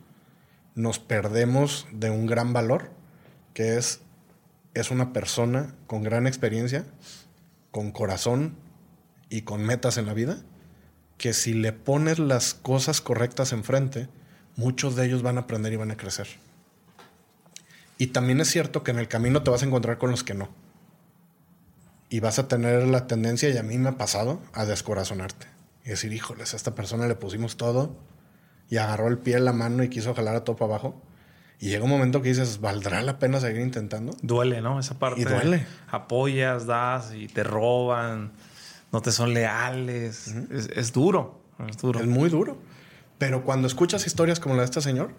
nos 0.75 0.99
perdemos 0.99 1.87
de 1.93 2.09
un 2.09 2.25
gran 2.25 2.51
valor, 2.51 2.91
que 3.53 3.77
es, 3.77 4.01
es 4.73 4.91
una 4.91 5.13
persona 5.13 5.75
con 5.87 6.03
gran 6.03 6.27
experiencia, 6.27 6.83
con 7.71 7.91
corazón 7.91 8.55
y 9.29 9.41
con 9.41 9.63
metas 9.63 9.97
en 9.97 10.05
la 10.05 10.13
vida, 10.13 10.37
que 11.17 11.33
si 11.33 11.53
le 11.53 11.73
pones 11.73 12.19
las 12.19 12.53
cosas 12.53 13.01
correctas 13.01 13.53
enfrente, 13.53 14.09
muchos 14.55 14.95
de 14.95 15.05
ellos 15.05 15.23
van 15.23 15.37
a 15.37 15.41
aprender 15.41 15.73
y 15.73 15.77
van 15.77 15.91
a 15.91 15.97
crecer. 15.97 16.27
Y 17.97 18.07
también 18.07 18.41
es 18.41 18.49
cierto 18.49 18.83
que 18.83 18.91
en 18.91 18.99
el 18.99 19.07
camino 19.07 19.43
te 19.43 19.51
vas 19.51 19.61
a 19.61 19.65
encontrar 19.65 19.97
con 19.97 20.11
los 20.11 20.23
que 20.23 20.33
no. 20.33 20.49
Y 22.09 22.19
vas 22.19 22.39
a 22.39 22.47
tener 22.47 22.87
la 22.87 23.07
tendencia, 23.07 23.49
y 23.49 23.57
a 23.57 23.63
mí 23.63 23.77
me 23.77 23.89
ha 23.89 23.97
pasado, 23.97 24.41
a 24.53 24.65
descorazonarte. 24.65 25.47
Y 25.85 25.89
decir, 25.89 26.11
híjoles, 26.11 26.53
a 26.53 26.57
esta 26.57 26.75
persona 26.75 27.07
le 27.07 27.15
pusimos 27.15 27.57
todo 27.57 27.95
y 28.69 28.77
agarró 28.77 29.07
el 29.07 29.19
pie 29.19 29.35
en 29.35 29.45
la 29.45 29.53
mano 29.53 29.83
y 29.83 29.89
quiso 29.89 30.13
jalar 30.15 30.35
a 30.35 30.43
todo 30.43 30.55
para 30.55 30.73
abajo. 30.73 31.01
Y 31.61 31.69
llega 31.69 31.83
un 31.83 31.89
momento 31.91 32.21
que 32.21 32.29
dices, 32.29 32.59
¿valdrá 32.59 33.01
la 33.03 33.19
pena 33.19 33.39
seguir 33.39 33.61
intentando? 33.61 34.13
Duele, 34.23 34.61
¿no? 34.61 34.79
Esa 34.79 34.97
parte. 34.99 35.21
Y 35.21 35.23
duele. 35.25 35.65
Apoyas, 35.89 36.65
das 36.65 37.13
y 37.13 37.27
te 37.27 37.43
roban. 37.43 38.31
No 38.91 39.01
te 39.01 39.11
son 39.11 39.33
leales. 39.33 40.27
es, 40.49 40.67
es 40.75 40.91
duro. 40.91 41.39
Es 41.69 41.77
duro. 41.77 41.99
Es 41.99 42.07
muy 42.07 42.29
duro. 42.29 42.57
Pero 43.19 43.43
cuando 43.43 43.67
escuchas 43.67 44.07
historias 44.07 44.39
como 44.39 44.55
la 44.55 44.61
de 44.61 44.65
este 44.65 44.81
señor, 44.81 45.13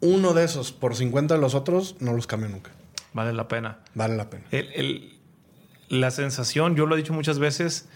uno 0.00 0.34
de 0.34 0.44
esos 0.44 0.72
por 0.72 0.96
50 0.96 1.34
de 1.34 1.40
los 1.40 1.54
otros 1.54 1.94
no 2.00 2.12
los 2.12 2.26
cambia 2.26 2.48
nunca. 2.48 2.72
Vale 3.12 3.32
la 3.32 3.46
pena. 3.48 3.78
Vale 3.94 4.16
la 4.16 4.28
pena. 4.30 4.44
El- 4.50 4.72
el- 4.74 5.18
la 5.88 6.10
sensación, 6.10 6.74
yo 6.74 6.86
lo 6.86 6.94
he 6.96 6.98
dicho 6.98 7.12
muchas 7.14 7.38
veces, 7.38 7.88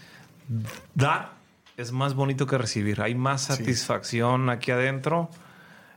dar 0.95 1.33
es 1.77 1.91
más 1.91 2.13
bonito 2.13 2.47
que 2.47 2.57
recibir. 2.57 3.01
Hay 3.01 3.15
más 3.15 3.43
satisfacción 3.43 4.49
aquí 4.49 4.71
adentro. 4.71 5.29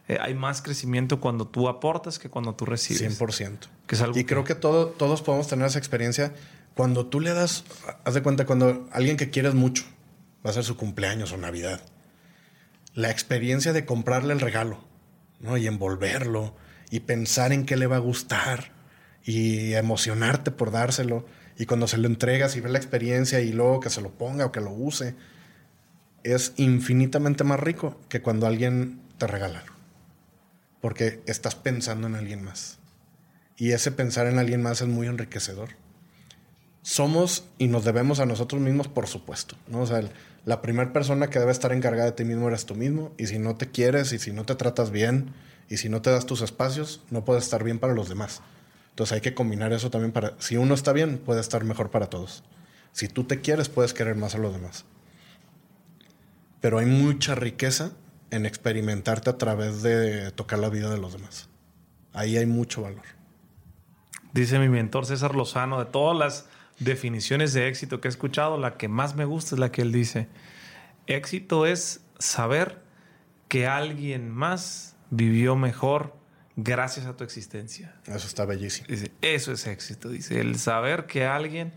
Eh, 0.09 0.19
hay 0.21 0.35
más 0.35 0.63
crecimiento 0.63 1.21
cuando 1.21 1.49
tú 1.49 1.69
aportas 1.69 2.19
que 2.19 2.29
cuando 2.29 2.55
tú 2.55 2.65
recibes. 2.65 3.19
100%. 3.19 3.59
Que 3.87 3.95
es 3.95 4.01
algo 4.01 4.19
y 4.19 4.25
creo 4.25 4.45
que 4.45 4.55
todo, 4.55 4.89
todos 4.89 5.23
podemos 5.23 5.49
tener 5.49 5.67
esa 5.67 5.79
experiencia. 5.79 6.33
Cuando 6.75 7.07
tú 7.07 7.21
le 7.21 7.33
das, 7.33 7.65
haz 8.05 8.15
de 8.15 8.23
cuenta, 8.23 8.47
cuando 8.47 8.89
alguien 8.93 9.17
que 9.17 9.31
quieres 9.31 9.55
mucho, 9.55 9.85
va 10.45 10.51
a 10.51 10.53
ser 10.53 10.65
su 10.65 10.77
cumpleaños 10.77 11.33
o 11.33 11.37
Navidad, 11.37 11.81
la 12.95 13.11
experiencia 13.11 13.73
de 13.73 13.85
comprarle 13.85 14.33
el 14.33 14.41
regalo, 14.41 14.85
¿no? 15.41 15.57
Y 15.57 15.67
envolverlo, 15.67 16.55
y 16.91 17.01
pensar 17.01 17.53
en 17.53 17.67
qué 17.67 17.77
le 17.77 17.87
va 17.87 17.97
a 17.97 18.01
gustar, 18.01 18.73
y 19.25 19.73
emocionarte 19.75 20.51
por 20.51 20.71
dárselo, 20.71 21.27
y 21.59 21.67
cuando 21.67 21.89
se 21.89 21.97
lo 21.97 22.07
entregas 22.07 22.57
y 22.57 22.61
ves 22.61 22.71
la 22.71 22.79
experiencia 22.79 23.41
y 23.41 23.53
luego 23.53 23.81
que 23.81 23.91
se 23.91 24.03
lo 24.03 24.11
ponga 24.11 24.47
o 24.47 24.53
que 24.53 24.61
lo 24.61 24.71
use, 24.71 25.15
es 26.23 26.53
infinitamente 26.57 27.43
más 27.43 27.59
rico 27.59 27.99
que 28.09 28.21
cuando 28.21 28.47
alguien 28.47 29.01
te 29.19 29.27
regala. 29.27 29.65
Porque 30.87 31.21
estás 31.27 31.57
pensando 31.57 32.07
en 32.07 32.15
alguien 32.15 32.45
más. 32.45 32.79
Y 33.57 33.73
ese 33.73 33.91
pensar 33.91 34.29
en 34.29 34.39
alguien 34.39 34.63
más 34.63 34.83
es 34.83 34.87
muy 34.87 35.09
enriquecedor. 35.09 35.71
Somos 36.83 37.49
y 37.59 37.67
nos 37.67 37.85
debemos 37.85 38.21
a 38.21 38.25
nosotros 38.25 38.63
mismos, 38.63 38.87
por 38.87 39.09
supuesto. 39.09 39.57
¿no? 39.67 39.81
O 39.81 39.87
sea, 39.87 40.09
la 40.45 40.63
primera 40.63 40.93
persona 40.93 41.29
que 41.29 41.41
debe 41.41 41.51
estar 41.51 41.73
encargada 41.73 42.11
de 42.11 42.17
ti 42.17 42.25
mismo 42.25 42.47
eres 42.47 42.67
tú 42.67 42.77
mismo. 42.77 43.13
Y 43.19 43.27
si 43.27 43.41
no 43.41 43.57
te 43.57 43.69
quieres, 43.69 44.13
y 44.13 44.21
si 44.21 44.31
no 44.33 44.45
te 44.47 44.55
tratas 44.55 44.93
bien, 44.93 45.35
y 45.69 45.79
si 45.79 45.89
no 45.89 46.03
te 46.03 46.11
das 46.11 46.25
tus 46.25 46.41
espacios, 46.41 47.03
no 47.11 47.25
puedes 47.25 47.43
estar 47.43 47.65
bien 47.65 47.81
para 47.81 47.93
los 47.93 48.09
demás. 48.09 48.41
Entonces 48.91 49.15
hay 49.15 49.23
que 49.23 49.35
combinar 49.35 49.73
eso 49.73 49.91
también 49.91 50.13
para... 50.13 50.37
Si 50.39 50.57
uno 50.57 50.73
está 50.73 50.93
bien, 50.93 51.19
puede 51.19 51.41
estar 51.41 51.65
mejor 51.65 51.91
para 51.91 52.07
todos. 52.07 52.45
Si 52.93 53.09
tú 53.09 53.25
te 53.25 53.41
quieres, 53.41 53.69
puedes 53.69 53.93
querer 53.93 54.15
más 54.15 54.37
a 54.37 54.39
los 54.39 54.53
demás. 54.53 54.85
Pero 56.61 56.79
hay 56.79 56.87
mucha 56.87 57.35
riqueza 57.35 57.91
en 58.31 58.47
experimentarte 58.47 59.31
a 59.31 59.39
través 59.39 59.83
de 59.83 60.31
tocar 60.33 60.59
la 60.59 60.69
vida 60.69 60.91
de 60.91 60.99
los 60.99 61.13
demás. 61.13 61.49
Ahí 62.13 62.37
hay 62.37 62.47
mucho 62.47 62.83
valor. 62.83 63.05
Dice 64.33 64.59
mi 64.59 64.69
mentor 64.69 65.07
César 65.07 65.35
Lozano, 65.35 65.79
de 65.79 65.87
todas 65.87 66.17
las 66.19 66.49
definiciones 66.79 67.53
de 67.53 67.69
éxito 67.69 68.01
que 68.01 68.09
he 68.09 68.11
escuchado, 68.11 68.59
la 68.59 68.77
que 68.77 68.89
más 68.89 69.15
me 69.15 69.25
gusta 69.25 69.55
es 69.55 69.59
la 69.59 69.71
que 69.71 69.83
él 69.83 69.93
dice. 69.93 70.29
Éxito 71.07 71.67
es 71.67 72.01
saber 72.19 72.83
que 73.49 73.67
alguien 73.67 74.31
más 74.31 74.97
vivió 75.11 75.57
mejor 75.57 76.15
gracias 76.57 77.07
a 77.07 77.17
tu 77.17 77.25
existencia. 77.25 77.95
Eso 78.07 78.27
está 78.27 78.45
bellísimo. 78.45 78.89
Dice, 78.89 79.13
eso 79.23 79.53
es 79.53 79.67
éxito. 79.67 80.09
Dice, 80.09 80.41
el 80.41 80.59
saber 80.59 81.07
que 81.07 81.27
alguien 81.27 81.73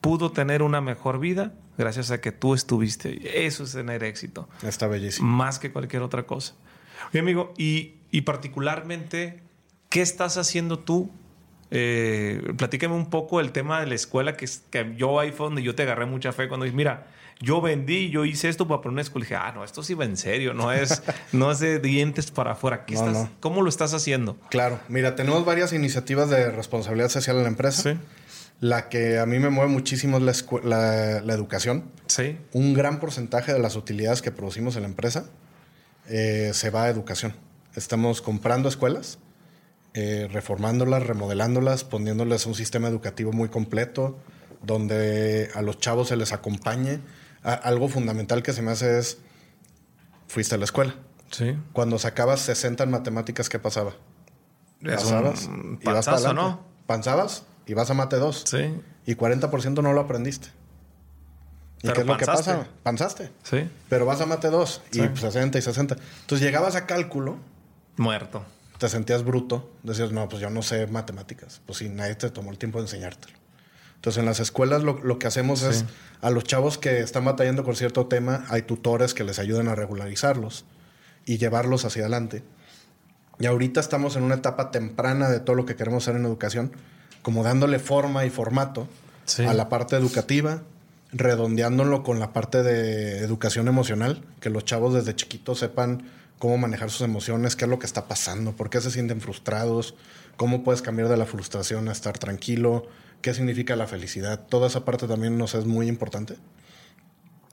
pudo 0.00 0.32
tener 0.32 0.62
una 0.62 0.80
mejor 0.80 1.18
vida 1.20 1.52
gracias 1.78 2.10
a 2.10 2.20
que 2.20 2.32
tú 2.32 2.54
estuviste. 2.54 3.46
Eso 3.46 3.64
es 3.64 3.72
tener 3.72 4.02
éxito. 4.04 4.48
Está 4.62 4.86
bellísimo. 4.86 5.28
Más 5.28 5.58
que 5.58 5.72
cualquier 5.72 6.02
otra 6.02 6.24
cosa. 6.24 6.54
Oye, 7.10 7.20
amigo, 7.20 7.54
y, 7.56 7.94
y 8.10 8.22
particularmente, 8.22 9.40
¿qué 9.88 10.02
estás 10.02 10.36
haciendo 10.36 10.78
tú? 10.78 11.10
Eh, 11.70 12.52
platícame 12.56 12.94
un 12.94 13.08
poco 13.10 13.40
el 13.40 13.52
tema 13.52 13.80
de 13.80 13.86
la 13.86 13.94
escuela, 13.94 14.36
que, 14.36 14.48
que 14.70 14.94
yo 14.96 15.20
ahí 15.20 15.32
fue 15.32 15.46
donde 15.46 15.62
yo 15.62 15.74
te 15.74 15.82
agarré 15.84 16.04
mucha 16.06 16.32
fe 16.32 16.48
cuando 16.48 16.64
dices, 16.64 16.76
mira, 16.76 17.06
yo 17.40 17.60
vendí, 17.62 18.10
yo 18.10 18.24
hice 18.26 18.48
esto 18.50 18.66
para 18.68 18.82
poner 18.82 18.94
una 18.94 19.02
escuela. 19.02 19.24
Y 19.24 19.28
dije, 19.28 19.36
ah, 19.36 19.52
no, 19.54 19.64
esto 19.64 19.82
sí 19.82 19.94
va 19.94 20.04
en 20.04 20.16
serio, 20.16 20.52
no 20.52 20.72
es, 20.72 21.02
no 21.32 21.50
es 21.50 21.60
de 21.60 21.78
dientes 21.78 22.30
para 22.30 22.52
afuera. 22.52 22.84
¿Qué 22.84 22.94
No, 22.94 23.00
estás- 23.06 23.14
no. 23.24 23.30
¿Cómo 23.40 23.62
lo 23.62 23.68
estás 23.68 23.94
haciendo? 23.94 24.36
Claro, 24.50 24.80
mira, 24.88 25.14
tenemos 25.14 25.44
varias 25.44 25.72
iniciativas 25.72 26.28
de 26.28 26.50
responsabilidad 26.50 27.08
social 27.08 27.36
en 27.36 27.42
la 27.44 27.48
empresa. 27.48 27.92
Sí. 27.94 27.98
La 28.60 28.88
que 28.90 29.18
a 29.18 29.24
mí 29.26 29.38
me 29.38 29.48
mueve 29.50 29.70
muchísimo 29.72 30.18
es 30.18 30.22
la, 30.22 30.32
escu- 30.32 30.62
la- 30.62 31.20
la 31.22 31.32
educación. 31.34 31.84
Sí. 32.06 32.38
Un 32.52 32.74
gran 32.74 33.00
porcentaje 33.00 33.52
de 33.54 33.58
las 33.58 33.74
utilidades 33.76 34.20
que 34.22 34.30
producimos 34.30 34.76
en 34.76 34.82
la 34.82 34.88
empresa 34.88 35.24
eh, 36.08 36.50
se 36.54 36.70
va 36.70 36.84
a 36.84 36.88
educación. 36.90 37.34
Estamos 37.74 38.20
comprando 38.20 38.68
escuelas, 38.68 39.18
eh, 39.94 40.28
reformándolas, 40.30 41.06
remodelándolas, 41.06 41.84
poniéndoles 41.84 42.44
un 42.46 42.54
sistema 42.54 42.88
educativo 42.88 43.32
muy 43.32 43.48
completo, 43.48 44.18
donde 44.62 45.48
a 45.54 45.62
los 45.62 45.78
chavos 45.78 46.08
se 46.08 46.16
les 46.16 46.32
acompañe. 46.32 47.00
A- 47.42 47.54
algo 47.54 47.88
fundamental 47.88 48.42
que 48.42 48.52
se 48.52 48.60
me 48.60 48.72
hace 48.72 48.98
es, 48.98 49.18
fuiste 50.26 50.56
a 50.56 50.58
la 50.58 50.64
escuela. 50.64 50.94
Sí. 51.30 51.56
Cuando 51.72 51.98
sacabas 51.98 52.40
60 52.40 52.84
en 52.84 52.90
matemáticas, 52.90 53.48
¿qué 53.48 53.58
pasaba? 53.58 53.92
Pasabas 54.84 55.46
un 55.46 55.78
y 55.80 55.84
vas 55.86 55.94
panzazo, 56.06 56.10
para 56.10 56.16
adelante. 56.16 56.42
¿no? 56.42 56.66
Panzabas 56.86 57.44
y 57.70 57.74
vas 57.74 57.88
a 57.90 57.94
mate 57.94 58.16
2. 58.16 58.44
Sí. 58.46 58.74
Y 59.06 59.14
40% 59.14 59.82
no 59.82 59.92
lo 59.92 60.00
aprendiste. 60.00 60.48
¿Y 61.78 61.82
Pero 61.82 61.94
qué 61.94 62.00
es 62.00 62.06
lo 62.06 62.16
que 62.16 62.26
panzaste. 62.26 62.52
pasa? 62.52 62.68
Panzaste. 62.82 63.30
Sí. 63.42 63.70
Pero 63.88 64.04
vas 64.06 64.20
a 64.20 64.26
mate 64.26 64.48
2 64.50 64.82
y 64.92 64.94
Sí. 64.96 65.00
pues, 65.08 65.20
60 65.20 65.58
y 65.58 65.62
60. 65.62 65.96
Entonces 66.22 66.44
llegabas 66.46 66.74
a 66.76 66.86
cálculo, 66.86 67.38
Muerto. 67.96 68.42
te 68.78 68.88
sentías 68.88 69.24
bruto, 69.24 69.70
decías, 69.82 70.10
no, 70.12 70.28
pues 70.28 70.42
yo 70.42 70.50
no 70.50 70.62
sé 70.62 70.86
matemáticas. 70.88 71.60
Pues 71.66 71.78
sí, 71.78 71.88
nadie 71.88 72.14
te 72.16 72.28
tomó 72.30 72.50
el 72.50 72.58
tiempo 72.58 72.78
de 72.78 72.84
enseñártelo. 72.84 73.38
Entonces 73.94 74.18
en 74.20 74.26
las 74.26 74.40
escuelas 74.40 74.82
lo, 74.82 74.98
lo 75.04 75.18
que 75.18 75.26
hacemos 75.26 75.62
es 75.62 75.84
a 76.22 76.30
los 76.30 76.44
chavos 76.44 76.76
que 76.78 77.00
están 77.00 77.24
batallando 77.24 77.64
con 77.64 77.76
cierto 77.76 78.06
tema, 78.06 78.44
hay 78.48 78.62
tutores 78.62 79.12
que 79.14 79.24
les 79.24 79.38
ayudan 79.38 79.68
a 79.68 79.74
regularizarlos 79.74 80.64
y 81.26 81.36
llevarlos 81.38 81.84
hacia 81.84 82.02
adelante. 82.02 82.42
Y 83.38 83.46
ahorita 83.46 83.78
estamos 83.80 84.16
en 84.16 84.22
una 84.22 84.34
etapa 84.36 84.70
temprana 84.70 85.28
de 85.30 85.40
todo 85.40 85.54
lo 85.56 85.64
que 85.66 85.76
queremos 85.76 86.04
hacer 86.04 86.16
en 86.18 86.26
educación, 86.26 86.72
como 87.22 87.42
dándole 87.44 87.78
forma 87.78 88.24
y 88.24 88.30
formato 88.30 88.88
Sí. 89.24 89.44
a 89.44 89.54
la 89.54 89.68
parte 89.68 89.96
educativa, 89.96 90.62
redondeándolo 91.12 92.02
con 92.02 92.18
la 92.18 92.32
parte 92.32 92.62
de 92.62 93.18
educación 93.18 93.68
emocional, 93.68 94.22
que 94.40 94.50
los 94.50 94.64
chavos 94.64 94.94
desde 94.94 95.14
chiquitos 95.14 95.58
sepan 95.58 96.04
cómo 96.38 96.56
manejar 96.58 96.90
sus 96.90 97.02
emociones, 97.02 97.54
qué 97.54 97.64
es 97.66 97.70
lo 97.70 97.78
que 97.78 97.86
está 97.86 98.08
pasando, 98.08 98.52
por 98.52 98.70
qué 98.70 98.80
se 98.80 98.90
sienten 98.90 99.20
frustrados, 99.20 99.94
cómo 100.36 100.64
puedes 100.64 100.82
cambiar 100.82 101.08
de 101.08 101.16
la 101.16 101.26
frustración 101.26 101.88
a 101.88 101.92
estar 101.92 102.18
tranquilo, 102.18 102.86
qué 103.22 103.34
significa 103.34 103.76
la 103.76 103.86
felicidad. 103.86 104.40
Toda 104.48 104.68
esa 104.68 104.84
parte 104.84 105.06
también 105.06 105.36
nos 105.36 105.54
es 105.54 105.66
muy 105.66 105.86
importante. 105.86 106.36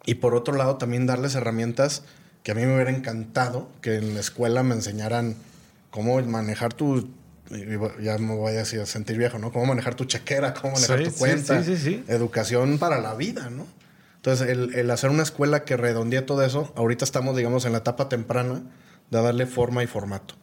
Y 0.05 0.15
por 0.15 0.36
otro 0.36 0.55
lado, 0.55 0.78
también 0.78 1.05
darles 1.05 1.36
herramientas 1.36 2.03
que 2.43 2.51
a 2.51 2.55
mí 2.55 2.65
me 2.65 2.76
hubiera 2.76 2.91
encantado 2.91 3.68
que 3.82 3.95
en 3.97 4.13
la 4.13 4.22
escuela 4.22 4.63
me 4.63 4.74
enseñaran 4.74 5.36
cómo 5.91 6.22
manejar 6.22 6.74
tu. 6.74 7.09
Ya 8.02 8.18
me 8.18 8.36
voy 8.36 8.56
a 8.58 8.66
sentir 8.66 9.18
viejo, 9.18 9.39
¿no? 9.39 9.52
Cómo 9.52 9.66
manejar 9.66 9.95
tu 9.95 10.06
chequera, 10.06 10.54
cómo 10.54 10.74
manejar 10.74 11.00
Sí, 11.00 11.06
tu 11.06 11.12
cuenta. 11.16 11.64
sí, 11.64 11.76
sí, 11.78 11.82
sí. 11.84 12.04
Educación 12.08 12.78
para 12.78 13.00
la 13.00 13.16
vida, 13.16 13.50
¿no? 13.50 13.66
Entonces, 14.18 14.50
el, 14.50 14.74
el 14.76 14.91
hacer 14.91 15.10
una 15.10 15.24
escuela 15.24 15.64
que 15.64 15.78
redondee 15.78 16.22
todo 16.22 16.43
eso, 16.43 16.74
ahorita 16.76 17.06
estamos, 17.06 17.38
digamos, 17.38 17.66
en 17.66 17.72
la 17.72 17.78
etapa 17.80 18.10
temprana 18.10 18.64
de 19.10 19.22
darle 19.22 19.45
forma 19.45 19.84
y 19.84 19.88
formato. 19.88 20.36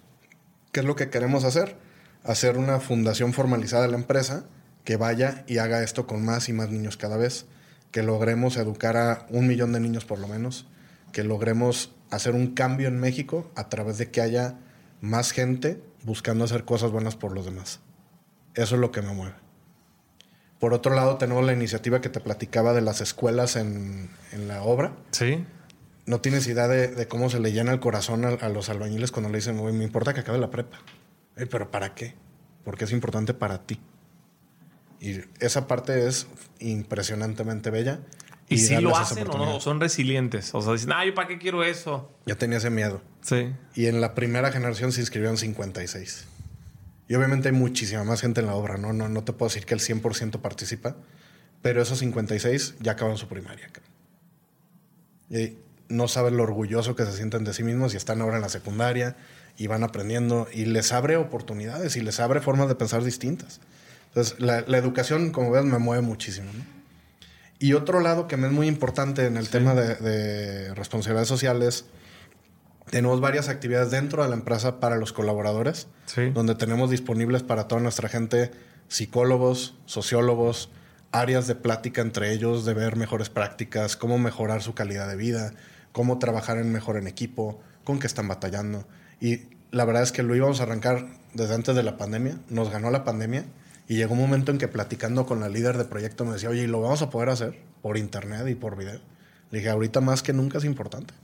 ¿Qué 0.73 0.81
es 0.81 0.87
lo 0.87 0.97
que 0.97 1.11
queremos 1.11 1.45
hacer? 1.45 1.77
Hacer 2.23 2.57
una 2.57 2.81
fundación 2.81 3.33
formalizada 3.35 3.83
de 3.83 3.91
la 3.91 3.97
empresa 3.99 4.45
que 4.85 4.97
vaya 4.97 5.45
y 5.47 5.59
haga 5.59 5.83
esto 5.83 6.07
con 6.07 6.25
más 6.25 6.49
y 6.49 6.53
más 6.55 6.71
niños 6.71 6.97
cada 6.97 7.17
vez. 7.19 7.47
Que 7.91 8.03
logremos 8.03 8.57
educar 8.57 8.97
a 8.97 9.27
un 9.29 9.47
millón 9.47 9.73
de 9.73 9.81
niños 9.81 10.05
por 10.07 10.19
lo 10.19 10.29
menos. 10.29 10.67
Que 11.13 11.23
logremos 11.23 11.93
hacer 12.11 12.35
un 12.35 12.55
cambio 12.55 12.89
en 12.89 12.99
México 12.99 13.53
a 13.57 13.69
través 13.69 13.99
de 13.99 14.11
que 14.11 14.21
haya 14.23 14.55
más 15.01 15.33
gente 15.33 15.83
buscando 16.05 16.45
hacer 16.45 16.65
cosas 16.65 16.91
buenas 16.93 17.17
por 17.17 17.33
los 17.33 17.45
demás. 17.45 17.81
Eso 18.55 18.77
es 18.77 18.81
lo 18.81 18.93
que 18.93 19.03
me 19.03 19.13
mueve. 19.13 19.35
Por 20.61 20.73
otro 20.73 20.95
lado, 20.95 21.17
tenemos 21.19 21.45
la 21.45 21.53
iniciativa 21.53 22.01
que 22.01 22.09
te 22.09 22.21
platicaba 22.21 22.73
de 22.73 22.81
las 22.81 23.01
escuelas 23.01 23.57
en, 23.57 24.11
en 24.33 24.49
la 24.49 24.63
obra. 24.63 24.95
Sí. 25.11 25.45
No 26.07 26.21
tienes 26.21 26.47
idea 26.47 26.69
de, 26.69 26.89
de 26.89 27.09
cómo 27.09 27.29
se 27.31 27.41
le 27.41 27.53
llena 27.53 27.73
el 27.73 27.81
corazón 27.81 28.25
a, 28.25 28.29
a 28.29 28.49
los 28.49 28.69
albañiles 28.69 29.11
cuando 29.11 29.31
le 29.31 29.39
dicen, 29.39 29.59
"Güey, 29.59 29.75
me 29.75 29.85
importa 29.85 30.15
que 30.15 30.21
acabe 30.21 30.39
la 30.39 30.51
prepa. 30.51 30.79
"Eh, 31.37 31.47
pero 31.47 31.71
¿para 31.71 31.95
qué? 31.95 32.15
Porque 32.65 32.85
es 32.85 32.93
importante 32.93 33.35
para 33.35 33.67
ti. 33.67 33.81
Y 35.01 35.21
esa 35.41 35.67
parte 35.67 36.07
es 36.07 36.27
impresionantemente 36.61 37.71
bella. 37.71 38.01
¿Y, 38.49 38.59
si 38.59 38.77
lo 38.77 38.97
hacen 38.97 39.19
o 39.19 39.25
no? 39.25 39.31
oportunidad. 39.31 39.57
¿O 39.57 39.61
son 39.61 39.81
resilientes? 39.81 40.55
O 40.55 40.61
sea, 40.61 40.73
dicen, 40.73 40.93
ah, 40.93 41.05
¿yo 41.05 41.15
para 41.15 41.29
qué 41.29 41.39
quiero 41.39 41.65
eso? 41.65 42.13
Yo 42.27 42.37
tenía 42.37 42.59
ese 42.59 42.71
miedo. 42.71 43.01
Sí. 43.23 43.53
Y 43.75 43.87
en 43.87 44.01
la 44.01 44.15
primera 44.15 44.53
generación 44.53 44.93
se 44.93 45.01
inscribieron 45.01 45.39
56. 45.39 46.27
Y 47.09 47.15
obviamente 47.15 47.49
hay 47.49 47.55
muchísima 47.55 48.05
más 48.05 48.21
gente 48.21 48.41
en 48.41 48.47
la 48.47 48.55
obra, 48.55 48.77
¿no? 48.77 48.93
No, 48.93 49.09
no 49.09 49.25
te 49.25 49.33
puedo 49.33 49.49
decir 49.49 49.67
que 49.67 49.75
el 49.75 49.81
100% 49.81 50.41
participa, 50.41 50.97
pero 51.63 51.83
esos 51.83 51.99
56 51.99 52.77
ya 52.81 52.93
acaban 52.93 53.17
su 53.17 53.29
primaria. 53.29 53.71
Y 55.31 55.59
no 55.89 56.09
saben 56.09 56.37
lo 56.37 56.43
orgulloso 56.43 56.97
que 56.97 57.05
se 57.05 57.13
sienten 57.13 57.45
de 57.45 57.53
sí 57.53 57.63
mismos 57.63 57.95
y 57.95 57.97
están 57.97 58.21
ahora 58.21 58.37
en 58.37 58.43
la 58.43 58.49
secundaria 58.49 59.17
y 59.57 59.67
van 59.67 59.85
aprendiendo 59.85 60.49
y 60.53 60.65
les 60.65 60.93
abre 60.93 61.17
oportunidades 61.17 61.97
y 61.97 62.01
les 62.01 62.21
abre 62.21 62.41
formas 62.41 62.69
de 62.69 62.75
pensar 62.75 63.05
distintas. 63.05 63.61
Entonces, 64.09 64.41
la, 64.41 64.63
la 64.63 64.79
educación, 64.79 65.31
como 65.31 65.51
ves, 65.51 65.65
me 65.65 65.79
mueve 65.79 66.03
muchísimo, 66.03 66.51
¿no? 66.53 66.84
Y 67.59 67.73
otro 67.75 68.01
lado 68.01 68.27
que 68.27 68.37
me 68.37 68.47
es 68.49 68.53
muy 68.53 68.67
importante 68.67 69.27
en 69.27 69.37
el 69.37 69.49
tema 69.49 69.75
de, 69.75 69.95
de 69.97 70.75
responsabilidades 70.75 71.29
sociales, 71.29 71.87
tenemos 72.91 73.21
varias 73.21 73.49
actividades 73.49 73.91
dentro 73.91 74.23
de 74.23 74.29
la 74.29 74.35
empresa 74.35 74.81
para 74.81 74.97
los 74.97 75.13
colaboradores, 75.13 75.89
Sí. 76.07 76.31
donde 76.31 76.55
tenemos 76.55 76.91
disponibles 76.91 77.43
para 77.43 77.67
toda 77.67 77.81
nuestra 77.81 78.09
gente 78.09 78.51
psicólogos, 78.89 79.77
sociólogos, 79.87 80.71
áreas 81.11 81.47
de 81.47 81.55
plática 81.55 82.03
entre 82.03 82.33
ellos, 82.33 82.65
de 82.65 82.75
ver 82.75 82.97
mejores 82.97 83.31
prácticas, 83.31 83.97
cómo 83.97 84.19
mejorar 84.19 84.63
su 84.63 84.75
calidad 84.75 85.09
de 85.09 85.17
vida, 85.17 85.53
cómo 85.93 86.19
trabajar 86.19 86.59
en 86.59 86.73
mejor 86.73 86.97
en 86.97 87.07
equipo, 87.07 87.61
con 87.85 87.99
qué 87.99 88.07
están 88.07 88.29
batallando. 88.29 88.87
Y 89.21 89.43
la 89.71 89.85
verdad 89.85 90.03
es 90.03 90.13
que 90.13 90.23
lo 90.23 90.35
íbamos 90.35 90.61
a 90.61 90.65
arrancar 90.65 91.07
desde 91.33 91.55
antes 91.55 91.75
de 91.75 91.83
la 91.83 91.97
pandemia, 91.97 92.39
nos 92.49 92.71
ganó 92.71 92.91
la 92.91 93.05
pandemia 93.05 93.45
y 93.87 93.97
llegó 93.97 94.15
un 94.15 94.21
momento 94.21 94.51
en 94.51 94.59
que 94.59 94.69
platicando 94.69 95.27
con 95.27 95.41
la 95.41 95.49
líder 95.49 95.77
de 95.77 95.85
proyecto 95.85 96.25
me 96.25 96.33
decía, 96.33 96.49
oye, 96.49 96.63
¿y 96.63 96.67
lo 96.67 96.81
vamos 96.81 97.03
a 97.03 97.11
poder 97.11 97.29
hacer 97.29 97.61
por 97.83 97.99
internet 97.99 98.47
y 98.49 98.55
por 98.55 98.77
video? 98.77 99.01
Le 99.51 99.59
dije, 99.59 99.71
ahorita 99.71 100.01
más 100.01 100.23
que 100.23 100.33
nunca 100.33 100.59
es 100.59 100.65
importante. 100.65 101.15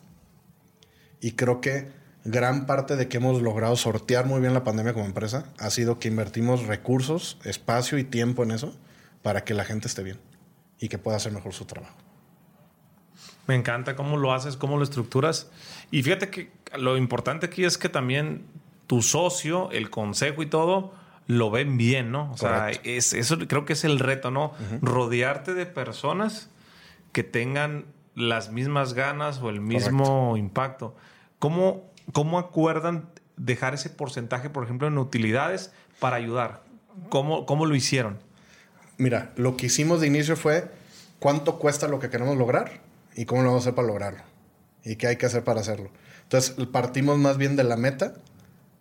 Y 1.21 1.33
creo 1.33 1.61
que 1.61 1.91
gran 2.25 2.67
parte 2.67 2.97
de 2.97 3.09
que 3.09 3.17
hemos 3.17 3.41
logrado 3.41 3.77
sortear 3.77 4.27
muy 4.27 4.41
bien 4.41 4.53
la 4.53 4.65
pandemia 4.65 4.93
como 4.93 5.07
empresa 5.07 5.47
ha 5.59 5.71
sido 5.71 5.99
que 5.99 6.09
invertimos 6.09 6.67
recursos, 6.67 7.39
espacio 7.45 7.99
y 7.99 8.05
tiempo 8.05 8.43
en 8.43 8.51
eso 8.51 8.77
para 9.23 9.45
que 9.45 9.55
la 9.55 9.65
gente 9.65 9.89
esté 9.89 10.03
bien 10.03 10.19
y 10.79 10.89
que 10.89 10.99
pueda 10.99 11.17
hacer 11.17 11.33
mejor 11.33 11.55
su 11.55 11.65
trabajo. 11.65 11.97
Me 13.47 13.55
encanta 13.55 13.97
cómo 13.97 14.17
lo 14.17 14.33
haces, 14.33 14.57
cómo 14.57 14.77
lo 14.77 14.85
estructuras. 14.85 15.51
Y 15.91 16.03
fíjate 16.03 16.31
que 16.31 16.51
lo 16.79 16.97
importante 16.97 17.47
aquí 17.47 17.65
es 17.65 17.79
que 17.79 17.89
también 17.89 18.47
tu 18.87 19.03
socio, 19.03 19.71
el 19.73 19.91
consejo 19.91 20.43
y 20.43 20.47
todo, 20.47 20.95
lo 21.31 21.49
ven 21.53 21.77
bien, 21.77 22.11
¿no? 22.11 22.29
O 22.33 22.37
sea, 22.37 22.71
es, 22.83 23.13
eso 23.13 23.39
creo 23.47 23.65
que 23.65 23.75
es 23.75 23.85
el 23.85 24.01
reto, 24.01 24.33
¿no? 24.33 24.53
Rodearte 24.83 25.55
de 25.55 25.65
personas 25.65 26.51
que 27.13 27.23
tengan 27.23 27.85
las 28.17 28.51
mismas 28.51 28.95
ganas 28.95 29.39
o 29.41 29.49
el 29.49 29.61
mismo 29.61 30.37
impacto. 30.37 30.97
¿Cómo, 31.39 31.89
¿Cómo 32.13 32.41
acuerdan 32.41 33.11
dejar 33.37 33.75
ese 33.75 33.91
porcentaje, 33.91 34.51
por 34.51 34.65
ejemplo, 34.65 34.89
en 34.89 34.99
utilidades 34.99 35.73
para 36.01 36.17
ayudar? 36.17 36.65
¿Cómo, 37.11 37.47
cómo 37.47 37.65
lo 37.65 37.77
hicieron? 37.77 38.19
Mira, 38.99 39.31
lo 39.37 39.57
que 39.57 39.67
hicimos 39.67 40.01
de 40.01 40.09
inicio 40.09 40.35
fue 40.35 40.69
cuánto 41.21 41.61
cuesta 41.61 41.87
lo 41.87 42.01
que 42.01 42.11
queremos 42.11 42.37
lograr 42.37 42.81
y 43.15 43.25
cómo 43.25 43.43
lo 43.43 43.51
vamos 43.51 43.63
a 43.63 43.69
hacer 43.69 43.77
para 43.77 43.87
lograrlo 43.87 44.23
y 44.85 44.97
qué 44.97 45.07
hay 45.07 45.17
que 45.17 45.27
hacer 45.27 45.45
para 45.45 45.61
hacerlo. 45.61 45.91
Entonces 46.25 46.57
partimos 46.73 47.19
más 47.19 47.37
bien 47.37 47.55
de 47.55 47.63
la 47.63 47.77
meta, 47.77 48.15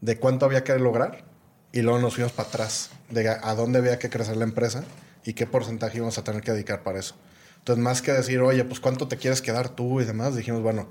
de 0.01 0.17
cuánto 0.17 0.47
había 0.47 0.63
que 0.63 0.75
lograr, 0.79 1.28
y 1.71 1.81
luego 1.81 1.99
nos 1.99 2.15
fuimos 2.15 2.31
para 2.31 2.49
atrás, 2.49 2.89
de 3.09 3.29
a 3.29 3.55
dónde 3.55 3.79
había 3.79 3.99
que 3.99 4.09
crecer 4.09 4.37
la 4.37 4.43
empresa 4.43 4.83
y 5.23 5.33
qué 5.33 5.45
porcentaje 5.45 5.97
íbamos 5.97 6.17
a 6.17 6.23
tener 6.23 6.41
que 6.41 6.51
dedicar 6.51 6.83
para 6.83 6.99
eso. 6.99 7.15
Entonces, 7.59 7.83
más 7.83 8.01
que 8.01 8.11
decir, 8.11 8.39
oye, 8.39 8.63
pues 8.63 8.79
cuánto 8.79 9.07
te 9.07 9.17
quieres 9.17 9.41
quedar 9.41 9.69
tú 9.69 10.01
y 10.01 10.05
demás, 10.05 10.35
dijimos, 10.35 10.61
bueno, 10.61 10.89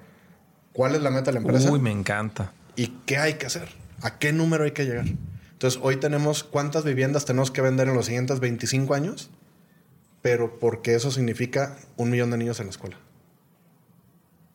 ¿cuál 0.72 0.94
es 0.94 1.02
la 1.02 1.10
meta 1.10 1.26
de 1.26 1.32
la 1.32 1.38
empresa? 1.40 1.70
Uy, 1.70 1.80
me 1.80 1.90
encanta. 1.90 2.52
¿Y 2.76 2.88
qué 3.06 3.16
hay 3.16 3.34
que 3.34 3.46
hacer? 3.46 3.68
¿A 4.02 4.18
qué 4.18 4.32
número 4.32 4.64
hay 4.64 4.72
que 4.72 4.84
llegar? 4.84 5.06
Entonces, 5.52 5.80
hoy 5.82 5.96
tenemos 5.96 6.44
cuántas 6.44 6.84
viviendas 6.84 7.24
tenemos 7.24 7.50
que 7.50 7.62
vender 7.62 7.88
en 7.88 7.94
los 7.94 8.06
siguientes 8.06 8.38
25 8.38 8.94
años, 8.94 9.30
pero 10.22 10.58
porque 10.60 10.94
eso 10.94 11.10
significa 11.10 11.76
un 11.96 12.10
millón 12.10 12.30
de 12.30 12.36
niños 12.36 12.60
en 12.60 12.66
la 12.66 12.70
escuela. 12.70 12.96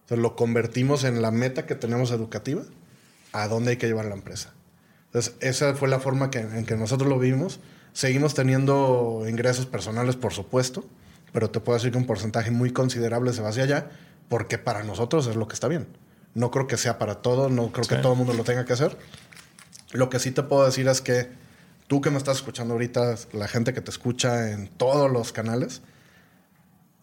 Entonces, 0.03 0.21
lo 0.21 0.35
convertimos 0.35 1.03
en 1.03 1.21
la 1.21 1.31
meta 1.31 1.65
que 1.65 1.75
tenemos 1.75 2.11
educativa, 2.11 2.63
a 3.33 3.47
dónde 3.47 3.71
hay 3.71 3.77
que 3.77 3.87
llevar 3.87 4.05
la 4.05 4.15
empresa. 4.15 4.53
Entonces, 5.13 5.35
esa 5.41 5.75
fue 5.75 5.89
la 5.89 5.99
forma 5.99 6.31
que, 6.31 6.39
en 6.39 6.65
que 6.65 6.75
nosotros 6.75 7.07
lo 7.07 7.19
vimos. 7.19 7.59
Seguimos 7.93 8.33
teniendo 8.33 9.23
ingresos 9.29 9.67
personales, 9.67 10.15
por 10.15 10.33
supuesto, 10.33 10.83
pero 11.31 11.51
te 11.51 11.59
puedo 11.59 11.77
decir 11.77 11.91
que 11.91 11.99
un 11.99 12.07
porcentaje 12.07 12.49
muy 12.49 12.73
considerable 12.73 13.31
se 13.31 13.43
va 13.43 13.49
hacia 13.49 13.63
allá, 13.63 13.91
porque 14.27 14.57
para 14.57 14.83
nosotros 14.83 15.27
es 15.27 15.35
lo 15.35 15.47
que 15.47 15.53
está 15.53 15.67
bien. 15.67 15.85
No 16.33 16.49
creo 16.49 16.65
que 16.65 16.77
sea 16.77 16.97
para 16.97 17.21
todos, 17.21 17.51
no 17.51 17.71
creo 17.71 17.85
que 17.85 17.97
todo 17.97 18.13
el 18.13 18.17
mundo 18.17 18.33
lo 18.33 18.43
tenga 18.43 18.65
que 18.65 18.73
hacer. 18.73 18.97
Lo 19.91 20.09
que 20.09 20.17
sí 20.17 20.31
te 20.31 20.41
puedo 20.41 20.65
decir 20.65 20.87
es 20.87 21.01
que 21.01 21.29
tú 21.85 22.01
que 22.01 22.09
me 22.09 22.17
estás 22.17 22.37
escuchando 22.37 22.73
ahorita, 22.73 23.13
la 23.33 23.47
gente 23.47 23.71
que 23.71 23.81
te 23.81 23.91
escucha 23.91 24.49
en 24.49 24.67
todos 24.67 25.11
los 25.11 25.31
canales, 25.31 25.83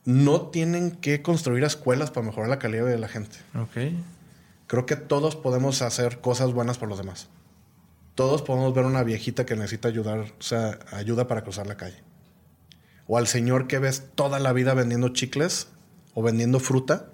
no 0.05 0.49
tienen 0.49 0.91
que 0.91 1.23
construir 1.23 1.63
escuelas 1.63 2.11
para 2.11 2.27
mejorar 2.27 2.51
la 2.51 2.59
calidad 2.59 2.87
de 2.87 2.99
la 2.99 3.07
gente. 3.07 3.37
Ok. 3.55 3.95
Creo 4.67 4.87
que 4.87 4.97
todos 4.97 5.37
podemos 5.37 5.81
hacer 5.83 6.21
cosas 6.21 6.53
buenas 6.53 6.77
por 6.77 6.89
los 6.89 6.99
demás. 6.99 7.29
Todos 8.15 8.43
podemos 8.43 8.75
ver 8.75 8.85
una 8.85 9.03
viejita 9.03 9.47
que 9.47 9.57
necesita 9.57 9.89
ayudar, 9.89 10.21
o 10.21 10.43
sea, 10.43 10.79
ayuda 10.93 11.27
para 11.27 11.43
cruzar 11.43 11.67
la 11.67 11.77
calle. 11.77 12.03
O 13.07 13.19
al 13.19 13.27
señor 13.27 13.67
que 13.67 13.79
ves 13.79 14.11
toda 14.15 14.39
la 14.39 14.53
vida 14.53 14.75
vendiendo 14.75 15.09
chicles 15.11 15.69
o 16.15 16.23
vendiendo 16.23 16.61
fruta, 16.61 17.11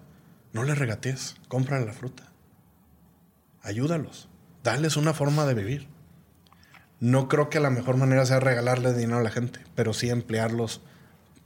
no 0.53 0.62
le 0.62 0.74
regatees, 0.74 1.36
cómprale 1.49 1.86
la 1.86 1.92
fruta. 1.92 2.32
Ayúdalos, 3.62 4.28
dales 4.62 4.97
una 4.97 5.12
forma 5.12 5.47
de 5.47 5.55
vivir. 5.55 5.88
No 6.99 7.28
creo 7.28 7.51
que 7.51 7.61
la 7.61 7.70
mejor 7.70 7.97
manera 7.97 8.24
sea 8.24 8.40
regalarle 8.40 8.94
dinero 8.94 9.18
a 9.18 9.22
la 9.22 9.30
gente, 9.30 9.61
pero 9.74 9.92
sí 9.92 10.09
emplearlos, 10.09 10.80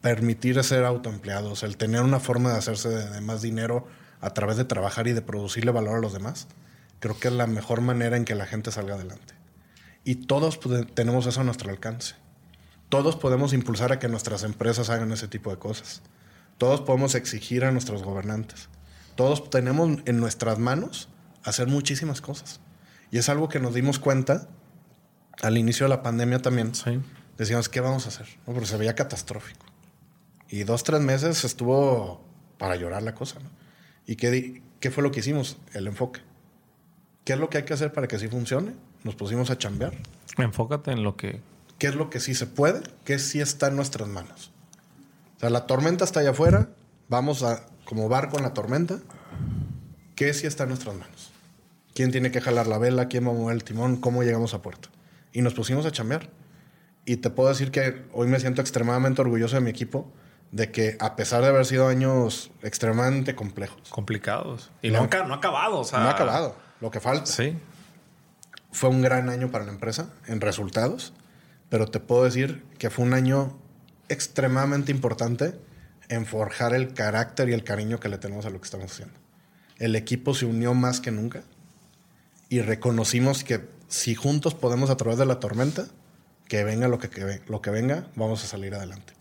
permitir 0.01 0.63
ser 0.63 0.85
autoempleados, 0.85 1.63
el 1.63 1.77
tener 1.77 2.03
una 2.03 2.21
forma 2.21 2.53
de 2.53 2.59
hacerse 2.59 2.89
de 2.89 3.21
más 3.21 3.43
dinero 3.43 3.87
a 4.21 4.31
través 4.31 4.57
de 4.57 4.65
trabajar 4.65 5.09
y 5.09 5.13
de 5.13 5.23
producirle 5.23 5.73
valor 5.73 5.97
a 5.97 6.01
los 6.01 6.13
demás. 6.13 6.47
Creo 7.01 7.19
que 7.19 7.29
es 7.29 7.35
la 7.35 7.47
mejor 7.47 7.81
manera 7.81 8.17
en 8.17 8.25
que 8.25 8.35
la 8.35 8.47
gente 8.47 8.71
salga 8.71 8.95
adelante. 8.95 9.40
Y 10.05 10.27
todos 10.27 10.59
tenemos 10.95 11.27
eso 11.27 11.41
a 11.41 11.45
nuestro 11.45 11.71
alcance. 11.71 12.15
Todos 12.89 13.17
podemos 13.17 13.53
impulsar 13.53 13.93
a 13.93 13.99
que 13.99 14.09
nuestras 14.09 14.43
empresas 14.43 14.91
hagan 14.91 15.13
ese 15.13 15.29
tipo 15.29 15.51
de 15.51 15.59
cosas. 15.59 16.03
Todos 16.59 16.81
podemos 16.81 17.15
exigir 17.15 17.65
a 17.65 17.71
nuestros 17.71 18.03
gobernantes. 18.03 18.69
Todos 19.15 19.49
tenemos 19.51 20.01
en 20.07 20.19
nuestras 20.19 20.59
manos 20.59 21.09
hacer 21.45 21.69
muchísimas 21.69 22.21
cosas. 22.21 22.61
Y 23.11 23.19
es 23.19 23.29
algo 23.29 23.49
que 23.49 23.61
nos 23.61 23.75
dimos 23.75 23.99
cuenta 23.99 24.49
al 25.43 25.59
inicio 25.59 25.85
de 25.85 25.91
la 25.91 26.03
pandemia 26.03 26.41
también. 26.41 26.75
Sí. 26.75 27.01
Decíamos, 27.39 27.69
¿qué 27.69 27.81
vamos 27.81 28.07
a 28.07 28.09
hacer? 28.09 28.27
No, 28.47 28.53
porque 28.53 28.67
se 28.67 28.77
veía 28.77 28.95
catastrófico. 28.95 29.67
Y 30.49 30.65
dos, 30.65 30.83
tres 30.83 31.01
meses 31.01 31.45
estuvo 31.45 32.25
para 32.59 32.77
llorar 32.77 33.03
la 33.03 33.15
cosa. 33.15 33.39
¿no? 33.41 33.49
¿Y 34.07 34.17
qué, 34.17 34.63
qué 34.81 34.91
fue 34.91 35.03
lo 35.03 35.11
que 35.11 35.21
hicimos? 35.21 35.59
El 35.73 35.87
enfoque. 35.87 36.21
¿Qué 37.25 37.35
es 37.35 37.39
lo 37.39 37.49
que 37.49 37.59
hay 37.59 37.65
que 37.65 37.75
hacer 37.75 37.93
para 37.93 38.09
que 38.09 38.19
sí 38.19 38.29
funcione? 38.29 38.75
Nos 39.05 39.15
pusimos 39.15 39.51
a 39.51 39.59
chambear. 39.59 39.93
Enfócate 40.39 40.91
en 40.93 41.03
lo 41.03 41.17
que. 41.17 41.41
¿Qué 41.79 41.87
es 41.87 41.95
lo 41.95 42.11
que 42.11 42.21
sí 42.21 42.35
se 42.35 42.47
puede? 42.47 42.83
¿Qué 43.05 43.19
sí 43.19 43.41
está 43.41 43.69
en 43.69 43.77
nuestras 43.77 44.09
manos? 44.09 44.53
O 45.37 45.41
sea, 45.41 45.51
la 45.51 45.67
tormenta 45.67 46.05
está 46.05 46.21
allá 46.21 46.31
afuera. 46.31 46.69
Vamos 47.09 47.43
a, 47.43 47.65
como 47.87 48.09
barco 48.09 48.37
en 48.37 48.43
la 48.43 48.53
tormenta. 48.53 48.99
¿Qué 50.15 50.35
sí 50.35 50.47
está 50.47 50.65
en 50.65 50.71
nuestras 50.71 50.95
manos? 50.97 51.31
¿Quién 51.95 52.13
tiene 52.13 52.31
que 52.31 52.41
jalar 52.41 52.67
la 52.67 52.79
vela? 52.79 53.09
¿Quién 53.09 53.27
va 53.27 53.31
a 53.31 53.35
mover 53.35 53.55
el 53.57 53.65
timón? 53.65 53.97
¿Cómo 53.97 54.23
llegamos 54.23 54.53
a 54.55 54.63
puerto? 54.63 54.91
Y 55.33 55.41
nos 55.43 55.55
pusimos 55.55 55.87
a 55.87 55.91
chambear. 55.91 56.29
Y 57.07 57.17
te 57.17 57.31
puedo 57.31 57.49
decir 57.49 57.71
que 57.71 58.05
hoy 58.13 58.29
me 58.29 58.39
siento 58.39 58.61
extremadamente 58.61 59.23
orgulloso 59.23 59.57
de 59.57 59.63
mi 59.63 59.71
equipo. 59.71 60.13
De 60.53 60.71
que 60.73 60.97
a 61.01 61.17
pesar 61.17 61.43
de 61.43 61.49
haber 61.49 61.65
sido 61.65 61.89
años 61.89 62.51
extremadamente 62.63 63.35
complejos. 63.35 63.89
complicados. 63.89 64.71
Y 64.83 64.91
No. 64.91 65.07
no, 65.07 65.27
no 65.29 65.35
ha 65.35 65.37
acabado. 65.39 65.79
O 65.79 65.85
sea, 65.85 66.01
No 66.01 66.09
ha 66.09 66.11
acabado. 66.13 66.57
Lo 66.81 66.91
que 66.91 67.01
falta. 67.01 67.27
Sí. 67.27 67.57
Fue 68.73 68.91
un 68.91 69.03
gran 69.03 69.29
año 69.29 69.51
para 69.51 69.65
la 69.65 69.73
empresa 69.73 70.11
en 70.27 70.41
resultados, 70.41 71.13
pero 71.69 71.87
te 71.87 72.01
puedo 72.01 72.25
decir 72.25 72.65
que 72.79 72.91
fue 72.91 73.05
un 73.05 73.15
año 73.15 73.59
extremadamente 74.09 74.93
importante 74.93 75.55
en 76.09 76.27
forjar 76.27 76.75
el 76.75 76.93
carácter 76.93 77.49
y 77.49 77.53
el 77.53 77.65
cariño 77.65 78.01
que 78.01 78.09
le 78.09 78.19
tenemos 78.19 78.47
a 78.47 78.51
lo 78.51 78.61
que 78.61 78.65
estamos 78.65 78.93
haciendo. 78.93 79.15
El 79.79 79.97
equipo 79.97 80.35
se 80.35 80.47
unió 80.47 80.75
más 80.75 81.01
que 81.01 81.11
nunca 81.11 81.43
y 82.49 82.61
reconocimos 82.61 83.45
que 83.45 83.69
si 83.89 84.15
juntos 84.15 84.55
podemos 84.55 84.91
a 84.91 84.97
través 84.97 85.19
de 85.19 85.27
la 85.27 85.41
tormenta, 85.41 85.87
que 86.49 86.65
venga 86.65 86.89
lo 86.89 86.99
que, 86.99 87.09
que 87.09 87.41
lo 87.47 87.63
que 87.63 87.71
venga, 87.71 88.09
vamos 88.17 88.45
a 88.45 88.47
salir 88.49 88.75
adelante. 88.75 89.13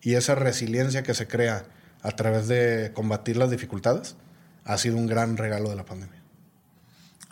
Y 0.00 0.14
esa 0.14 0.34
resiliencia 0.34 1.02
que 1.02 1.14
se 1.14 1.26
crea 1.28 1.66
a 2.02 2.12
través 2.12 2.48
de 2.48 2.92
combatir 2.94 3.36
las 3.36 3.50
dificultades 3.50 4.16
ha 4.64 4.78
sido 4.78 4.96
un 4.96 5.06
gran 5.06 5.36
regalo 5.36 5.68
de 5.68 5.76
la 5.76 5.84
pandemia. 5.84 6.22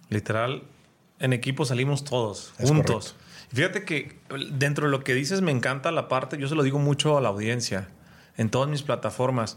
Literal, 0.08 0.62
en 1.18 1.32
equipo 1.32 1.64
salimos 1.64 2.04
todos, 2.04 2.52
Es 2.58 2.68
juntos. 2.68 3.12
correcto. 3.12 3.26
Fíjate 3.54 3.84
que 3.84 4.18
dentro 4.52 4.86
de 4.86 4.90
lo 4.90 5.04
que 5.04 5.14
dices 5.14 5.40
me 5.40 5.52
encanta 5.52 5.90
la 5.92 6.08
parte, 6.08 6.36
yo 6.38 6.48
se 6.48 6.54
lo 6.54 6.62
digo 6.62 6.78
mucho 6.78 7.16
a 7.16 7.20
la 7.20 7.28
audiencia, 7.28 7.88
en 8.36 8.50
todas 8.50 8.68
mis 8.68 8.82
plataformas. 8.82 9.56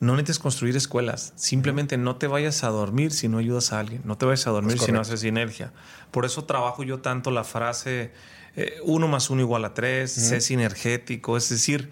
No 0.00 0.12
necesitas 0.12 0.38
construir 0.38 0.76
escuelas. 0.76 1.32
Simplemente 1.36 1.98
no 1.98 2.16
te 2.16 2.26
vayas 2.26 2.64
a 2.64 2.68
dormir 2.68 3.12
si 3.12 3.28
no 3.28 3.38
ayudas 3.38 3.72
a 3.72 3.80
alguien. 3.80 4.00
No 4.04 4.16
te 4.16 4.24
vayas 4.24 4.46
a 4.46 4.50
dormir 4.50 4.76
Es 4.76 4.82
si 4.82 4.92
no 4.92 5.00
haces 5.00 5.20
sinergia. 5.20 5.72
Por 6.10 6.24
eso 6.24 6.44
trabajo 6.44 6.82
yo 6.84 7.00
tanto 7.00 7.30
la 7.30 7.44
frase 7.44 8.12
eh, 8.56 8.76
uno 8.84 9.08
más 9.08 9.28
uno 9.28 9.42
igual 9.42 9.64
a 9.64 9.74
tres, 9.74 10.10
sé 10.12 10.40
sinergético. 10.40 11.36
Es 11.36 11.50
decir, 11.50 11.90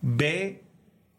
ve 0.00 0.64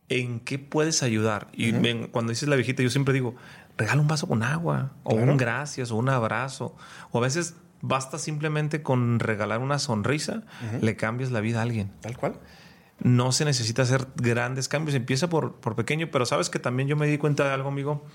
en 0.09 0.39
qué 0.39 0.57
puedes 0.59 1.03
ayudar. 1.03 1.47
Y 1.53 1.72
ven, 1.72 2.07
cuando 2.07 2.32
dices 2.32 2.49
la 2.49 2.55
viejita, 2.55 2.82
yo 2.84 2.89
siempre 2.89 3.14
digo, 3.14 3.36
regala 3.82 4.02
un 4.02 4.08
vaso 4.08 4.28
con 4.28 4.44
agua, 4.44 4.94
o 5.04 5.16
Claro. 5.16 5.32
un 5.32 5.38
gracias, 5.38 5.92
o 5.92 5.96
un 5.98 6.10
abrazo. 6.10 6.76
O 7.12 7.18
a 7.20 7.22
veces 7.22 7.56
basta 7.82 8.18
simplemente 8.18 8.82
con 8.84 9.20
regalar 9.20 9.60
una 9.60 9.80
sonrisa, 9.80 10.44
le 10.82 10.96
cambias 10.96 11.32
la 11.32 11.40
vida 11.42 11.60
a 11.60 11.64
alguien. 11.64 11.92
Tal 12.02 12.16
cual. 12.18 12.40
No 13.00 13.32
se 13.32 13.46
necesita 13.46 13.82
hacer 13.82 14.08
grandes 14.16 14.68
cambios, 14.68 14.96
empieza 14.96 15.28
por, 15.30 15.56
por 15.56 15.76
pequeño, 15.76 16.10
pero 16.12 16.26
sabes 16.26 16.50
que 16.52 16.60
también 16.60 16.88
yo 16.88 16.96
me 16.96 17.08
di 17.08 17.18
cuenta 17.18 17.44
de 17.46 17.50
algo, 17.52 17.70
amigo. 17.70 18.06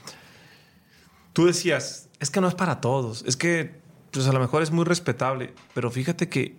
Tú 1.33 1.47
decías, 1.47 2.09
es 2.21 2.31
que 2.31 2.41
no 2.41 2.49
es 2.49 2.55
para 2.55 2.81
todos, 2.81 3.25
es 3.27 3.37
que 3.37 3.81
pues 4.13 4.27
a 4.29 4.33
lo 4.33 4.41
mejor 4.41 4.63
es 4.63 4.71
muy 4.71 4.85
respetable, 4.85 5.53
pero 5.75 5.91
fíjate 5.91 6.29
que 6.29 6.57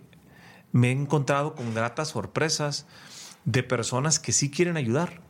me 0.70 0.88
he 0.88 0.92
encontrado 0.92 1.54
con 1.54 1.74
gratas 1.74 2.08
sorpresas 2.08 2.86
de 3.44 3.62
personas 3.62 4.20
que 4.20 4.32
sí 4.32 4.50
quieren 4.50 4.76
ayudar, 4.76 5.20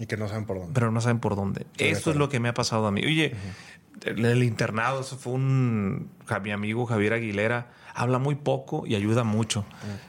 Y 0.00 0.06
que 0.06 0.16
no 0.16 0.26
saben 0.26 0.46
por 0.46 0.58
dónde. 0.58 0.72
pero 0.74 0.90
no 0.90 1.00
saben 1.00 1.20
por 1.20 1.36
dónde. 1.36 1.66
Estoy 1.72 1.88
Esto 1.88 2.10
es 2.10 2.16
lo 2.16 2.28
que 2.28 2.40
me 2.40 2.48
ha 2.48 2.54
pasado 2.54 2.86
a 2.86 2.90
mí. 2.90 3.02
Oye, 3.04 3.36
el, 4.04 4.24
el 4.24 4.42
internado, 4.42 5.02
eso 5.02 5.16
fue 5.16 5.34
un... 5.34 6.10
Mi 6.42 6.50
amigo 6.50 6.86
Javier 6.86 7.12
Aguilera 7.12 7.70
habla 7.94 8.18
muy 8.18 8.34
poco 8.34 8.86
y 8.86 8.94
ayuda 8.94 9.24
mucho. 9.24 9.66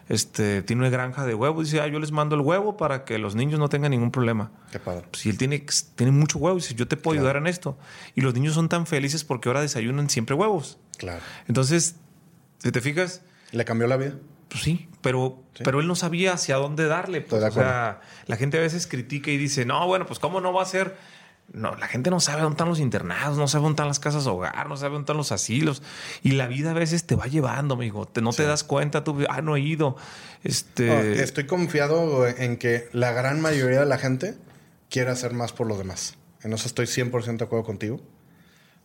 Este, 0.08 0.62
tiene 0.62 0.82
una 0.84 0.90
granja 0.90 1.26
de 1.26 1.36
huevos. 1.36 1.66
Dice, 1.66 1.82
ah, 1.82 1.88
yo 1.88 2.00
les 2.00 2.12
mando 2.12 2.36
el 2.36 2.42
huevo 2.42 2.78
para 2.78 3.04
que 3.04 3.18
los 3.18 3.36
niños 3.36 3.60
no 3.60 3.68
tengan 3.68 3.92
ningún 3.92 4.12
problema. 4.12 4.52
Qué 4.72 4.80
padre. 4.80 5.06
Si 5.12 5.30
él 5.30 5.38
tiene, 5.38 5.66
tiene 5.96 6.14
mucho 6.14 6.40
huevo, 6.40 6.56
dice, 6.56 6.74
yo 6.74 6.88
te 6.88 6.96
puedo 6.96 7.20
ayudar 7.20 7.36
en 7.36 7.48
esto. 7.48 7.78
Y 8.16 8.22
los 8.22 8.34
niños 8.34 8.54
son 8.54 8.70
tan 8.70 8.88
felices 8.88 9.26
porque 9.26 9.50
ahora 9.50 9.62
desayunan 9.62 10.10
siempre 10.10 10.36
huevos. 10.36 10.80
Claro. 10.98 11.22
Entonces, 11.48 11.96
si 12.60 12.72
te 12.72 12.80
fijas, 12.80 13.24
¿Le 13.52 13.66
cambió 13.66 13.88
la 13.88 13.98
vida? 13.98 14.14
Pues 14.52 14.64
sí, 14.64 14.88
pero, 15.02 15.40
Sí. 15.56 15.64
pero 15.64 15.80
él 15.80 15.88
no 15.88 15.96
sabía 15.96 16.34
hacia 16.34 16.58
dónde 16.58 16.86
darle. 16.88 17.22
pues. 17.22 17.42
O 17.44 17.52
sea, 17.52 18.02
la 18.28 18.36
gente 18.38 18.58
a 18.58 18.62
veces 18.62 18.86
critica 18.88 19.32
y 19.32 19.38
dice, 19.38 19.66
no, 19.66 19.88
bueno, 19.88 20.06
pues 20.06 20.20
cómo 20.20 20.42
no 20.42 20.54
va 20.54 20.62
a 20.64 20.66
ser. 20.66 20.96
No, 21.54 21.76
la 21.76 21.88
gente 21.90 22.10
no 22.10 22.22
sabe 22.22 22.42
dónde 22.44 22.54
están 22.54 22.70
los 22.70 22.80
internados, 22.80 23.38
no 23.38 23.46
sabe 23.48 23.64
dónde 23.64 23.74
están 23.74 23.88
las 23.88 24.00
casas 24.00 24.26
hogar, 24.26 24.70
no 24.70 24.78
sabe 24.78 24.92
dónde 24.94 25.04
están 25.04 25.18
los 25.18 25.34
asilos. 25.34 25.82
Y 26.24 26.32
la 26.32 26.48
vida 26.48 26.72
a 26.72 26.74
veces 26.74 27.04
te 27.06 27.16
va 27.16 27.26
llevando, 27.28 27.74
amigo. 27.74 28.08
Te, 28.08 28.22
no 28.22 28.32
te 28.32 28.44
das 28.46 28.64
cuenta, 28.64 29.04
tú, 29.04 29.26
ah, 29.30 29.42
no 29.42 29.58
he 29.58 29.60
ido. 29.60 29.98
Este, 30.44 30.88
No, 30.88 31.00
estoy 31.02 31.48
confiado 31.48 32.26
en 32.26 32.56
que 32.58 32.88
la 32.94 33.12
gran 33.12 33.42
mayoría 33.42 33.82
de 33.82 33.86
la 33.86 33.98
gente 33.98 34.36
quiere 34.90 35.12
hacer 35.12 35.34
más 35.34 35.52
por 35.52 35.68
los 35.68 35.78
demás. 35.78 36.16
En 36.42 36.54
eso 36.54 36.68
estoy 36.68 36.86
100% 36.88 37.38
de 37.40 37.44
acuerdo 37.46 37.66
contigo. 37.66 38.00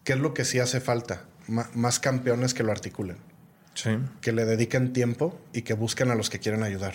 ¿Qué 0.03 0.15
es 0.15 0.19
lo 0.19 0.35
que 0.35 0.45
sí 0.45 0.59
hace 0.59 0.81
falta? 0.81 1.25
Más 1.47 2.01
campeones 2.01 2.53
que 2.53 2.65
lo 2.65 2.73
articulen, 2.73 3.19
sí. 3.77 3.91
que 4.21 4.33
le 4.33 4.45
dediquen 4.45 4.93
tiempo 4.93 5.39
y 5.53 5.63
que 5.63 5.75
busquen 5.75 6.11
a 6.11 6.17
los 6.17 6.29
que 6.29 6.41
quieren 6.41 6.65
ayudar. 6.65 6.95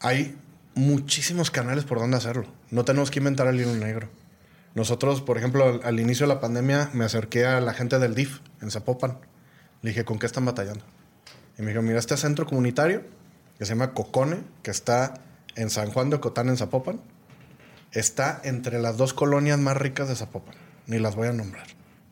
Hay 0.00 0.36
muchísimos 0.76 1.50
canales 1.50 1.84
por 1.84 1.98
donde 1.98 2.16
hacerlo. 2.16 2.46
No 2.70 2.84
tenemos 2.84 3.10
que 3.10 3.18
inventar 3.18 3.48
el 3.48 3.60
hilo 3.60 3.74
negro. 3.74 4.08
Nosotros, 4.76 5.20
por 5.22 5.38
ejemplo, 5.38 5.64
al, 5.64 5.80
al 5.82 5.98
inicio 5.98 6.26
de 6.28 6.34
la 6.34 6.40
pandemia 6.40 6.90
me 6.92 7.04
acerqué 7.04 7.46
a 7.46 7.60
la 7.60 7.74
gente 7.74 7.98
del 7.98 8.14
DIF 8.14 8.38
en 8.60 8.70
Zapopan. 8.70 9.18
Le 9.82 9.90
dije, 9.90 10.04
¿con 10.04 10.18
qué 10.18 10.26
están 10.26 10.44
batallando? 10.44 10.84
Y 11.58 11.62
me 11.62 11.70
dijo, 11.70 11.82
mira, 11.82 11.98
este 11.98 12.16
centro 12.16 12.46
comunitario 12.46 13.02
que 13.58 13.64
se 13.64 13.70
llama 13.70 13.92
Cocone, 13.92 14.38
que 14.62 14.70
está 14.70 15.14
en 15.56 15.70
San 15.70 15.90
Juan 15.90 16.10
de 16.10 16.16
Ocotán, 16.16 16.48
en 16.48 16.56
Zapopan, 16.56 17.00
está 17.92 18.40
entre 18.44 18.80
las 18.80 18.96
dos 18.96 19.14
colonias 19.14 19.58
más 19.58 19.76
ricas 19.76 20.08
de 20.08 20.16
Zapopan. 20.16 20.54
Ni 20.86 20.98
las 20.98 21.14
voy 21.14 21.28
a 21.28 21.32
nombrar. 21.32 21.66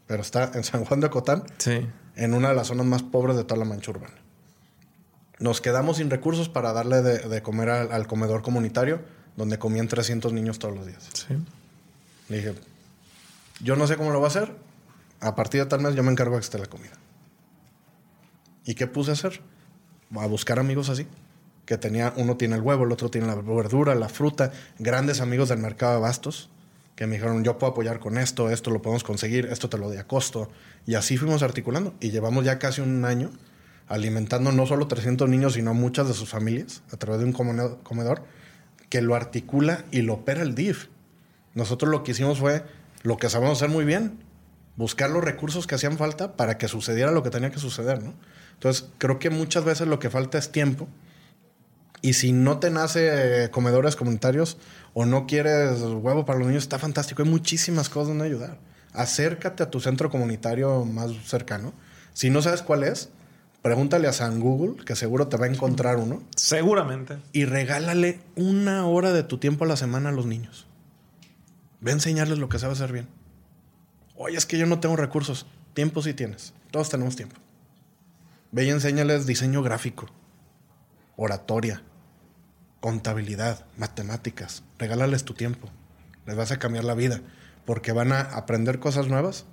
Pero 0.07 0.23
está 0.23 0.53
en 0.55 0.65
San 0.65 0.85
Juan 0.85 1.01
de 1.01 1.07
Ocotán, 1.09 1.45
Sí. 1.59 1.87
En 2.17 2.35
una 2.35 2.51
de 2.51 2.55
las 2.55 2.69
zonas 2.69 2.87
más 2.87 3.03
pobres 3.03 3.37
de 3.37 3.45
toda 3.45 3.59
la 3.59 3.65
mancha 3.65 3.91
urbana. 3.91 4.15
Nos 5.39 5.61
quedamos 5.61 5.97
sin 5.97 6.11
recursos 6.11 6.49
para 6.49 6.73
darle 6.73 7.03
de, 7.03 7.19
de 7.19 7.43
comer 7.43 7.71
al, 7.71 7.93
al 7.93 8.07
comedor 8.07 8.43
comunitario, 8.43 9.01
donde 9.37 9.59
comían 9.59 9.89
300 9.89 10.33
niños 10.33 10.59
todos 10.59 10.75
los 10.75 10.87
días. 10.87 11.09
Sí. 11.15 11.35
Le 12.29 12.37
dije, 12.37 12.55
yo 13.61 13.77
no 13.77 13.87
sé 13.87 13.97
cómo 13.97 14.11
lo 14.11 14.21
va 14.21 14.27
a 14.27 14.31
hacer. 14.31 14.55
A 15.21 15.35
partir 15.35 15.61
de 15.61 15.67
tal 15.67 15.81
mes 15.81 15.95
yo 15.95 16.03
me 16.03 16.11
encargo 16.11 16.35
de 16.35 16.41
que 16.41 16.45
esté 16.45 16.59
la 16.59 16.67
comida. 16.67 16.93
¿Y 18.65 18.75
qué 18.75 18.87
puse 18.87 19.11
a 19.11 19.15
hacer? 19.15 19.41
A 20.17 20.27
buscar 20.27 20.59
amigos 20.59 20.89
así. 20.89 21.07
Que 21.67 21.79
tenía, 21.79 22.13
uno 22.17 22.37
tiene 22.37 22.57
el 22.57 22.61
huevo, 22.61 22.85
el 22.85 22.93
otro 22.93 23.09
tiene 23.09 23.27
la 23.27 23.37
verdura, 23.37 23.95
la 23.95 24.09
fruta. 24.09 24.53
Grandes 24.79 25.21
amigos 25.21 25.49
del 25.49 25.59
mercado 25.59 25.95
de 25.95 26.01
bastos. 26.01 26.51
Que 26.97 27.07
me 27.07 27.17
dijeron, 27.17 27.43
yo 27.43 27.59
puedo 27.59 27.73
apoyar 27.73 27.99
con 27.99 28.19
esto, 28.19 28.51
esto 28.51 28.71
lo 28.71 28.83
podemos 28.83 29.03
conseguir, 29.03 29.47
esto 29.47 29.69
te 29.69 29.79
lo 29.79 29.89
doy 29.89 29.97
a 29.97 30.07
costo. 30.07 30.51
Y 30.87 30.95
así 30.95 31.17
fuimos 31.17 31.43
articulando. 31.43 31.95
Y 32.01 32.11
llevamos 32.11 32.45
ya 32.45 32.59
casi 32.59 32.81
un 32.81 33.05
año 33.05 33.31
alimentando 33.89 34.53
no 34.53 34.67
solo 34.67 34.89
300 34.89 35.29
niños, 35.29 35.55
sino 35.55 35.75
muchas 35.75 36.09
de 36.09 36.15
sus 36.15 36.29
familias 36.29 36.83
a 36.93 36.97
través 36.97 37.21
de 37.21 37.27
un 37.27 37.33
comedor 37.33 38.25
que 38.89 39.03
lo 39.03 39.15
articula 39.15 39.85
y 39.91 40.03
lo 40.03 40.15
opera 40.15 40.43
el 40.43 40.55
DIF. 40.55 40.89
Nosotros 41.55 41.91
lo 41.91 42.03
que 42.03 42.13
hicimos 42.13 42.39
fue 42.39 42.65
lo 43.03 43.17
que 43.17 43.29
sabemos 43.29 43.59
hacer 43.59 43.69
muy 43.69 43.85
bien, 43.85 44.19
buscar 44.77 45.11
los 45.11 45.25
recursos 45.25 45.67
que 45.67 45.75
hacían 45.75 45.99
falta 45.99 46.37
para 46.37 46.57
que 46.59 46.69
sucediera 46.69 47.11
lo 47.11 47.23
que 47.23 47.31
tenía 47.31 47.51
que 47.51 47.59
suceder, 47.59 48.03
¿no? 48.03 48.15
Entonces, 48.55 48.89
creo 48.99 49.19
que 49.19 49.29
muchas 49.29 49.65
veces 49.65 49.89
lo 49.89 49.99
que 49.99 50.09
falta 50.09 50.39
es 50.39 50.53
tiempo. 50.53 50.89
Y 52.03 52.15
si 52.15 52.33
no 52.33 52.59
te 52.59 52.71
nace 52.71 53.45
eh, 53.45 53.51
comedores 53.51 53.95
comunitarios 53.97 54.59
o 54.93 55.07
no 55.07 55.27
quieres 55.27 55.81
huevo 55.81 56.25
para 56.27 56.41
los 56.41 56.49
niños, 56.49 56.65
está 56.65 56.79
fantástico. 56.79 57.23
Hay 57.23 57.29
muchísimas 57.31 57.89
cosas 57.89 58.09
donde 58.09 58.25
ayudar. 58.27 58.59
Acércate 58.93 59.63
a 59.63 59.71
tu 59.71 59.81
centro 59.81 60.11
comunitario 60.11 60.85
más 60.85 61.13
cercano. 61.25 61.73
Si 62.13 62.29
no 62.29 62.43
sabes 62.43 62.63
cuál 62.63 62.83
es, 62.83 63.09
pregúntale 63.63 64.09
a 64.09 64.13
San 64.13 64.41
Google, 64.41 64.85
que 64.85 64.97
seguro 64.97 65.29
te 65.29 65.37
va 65.37 65.47
a 65.47 65.49
encontrar 65.49 65.97
uno 65.97 66.23
Seguramente. 66.37 67.19
y 67.33 67.45
regálale 67.45 68.21
una 68.35 68.85
hora 68.87 69.13
de 69.13 69.23
tu 69.23 69.39
tiempo 69.39 69.65
a 69.65 69.69
la 69.69 69.77
semana 69.77 70.09
a 70.09 70.13
los 70.13 70.27
niños. 70.27 70.67
Ve 71.81 71.93
a 71.93 71.95
enseñarles 71.95 72.39
lo 72.39 72.49
que 72.49 72.59
sabes 72.59 72.81
hacer 72.81 72.93
bien. 72.93 73.09
Oye, 74.17 74.37
es 74.37 74.45
que 74.45 74.59
yo 74.59 74.67
no 74.67 74.81
tengo 74.81 74.97
recursos. 74.97 75.47
Tiempo 75.73 76.03
sí 76.03 76.15
tienes. 76.15 76.53
Todos 76.73 76.91
tenemos 76.91 77.17
tiempo. 77.17 77.37
Ve 78.51 78.65
y 78.67 78.71
enséñales 78.71 79.25
diseño 79.25 79.63
gráfico, 79.63 80.07
oratoria, 81.17 81.83
contabilidad, 82.83 83.65
matemáticas. 83.79 84.65
Regálales 84.77 85.25
tu 85.25 85.35
tiempo. 85.35 85.71
Les 86.27 86.35
vas 86.35 86.51
a 86.51 86.59
cambiar 86.59 86.83
la 86.83 86.95
vida. 86.95 87.21
Porque 87.65 87.93
van 87.93 88.11
a 88.13 88.21
aprender 88.21 88.81
cosas 88.81 89.07
nuevas, 89.07 89.47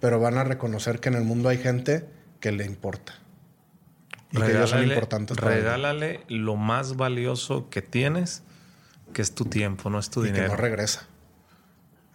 pero 0.00 0.18
van 0.18 0.38
a 0.38 0.44
reconocer 0.44 0.98
que 0.98 1.10
en 1.10 1.14
el 1.14 1.24
mundo 1.24 1.50
hay 1.50 1.58
gente 1.58 2.08
que 2.40 2.52
le 2.52 2.64
importa. 2.64 3.12
Y 4.32 4.38
que 4.38 4.50
ellos 4.52 4.70
son 4.70 4.78
Regálale, 4.78 4.94
importantes 4.94 5.36
regálale 5.36 6.20
lo 6.28 6.56
más 6.56 6.96
valioso 6.96 7.68
que 7.68 7.82
tienes, 7.82 8.42
que 9.12 9.20
es 9.20 9.34
tu 9.34 9.44
tiempo, 9.44 9.90
no 9.90 9.98
es 9.98 10.08
tu 10.08 10.22
y 10.22 10.28
que 10.28 10.32
dinero. 10.32 10.52
no 10.52 10.56
regresa. 10.56 11.06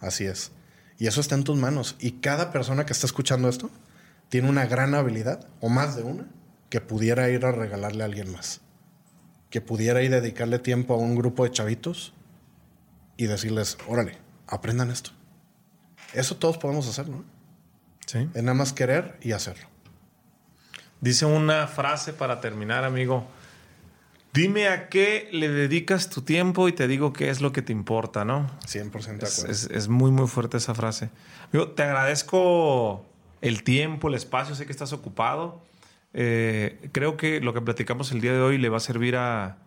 Así 0.00 0.24
es. 0.24 0.50
Y 0.98 1.06
eso 1.06 1.20
está 1.20 1.36
en 1.36 1.44
tus 1.44 1.58
manos. 1.58 1.94
Y 2.00 2.12
cada 2.12 2.50
persona 2.50 2.86
que 2.86 2.92
está 2.92 3.06
escuchando 3.06 3.48
esto 3.48 3.70
tiene 4.30 4.48
una 4.48 4.66
gran 4.66 4.96
habilidad, 4.96 5.46
o 5.60 5.68
más 5.68 5.94
de 5.94 6.02
una, 6.02 6.26
que 6.70 6.80
pudiera 6.80 7.28
ir 7.30 7.46
a 7.46 7.52
regalarle 7.52 8.02
a 8.02 8.06
alguien 8.06 8.32
más. 8.32 8.62
Que 9.50 9.60
pudiera 9.60 10.02
ir 10.02 10.12
a 10.14 10.20
dedicarle 10.20 10.58
tiempo 10.58 10.94
a 10.94 10.96
un 10.98 11.14
grupo 11.14 11.44
de 11.44 11.50
chavitos 11.50 12.12
y 13.16 13.26
decirles, 13.26 13.78
órale, 13.88 14.18
aprendan 14.46 14.90
esto. 14.90 15.10
Eso 16.12 16.36
todos 16.36 16.58
podemos 16.58 16.88
hacer, 16.88 17.08
¿no? 17.08 17.24
Sí. 18.06 18.28
Es 18.34 18.42
nada 18.42 18.54
más 18.54 18.72
querer 18.72 19.18
y 19.22 19.32
hacerlo. 19.32 19.66
Dice 21.00 21.26
una 21.26 21.66
frase 21.66 22.12
para 22.12 22.40
terminar, 22.40 22.84
amigo. 22.84 23.26
Dime 24.32 24.68
a 24.68 24.88
qué 24.88 25.28
le 25.32 25.48
dedicas 25.48 26.10
tu 26.10 26.22
tiempo 26.22 26.68
y 26.68 26.72
te 26.72 26.88
digo 26.88 27.12
qué 27.12 27.30
es 27.30 27.40
lo 27.40 27.52
que 27.52 27.62
te 27.62 27.72
importa, 27.72 28.24
¿no? 28.24 28.50
100% 28.66 28.90
de 28.90 29.26
acuerdo. 29.26 29.50
Es, 29.52 29.64
es- 29.64 29.70
es 29.70 29.88
muy, 29.88 30.10
muy 30.10 30.26
fuerte 30.28 30.58
esa 30.58 30.74
frase. 30.74 31.10
Amigo, 31.52 31.70
te 31.70 31.82
agradezco 31.84 33.06
el 33.40 33.62
tiempo, 33.62 34.08
el 34.08 34.14
espacio, 34.14 34.54
sé 34.54 34.66
que 34.66 34.72
estás 34.72 34.92
ocupado. 34.92 35.62
Eh, 36.18 36.88
creo 36.92 37.18
que 37.18 37.40
lo 37.42 37.52
que 37.52 37.60
platicamos 37.60 38.10
el 38.10 38.22
día 38.22 38.32
de 38.32 38.40
hoy 38.40 38.56
le 38.56 38.70
va 38.70 38.78
a 38.78 38.80
servir 38.80 39.16
a, 39.16 39.58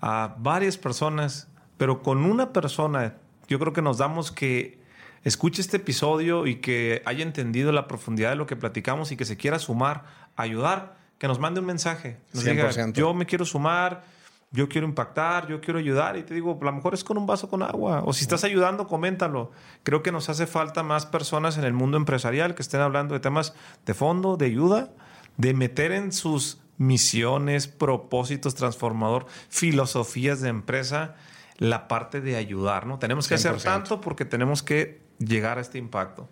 a 0.00 0.34
varias 0.38 0.76
personas, 0.76 1.48
pero 1.76 2.02
con 2.02 2.24
una 2.24 2.52
persona, 2.52 3.14
yo 3.46 3.60
creo 3.60 3.72
que 3.72 3.82
nos 3.82 3.98
damos 3.98 4.32
que 4.32 4.80
escuche 5.22 5.62
este 5.62 5.76
episodio 5.76 6.48
y 6.48 6.56
que 6.56 7.02
haya 7.04 7.22
entendido 7.22 7.70
la 7.70 7.86
profundidad 7.86 8.30
de 8.30 8.36
lo 8.36 8.46
que 8.46 8.56
platicamos 8.56 9.12
y 9.12 9.16
que 9.16 9.24
se 9.24 9.36
quiera 9.36 9.60
sumar, 9.60 10.02
ayudar, 10.34 10.96
que 11.18 11.28
nos 11.28 11.38
mande 11.38 11.60
un 11.60 11.66
mensaje. 11.66 12.18
Nos 12.32 12.42
diga, 12.42 12.68
100%. 12.68 12.92
yo 12.92 13.14
me 13.14 13.24
quiero 13.24 13.44
sumar, 13.44 14.02
yo 14.50 14.68
quiero 14.68 14.88
impactar, 14.88 15.46
yo 15.46 15.60
quiero 15.60 15.78
ayudar. 15.78 16.16
Y 16.16 16.24
te 16.24 16.34
digo, 16.34 16.58
a 16.60 16.64
lo 16.64 16.72
mejor 16.72 16.94
es 16.94 17.04
con 17.04 17.16
un 17.16 17.26
vaso 17.26 17.48
con 17.48 17.62
agua. 17.62 18.02
O 18.04 18.12
si 18.12 18.22
estás 18.22 18.42
ayudando, 18.42 18.88
coméntalo. 18.88 19.52
Creo 19.84 20.02
que 20.02 20.10
nos 20.10 20.28
hace 20.28 20.48
falta 20.48 20.82
más 20.82 21.06
personas 21.06 21.58
en 21.58 21.64
el 21.64 21.72
mundo 21.72 21.96
empresarial 21.96 22.54
que 22.54 22.62
estén 22.62 22.80
hablando 22.80 23.14
de 23.14 23.20
temas 23.20 23.54
de 23.84 23.94
fondo, 23.94 24.36
de 24.36 24.46
ayuda, 24.46 24.90
de 25.36 25.54
meter 25.54 25.92
en 25.92 26.12
sus 26.12 26.58
misiones, 26.78 27.68
propósitos 27.68 28.54
transformador, 28.54 29.26
filosofías 29.48 30.40
de 30.40 30.48
empresa, 30.48 31.14
la 31.58 31.88
parte 31.88 32.20
de 32.20 32.36
ayudar, 32.36 32.86
¿no? 32.86 32.98
Tenemos 32.98 33.28
que 33.28 33.34
hacer 33.34 33.54
100%. 33.54 33.62
tanto 33.62 34.00
porque 34.00 34.24
tenemos 34.24 34.62
que 34.62 35.00
llegar 35.18 35.58
a 35.58 35.62
este 35.62 35.78
impacto. 35.78 36.28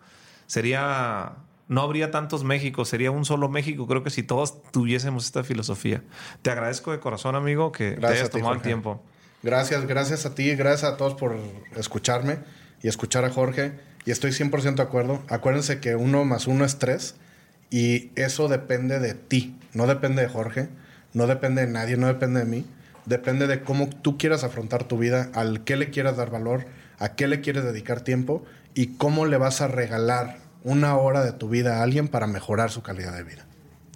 Sería, 0.46 1.36
no 1.68 1.80
habría 1.80 2.10
tantos 2.10 2.44
México, 2.44 2.84
sería 2.84 3.10
un 3.10 3.24
solo 3.24 3.48
México, 3.48 3.86
creo 3.86 4.02
que 4.02 4.10
si 4.10 4.22
todos 4.22 4.62
tuviésemos 4.70 5.24
esta 5.24 5.42
filosofía. 5.44 6.02
Te 6.42 6.50
agradezco 6.50 6.92
de 6.92 7.00
corazón, 7.00 7.34
amigo, 7.36 7.72
que 7.72 7.92
te 7.92 7.96
Gracias 7.96 8.20
hayas 8.20 8.28
a 8.28 8.32
ti, 8.32 8.38
tomado 8.38 8.54
el 8.56 8.62
tiempo. 8.62 9.02
Gracias, 9.42 9.86
gracias 9.86 10.26
a 10.26 10.34
ti, 10.34 10.54
gracias 10.54 10.92
a 10.92 10.96
todos 10.96 11.14
por 11.14 11.36
escucharme 11.76 12.38
y 12.82 12.88
escuchar 12.88 13.24
a 13.24 13.30
Jorge. 13.30 13.72
Y 14.06 14.10
estoy 14.10 14.32
100% 14.32 14.74
de 14.74 14.82
acuerdo. 14.82 15.22
Acuérdense 15.28 15.80
que 15.80 15.96
uno 15.96 16.24
más 16.26 16.46
uno 16.46 16.66
es 16.66 16.78
tres 16.78 17.16
y 17.70 18.10
eso 18.14 18.48
depende 18.48 19.00
de 19.00 19.14
ti, 19.14 19.56
no 19.72 19.86
depende 19.86 20.22
de 20.22 20.28
Jorge, 20.28 20.68
no 21.12 21.26
depende 21.26 21.66
de 21.66 21.72
nadie, 21.72 21.96
no 21.96 22.06
depende 22.06 22.40
de 22.40 22.46
mí. 22.46 22.64
Depende 23.06 23.46
de 23.46 23.60
cómo 23.60 23.88
tú 23.88 24.16
quieras 24.16 24.44
afrontar 24.44 24.84
tu 24.84 24.96
vida, 24.96 25.30
al 25.34 25.62
qué 25.64 25.76
le 25.76 25.90
quieras 25.90 26.16
dar 26.16 26.30
valor, 26.30 26.64
a 26.98 27.10
qué 27.10 27.28
le 27.28 27.42
quieres 27.42 27.64
dedicar 27.64 28.00
tiempo 28.00 28.44
y 28.74 28.96
cómo 28.96 29.26
le 29.26 29.36
vas 29.36 29.60
a 29.60 29.68
regalar 29.68 30.38
una 30.62 30.96
hora 30.96 31.22
de 31.22 31.32
tu 31.32 31.48
vida 31.50 31.78
a 31.78 31.82
alguien 31.82 32.08
para 32.08 32.26
mejorar 32.26 32.70
su 32.70 32.82
calidad 32.82 33.14
de 33.14 33.22
vida. 33.22 33.44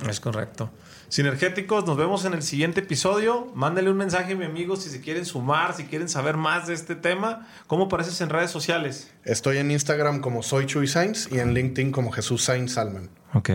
Es 0.07 0.21
correcto. 0.21 0.71
Sinergéticos, 1.09 1.87
nos 1.87 1.97
vemos 1.97 2.27
en 2.27 2.35
el 2.35 2.43
siguiente 2.43 2.81
episodio. 2.81 3.51
Mándale 3.55 3.91
un 3.91 3.97
mensaje 3.97 4.35
a 4.35 4.37
mi 4.37 4.45
amigo 4.45 4.77
si 4.77 4.91
se 4.91 5.01
quieren 5.01 5.25
sumar, 5.25 5.75
si 5.75 5.85
quieren 5.85 6.11
saber 6.11 6.37
más 6.37 6.67
de 6.67 6.75
este 6.75 6.95
tema. 6.95 7.49
¿Cómo 7.67 7.85
apareces 7.85 8.21
en 8.21 8.29
redes 8.29 8.51
sociales? 8.51 9.11
Estoy 9.25 9.57
en 9.57 9.71
Instagram 9.71 10.21
como 10.21 10.43
Soy 10.43 10.67
Chuy 10.67 10.87
Sainz 10.87 11.33
y 11.33 11.39
en 11.39 11.55
LinkedIn 11.55 11.93
como 11.93 12.13
Jesús 12.13 12.45
Sainz 12.45 12.75
Salman. 12.75 13.09
Ok. 13.35 13.51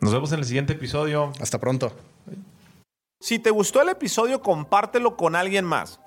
Nos 0.00 0.12
vemos 0.12 0.32
en 0.32 0.40
el 0.40 0.44
siguiente 0.44 0.72
episodio. 0.72 1.32
Hasta 1.40 1.58
pronto. 1.58 1.92
Si 3.20 3.38
te 3.38 3.50
gustó 3.50 3.80
el 3.80 3.88
episodio, 3.88 4.42
compártelo 4.42 5.16
con 5.16 5.36
alguien 5.36 5.64
más. 5.64 6.00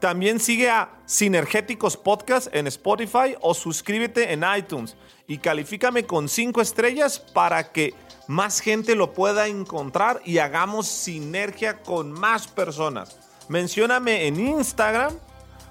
También 0.00 0.40
sigue 0.40 0.68
a 0.68 0.90
Sinergéticos 1.06 1.96
Podcast 1.96 2.48
en 2.54 2.66
Spotify 2.66 3.36
o 3.40 3.54
suscríbete 3.54 4.32
en 4.32 4.42
iTunes 4.56 4.96
y 5.28 5.38
califícame 5.38 6.04
con 6.06 6.28
5 6.28 6.60
estrellas 6.60 7.20
para 7.20 7.70
que 7.70 7.94
más 8.26 8.60
gente 8.60 8.96
lo 8.96 9.12
pueda 9.12 9.46
encontrar 9.46 10.20
y 10.24 10.38
hagamos 10.38 10.88
sinergia 10.88 11.82
con 11.82 12.10
más 12.10 12.48
personas. 12.48 13.18
Mencióname 13.48 14.26
en 14.26 14.40
Instagram 14.40 15.12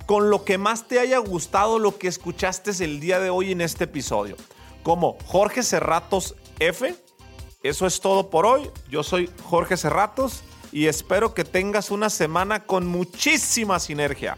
con 0.05 0.29
lo 0.29 0.45
que 0.45 0.57
más 0.57 0.87
te 0.87 0.99
haya 0.99 1.17
gustado 1.17 1.79
lo 1.79 1.97
que 1.97 2.07
escuchaste 2.07 2.71
el 2.83 2.99
día 2.99 3.19
de 3.19 3.29
hoy 3.29 3.51
en 3.51 3.61
este 3.61 3.83
episodio. 3.83 4.37
Como 4.83 5.17
Jorge 5.25 5.61
Cerratos 5.61 6.35
F. 6.61 6.95
Eso 7.63 7.87
es 7.87 7.99
todo 7.99 8.29
por 8.29 8.45
hoy. 8.45 8.69
Yo 8.89 9.03
soy 9.03 9.29
Jorge 9.43 9.77
Cerratos 9.77 10.43
y 10.71 10.87
espero 10.87 11.33
que 11.33 11.43
tengas 11.43 11.91
una 11.91 12.09
semana 12.09 12.65
con 12.65 12.87
muchísima 12.87 13.79
sinergia. 13.79 14.37